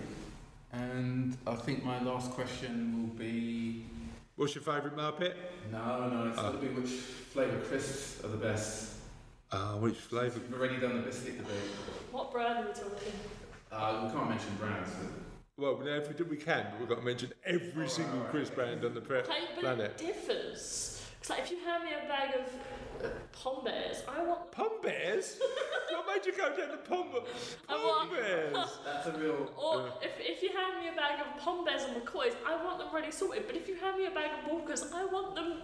[0.73, 3.87] And I think my last question will be
[4.37, 5.35] What's your favourite Muppet?
[5.71, 6.43] no, no, it's Ah.
[6.51, 8.95] got to be which flavour crisps are the best.
[9.53, 10.41] Uh, which flavour?
[10.41, 11.55] We've already done the biscuit debate.
[12.11, 13.13] What brand are we talking?
[13.71, 14.91] Uh, we can't mention brands.
[15.01, 15.11] but-
[15.57, 18.57] Well, no, if we, do, we can, but we've got to mention every single crisp
[18.57, 20.01] brand on the pre- Okay, but planet.
[20.01, 20.94] it differs.
[21.25, 24.83] It's like if you hand me a bag of uh, Pom Bears, I want Pom
[24.83, 25.41] Bears?
[25.91, 27.07] what made you go down the Pom,
[27.67, 28.53] I pom want- Bears?
[28.85, 29.51] That's a real.
[29.57, 32.79] Or if, if you hand me a bag of Pom Bears and McCoys, I want
[32.79, 33.47] them ready sorted.
[33.47, 35.61] But if you hand me a bag of Walkers, I want them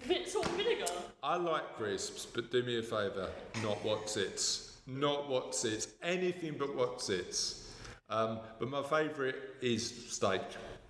[0.00, 0.90] vi- salt and vinegar.
[1.22, 3.30] I like crisps, but do me a favour,
[3.62, 4.78] not what's it's.
[4.88, 5.86] Not what's it's.
[6.02, 7.72] Anything but what's it's.
[8.10, 10.40] Um, but my favourite is steak.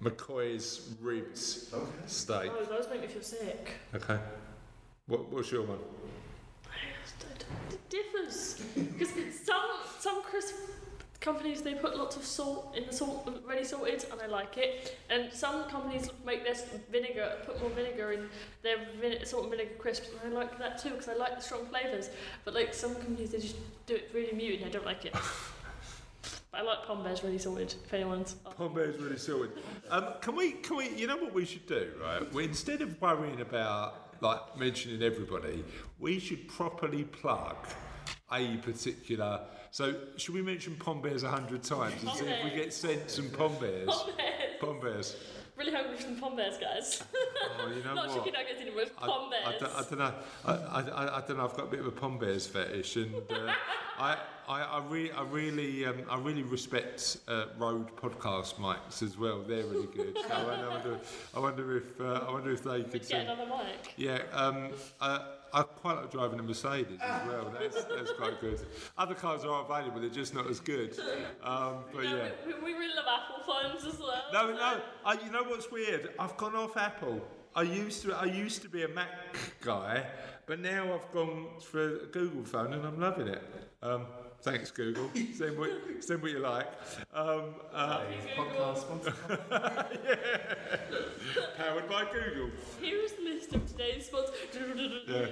[0.03, 1.87] McCoy's ribs Okay.
[2.07, 2.51] steak.
[2.53, 3.71] Oh, those make me feel sick.
[3.95, 4.19] Okay.
[5.07, 5.79] What, what's your one?
[7.71, 9.11] It differs because
[9.45, 9.61] some
[9.99, 10.55] some crisp
[11.21, 14.97] companies they put lots of salt in the salt ready salted and I like it,
[15.11, 16.55] and some companies make their
[16.91, 18.29] vinegar put more vinegar in
[18.63, 21.43] their vin- salt and vinegar crisps and I like that too because I like the
[21.43, 22.11] strong flavors.
[22.45, 23.57] But like some companies they just
[23.87, 25.15] do it really muted and I don't like it.
[26.53, 27.75] but I like Pom Bears really salted.
[27.85, 28.57] If anyone's up.
[28.57, 29.59] Pom Bear's really sorted.
[29.91, 32.33] Um, can we, can we, you know what we should do, right?
[32.33, 35.65] We, instead of worrying about, like, mentioning everybody,
[35.99, 37.57] we should properly plug
[38.31, 39.41] a particular.
[39.71, 43.11] So, should we mention Pom Bears a hundred times and see if we get sent
[43.11, 43.89] some Pom Bears?
[43.89, 44.61] Pom Bears.
[44.61, 45.17] Pom Bears.
[45.63, 47.05] Really hungry for some Pom Bears, guys.
[47.15, 48.17] Oh, you know Not what?
[48.17, 48.83] chicken nuggets anymore.
[48.83, 49.61] It's I, Pom I, Bears.
[49.61, 50.15] don't, I don't know.
[50.45, 51.45] I, I, I don't know.
[51.45, 53.53] I've got a bit of a Pom Bears fetish, and uh,
[53.99, 54.19] I,
[54.49, 59.41] I, I, re- I really, um, I really respect uh, Rode podcast mics as well.
[59.47, 60.19] They're really good.
[60.19, 61.01] So I wonder,
[61.33, 63.07] I wonder if, uh, I wonder if they could.
[63.09, 63.95] Get another mic.
[63.97, 64.71] yeah, um,
[65.01, 65.21] uh,
[65.55, 67.53] I quite like driving a Mercedes as well.
[67.59, 68.61] That's, that's quite good.
[68.97, 70.99] Other cars are available; they're just not as good.
[71.43, 72.29] Um, but No, yeah.
[72.47, 74.23] we, we really love Apple phones as well.
[74.33, 74.81] No, so- no.
[75.05, 76.11] I, you know what's weird?
[76.19, 77.21] I've gone off Apple.
[77.55, 78.15] I used to.
[78.15, 79.09] I used to be a Mac
[79.61, 80.07] guy,
[80.47, 83.43] but now I've gone for a Google phone, and I'm loving it.
[83.83, 84.07] Um,
[84.43, 85.11] thanks, Google.
[85.35, 85.71] send what
[86.01, 86.67] send what you like.
[87.15, 88.03] Um, uh,
[88.37, 89.15] Podcast sponsor.
[91.57, 92.51] powered by Google.
[92.81, 94.35] Here is the list of today's sponsors.
[95.09, 95.27] Yeah,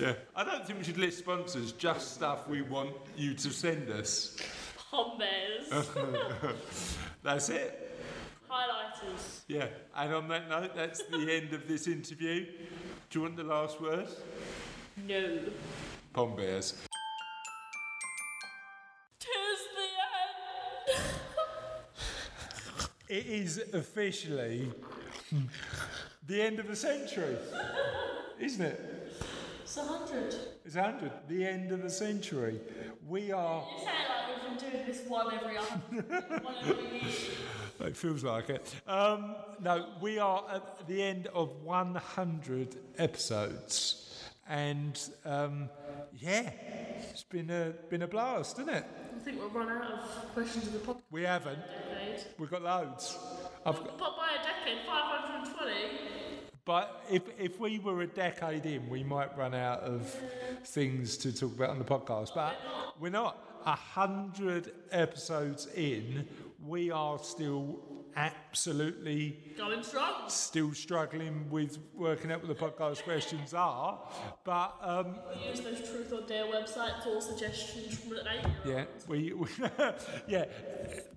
[0.00, 0.12] yeah.
[0.34, 1.72] I don't think we should list sponsors.
[1.72, 4.36] Just stuff we want you to send us.
[4.90, 5.88] Pom Bears.
[7.22, 7.98] That's it.
[8.50, 9.40] Highlighters.
[9.48, 9.66] Yeah.
[9.96, 12.46] And on that note, that's the end of this interview.
[13.10, 14.06] Do you want the last word?
[15.08, 15.40] No.
[16.12, 16.36] Pom
[23.08, 24.72] It is officially
[26.26, 27.36] the end of the century,
[28.40, 29.12] isn't it?
[29.62, 30.34] It's a hundred.
[30.64, 32.60] It's a 100, the end of the century.
[33.06, 37.02] We are, You it like we've been doing this one every other, one every year.
[37.80, 38.74] it feels like it.
[38.86, 44.13] Um, no, we are at the end of 100 episodes.
[44.48, 45.70] And um,
[46.12, 46.50] yeah,
[47.10, 48.84] it's been a, been a blast, isn't it?
[49.16, 51.58] I think we've run out of questions of the pop We haven't.
[51.58, 52.24] decade.
[52.38, 53.16] We've got loads.
[53.64, 55.74] I've got, But by a decade, 520.
[56.66, 60.14] But if, if we were a decade in, we might run out of
[60.64, 62.34] things to talk about on the podcast.
[62.34, 62.56] But
[63.00, 63.38] we're not.
[63.66, 66.28] A hundred episodes in,
[66.62, 67.80] we are still
[68.16, 70.28] absolutely Going strong.
[70.28, 74.00] still struggling with working out what the podcast questions are.
[74.44, 75.16] But um,
[75.48, 79.48] Use those Truth or Dare website for suggestions from an eight year yeah, we, we
[80.28, 80.44] yeah,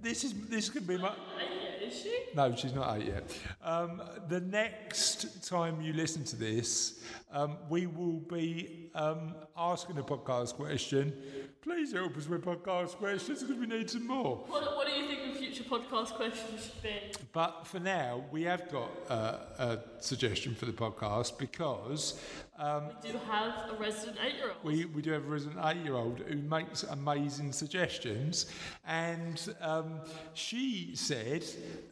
[0.01, 1.09] this is this could be my.
[1.39, 2.19] Eight year, is she?
[2.35, 3.37] No, she's not eight yet.
[3.63, 7.01] Um, the next time you listen to this,
[7.31, 11.13] um, we will be um, asking a podcast question.
[11.61, 14.37] Please help us with podcast questions because we need some more.
[14.47, 15.36] What, what do you think
[15.69, 16.89] podcast questions should be?
[17.33, 22.19] But for now, we have got uh, a suggestion for the podcast because
[22.59, 24.63] um, We do have a resident eight year old.
[24.63, 28.47] we, we do have a resident eight year old who makes amazing suggestions.
[28.87, 29.99] And um,
[30.33, 31.43] she said,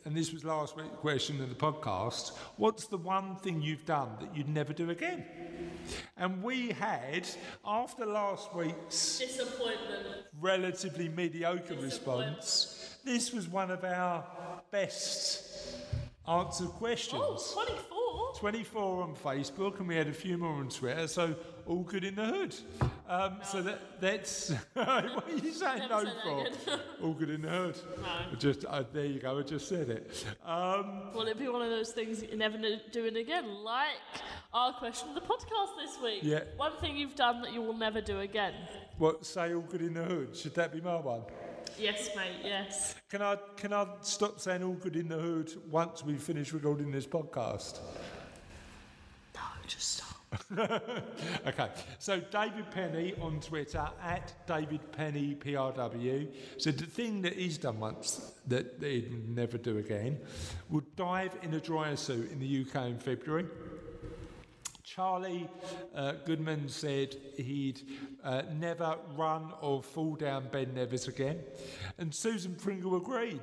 [0.05, 4.09] and this was last week's question in the podcast, what's the one thing you've done
[4.21, 5.25] that you'd never do again?
[6.17, 7.27] And we had,
[7.63, 10.07] after last week's Disappointment.
[10.41, 12.74] relatively mediocre response,
[13.05, 14.23] this was one of our
[14.71, 15.77] best
[16.27, 17.21] answered questions.
[17.23, 18.33] Oh, 24?
[18.39, 21.35] 24 on Facebook, and we had a few more on Twitter, so
[21.67, 22.55] all good in the hood.
[23.07, 26.79] Um, so that, that's what are you saying no for?
[27.03, 27.79] all good in the hood.
[28.03, 29.39] I just uh, there you go.
[29.39, 30.25] I just said it.
[30.43, 32.57] Um, Will it be one of those things you're never
[32.91, 33.47] doing again?
[33.63, 34.01] Like
[34.53, 36.19] our question of the podcast this week.
[36.23, 36.41] Yeah.
[36.57, 38.53] One thing you've done that you will never do again.
[38.97, 40.35] what say all good in the hood?
[40.35, 41.21] Should that be my one?
[41.77, 42.95] Yes, mate, yes.
[43.09, 46.91] Can I can I stop saying all good in the hood once we finish recording
[46.91, 47.79] this podcast?
[49.35, 50.11] No, just stop.
[51.47, 51.69] Okay,
[51.99, 56.27] so David Penney on Twitter at David Penney PRW
[56.57, 60.19] said the thing that he's done once that he'd never do again
[60.69, 63.45] would dive in a dryer suit in the UK in February.
[64.95, 65.49] Charlie
[65.93, 67.81] uh, Goodman said he'd
[68.23, 71.41] uh, never run or fall down Ben Nevis again.
[71.97, 73.41] And Susan Pringle agreed.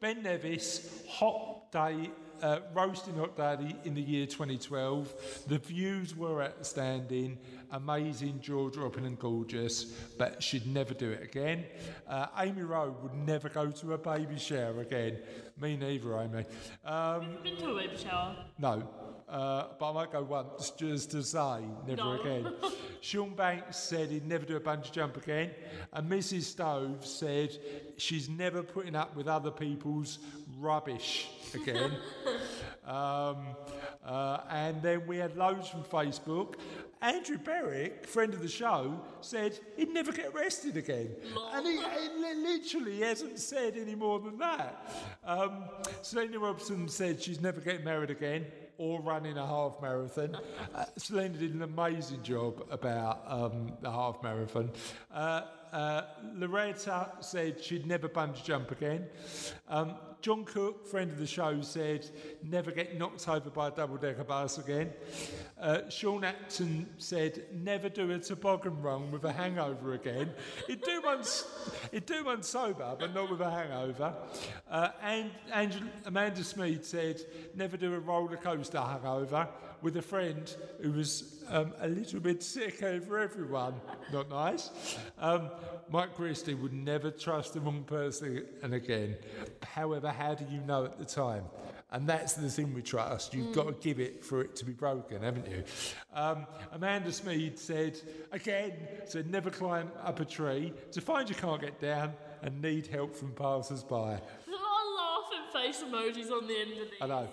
[0.00, 2.10] Ben Nevis, hot day,
[2.40, 5.44] uh, roasting hot daddy in the year 2012.
[5.46, 7.36] The views were outstanding,
[7.72, 9.84] amazing, jaw dropping, and gorgeous,
[10.16, 11.66] but she'd never do it again.
[12.08, 15.18] Uh, Amy Rowe would never go to a baby shower again.
[15.60, 16.46] Me neither, Amy.
[16.82, 18.36] Um, You've been to a baby shower.
[18.58, 18.88] no,
[19.28, 22.20] uh, but I might go once just to say, never No.
[22.20, 22.52] again.
[23.00, 25.50] Sean Banks said he'd never do a bungee jump again,
[25.92, 26.42] and Mrs.
[26.42, 27.56] Stove said
[27.96, 30.18] she's never putting up with other people's
[30.58, 31.92] rubbish again.
[32.86, 33.38] um,
[34.04, 36.54] uh, and then we had loads from Facebook.
[37.00, 41.10] Andrew Berwick, friend of the show, said he'd never get arrested again.
[41.52, 44.90] And he, he literally hasn't said any more than that.
[45.22, 45.64] Um,
[46.00, 48.46] Salena Hobson said she's never getting married again
[48.78, 50.36] or running a half marathon.
[50.74, 54.70] Uh, Salena did an amazing job about um, the half marathon.
[55.12, 55.42] Uh,
[55.74, 56.02] uh,
[56.36, 59.06] Loretta said she'd never bungee jump again.
[59.68, 62.08] Um, John Cook, friend of the show, said
[62.42, 64.90] never get knocked over by a double decker bus again.
[65.60, 70.30] Uh, Sean Acton said never do a toboggan run with a hangover again.
[70.66, 71.44] He'd do s-
[71.92, 74.14] he'd do one sober, but not with a hangover.
[74.70, 74.88] Uh,
[75.52, 77.20] and Amanda Smead said
[77.54, 79.46] never do a roller coaster hangover
[79.84, 83.74] with a friend who was um, a little bit sick over everyone.
[84.12, 84.70] Not nice.
[85.18, 85.50] Um,
[85.90, 89.16] Mike Christy would never trust the wrong person and again.
[89.62, 91.44] However, how do you know at the time?
[91.92, 93.34] And that's the thing we trust.
[93.34, 95.62] You've got to give it for it to be broken, haven't you?
[96.14, 98.00] Um, Amanda Smead said,
[98.32, 98.72] again,
[99.04, 103.14] said never climb up a tree to find you can't get down and need help
[103.14, 104.18] from passers by.
[104.46, 107.00] There's a lot of laughing face emojis on the end of these.
[107.00, 107.28] I know.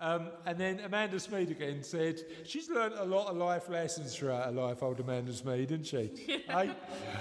[0.00, 4.46] Um, and then Amanda Smead again said she's learned a lot of life lessons throughout
[4.46, 6.10] her life, old Amanda Smead, didn't she?
[6.48, 6.72] Eh?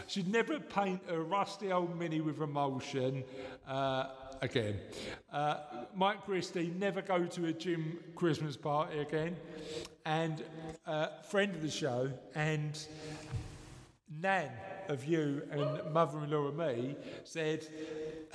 [0.08, 3.24] She'd never paint a rusty old mini with emulsion
[3.68, 4.06] uh,
[4.42, 4.80] again.
[5.34, 5.58] Uh,
[5.96, 9.36] Mike Christy, never go to a gym Christmas party again.
[10.06, 10.44] And
[10.86, 12.80] uh, friend of the show and
[14.22, 14.50] Nan
[14.88, 17.68] of you and mother-in-law of me said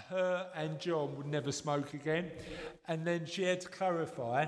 [0.09, 2.31] her and John would never smoke again,
[2.89, 4.47] and then she had to clarify.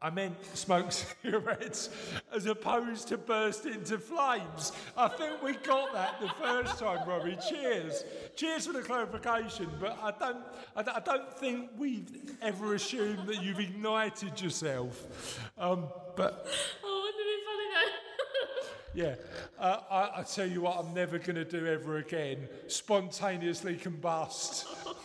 [0.00, 0.92] I meant smoke
[1.22, 1.90] cigarettes
[2.32, 4.72] as opposed to burst into flames.
[4.96, 7.36] I think we got that the first time, Robbie.
[7.48, 8.04] Cheers.
[8.36, 10.44] Cheers for the clarification, but I don't,
[10.76, 15.40] I don't, think we've ever assumed that you've ignited yourself.
[15.58, 16.46] Um, but
[16.84, 18.77] Oh, wouldn't it be funny though?
[18.94, 19.14] Yeah,
[19.58, 22.48] uh, I, I tell you what, I'm never going to do ever again.
[22.66, 24.64] Spontaneously combust.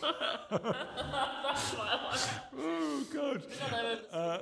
[0.50, 2.20] That's why I like
[2.58, 3.42] Oh, God.
[4.12, 4.38] Uh.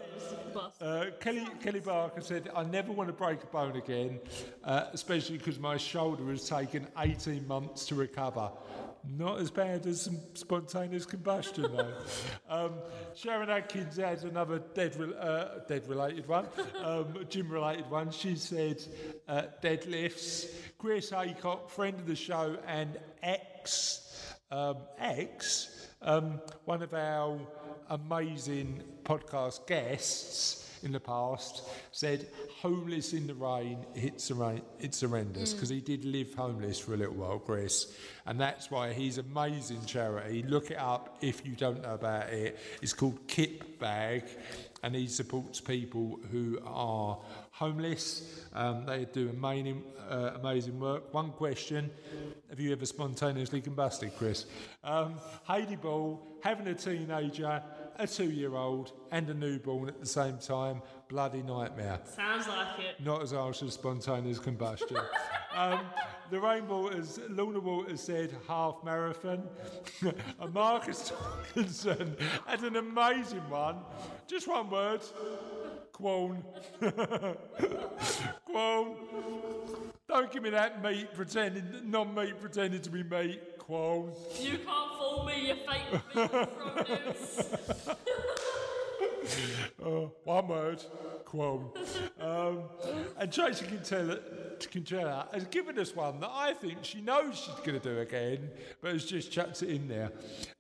[0.81, 4.21] Uh, Kelly, Kelly Barker said, I never want to break a bone again,
[4.65, 8.51] uh, especially because my shoulder has taken 18 months to recover.
[9.05, 11.93] Not as bad as some spontaneous combustion, though.
[12.49, 12.75] um,
[13.17, 16.47] Sharon Adkins had another dead, re- uh, dead related one,
[16.83, 18.11] um, gym related one.
[18.13, 18.81] She said,
[19.27, 20.49] uh, deadlifts.
[20.79, 27.41] Chris Haycock, friend of the show, and ex, um, ex, um, one of our
[27.91, 32.27] amazing podcast guests in the past said
[32.61, 34.31] homeless in the rain it's,
[34.79, 37.95] it's horrendous because he did live homeless for a little while chris.
[38.27, 40.43] And that's why he's amazing charity.
[40.43, 42.59] Look it up if you don't know about it.
[42.81, 44.25] It's called kip bag
[44.83, 47.19] and he supports people who are
[47.53, 48.45] homeless.
[48.55, 51.13] Um, they do amazing, uh, amazing work.
[51.15, 51.91] One question
[52.51, 54.45] have you ever spontaneously combusted chris?
[54.85, 55.15] Um,
[55.49, 57.63] Haidee Ball having a teenager
[57.97, 63.05] a two-year-old and a newborn at the same time bloody nightmare Sounds like it.
[63.05, 64.97] not as harsh as spontaneous combustion.
[65.57, 65.81] um,
[66.31, 69.43] the Rainbow Waters, Lorna Waters said half marathon.
[70.41, 71.13] and Marcus
[71.55, 72.17] Tomlinson
[72.47, 73.77] had an amazing one.
[74.27, 75.03] Just one word.
[75.93, 76.43] Quorn.
[78.47, 78.95] Quorn.
[80.09, 83.41] Don't give me that meat pretending, non-meat pretending to be meat.
[83.73, 84.13] Quorn.
[84.39, 86.03] You can't fool me, you fake
[86.77, 87.49] produce.
[89.83, 90.85] Uh, one word,
[91.25, 91.71] Quorn.
[92.21, 92.65] Um,
[93.17, 94.19] and Tracy Quintella,
[94.59, 98.51] Quintella has given us one that I think she knows she's going to do again,
[98.83, 100.13] but has just chucked it in there.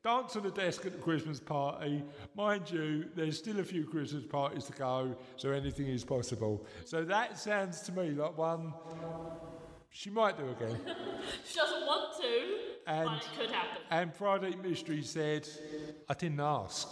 [0.02, 2.02] Dance on the desk at the Christmas party.
[2.34, 6.64] Mind you, there's still a few Christmas parties to go, so anything is possible.
[6.86, 8.72] So that sounds to me like one
[9.92, 10.80] she might do again.
[11.46, 13.82] She doesn't want to, And- but it could happen.
[13.90, 15.48] And Friday Mystery said,
[16.08, 16.88] I didn't ask.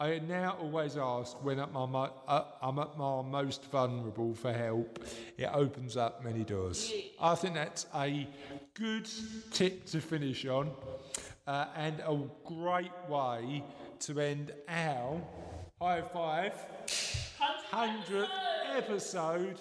[0.00, 4.52] I now always ask when at my mo- uh, I'm at my most vulnerable for
[4.52, 5.04] help.
[5.36, 6.92] It opens up many doors.
[7.20, 8.28] I think that's a
[8.74, 9.08] good
[9.50, 10.70] tip to finish on
[11.48, 13.64] uh, and a great way
[14.00, 15.20] to end our
[15.80, 16.54] high five
[17.72, 18.28] 100th
[18.76, 19.60] episode.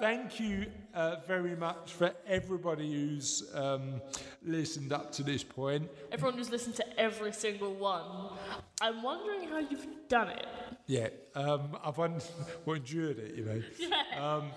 [0.00, 0.64] Thank you
[0.94, 4.00] uh, very much for everybody who's um,
[4.42, 5.90] listened up to this point.
[6.10, 8.30] Everyone who's listened to every single one,
[8.80, 10.46] I'm wondering how you've done it.
[10.86, 12.20] Yeah, um, I've un-
[12.64, 13.62] well, endured it, you know.
[13.78, 14.36] Yeah.
[14.36, 14.50] Um,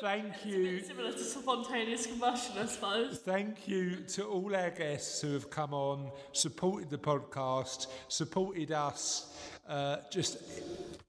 [0.00, 0.82] thank you.
[0.82, 3.18] Similar to spontaneous combustion, I suppose.
[3.18, 9.34] Thank you to all our guests who have come on, supported the podcast, supported us,
[9.68, 10.38] uh, just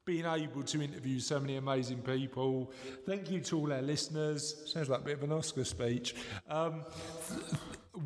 [0.05, 2.71] being able to interview so many amazing people.
[3.05, 4.71] Thank you to all our listeners.
[4.71, 6.15] Sounds like a bit of an Oscar speech.
[6.49, 6.85] Um,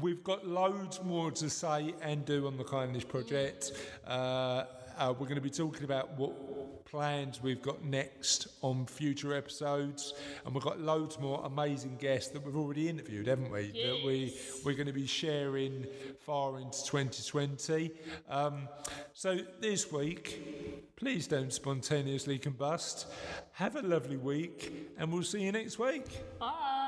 [0.01, 3.73] we've got loads more to say and do on the Kindness Project.
[4.05, 4.63] Uh,
[5.01, 10.13] uh, we're going to be talking about what plans we've got next on future episodes,
[10.45, 13.71] and we've got loads more amazing guests that we've already interviewed, haven't we?
[13.71, 15.87] That we we're going to be sharing
[16.19, 17.91] far into 2020.
[18.29, 18.67] Um,
[19.13, 23.05] so this week, please don't spontaneously combust.
[23.53, 26.05] Have a lovely week, and we'll see you next week.
[26.39, 26.80] Bye.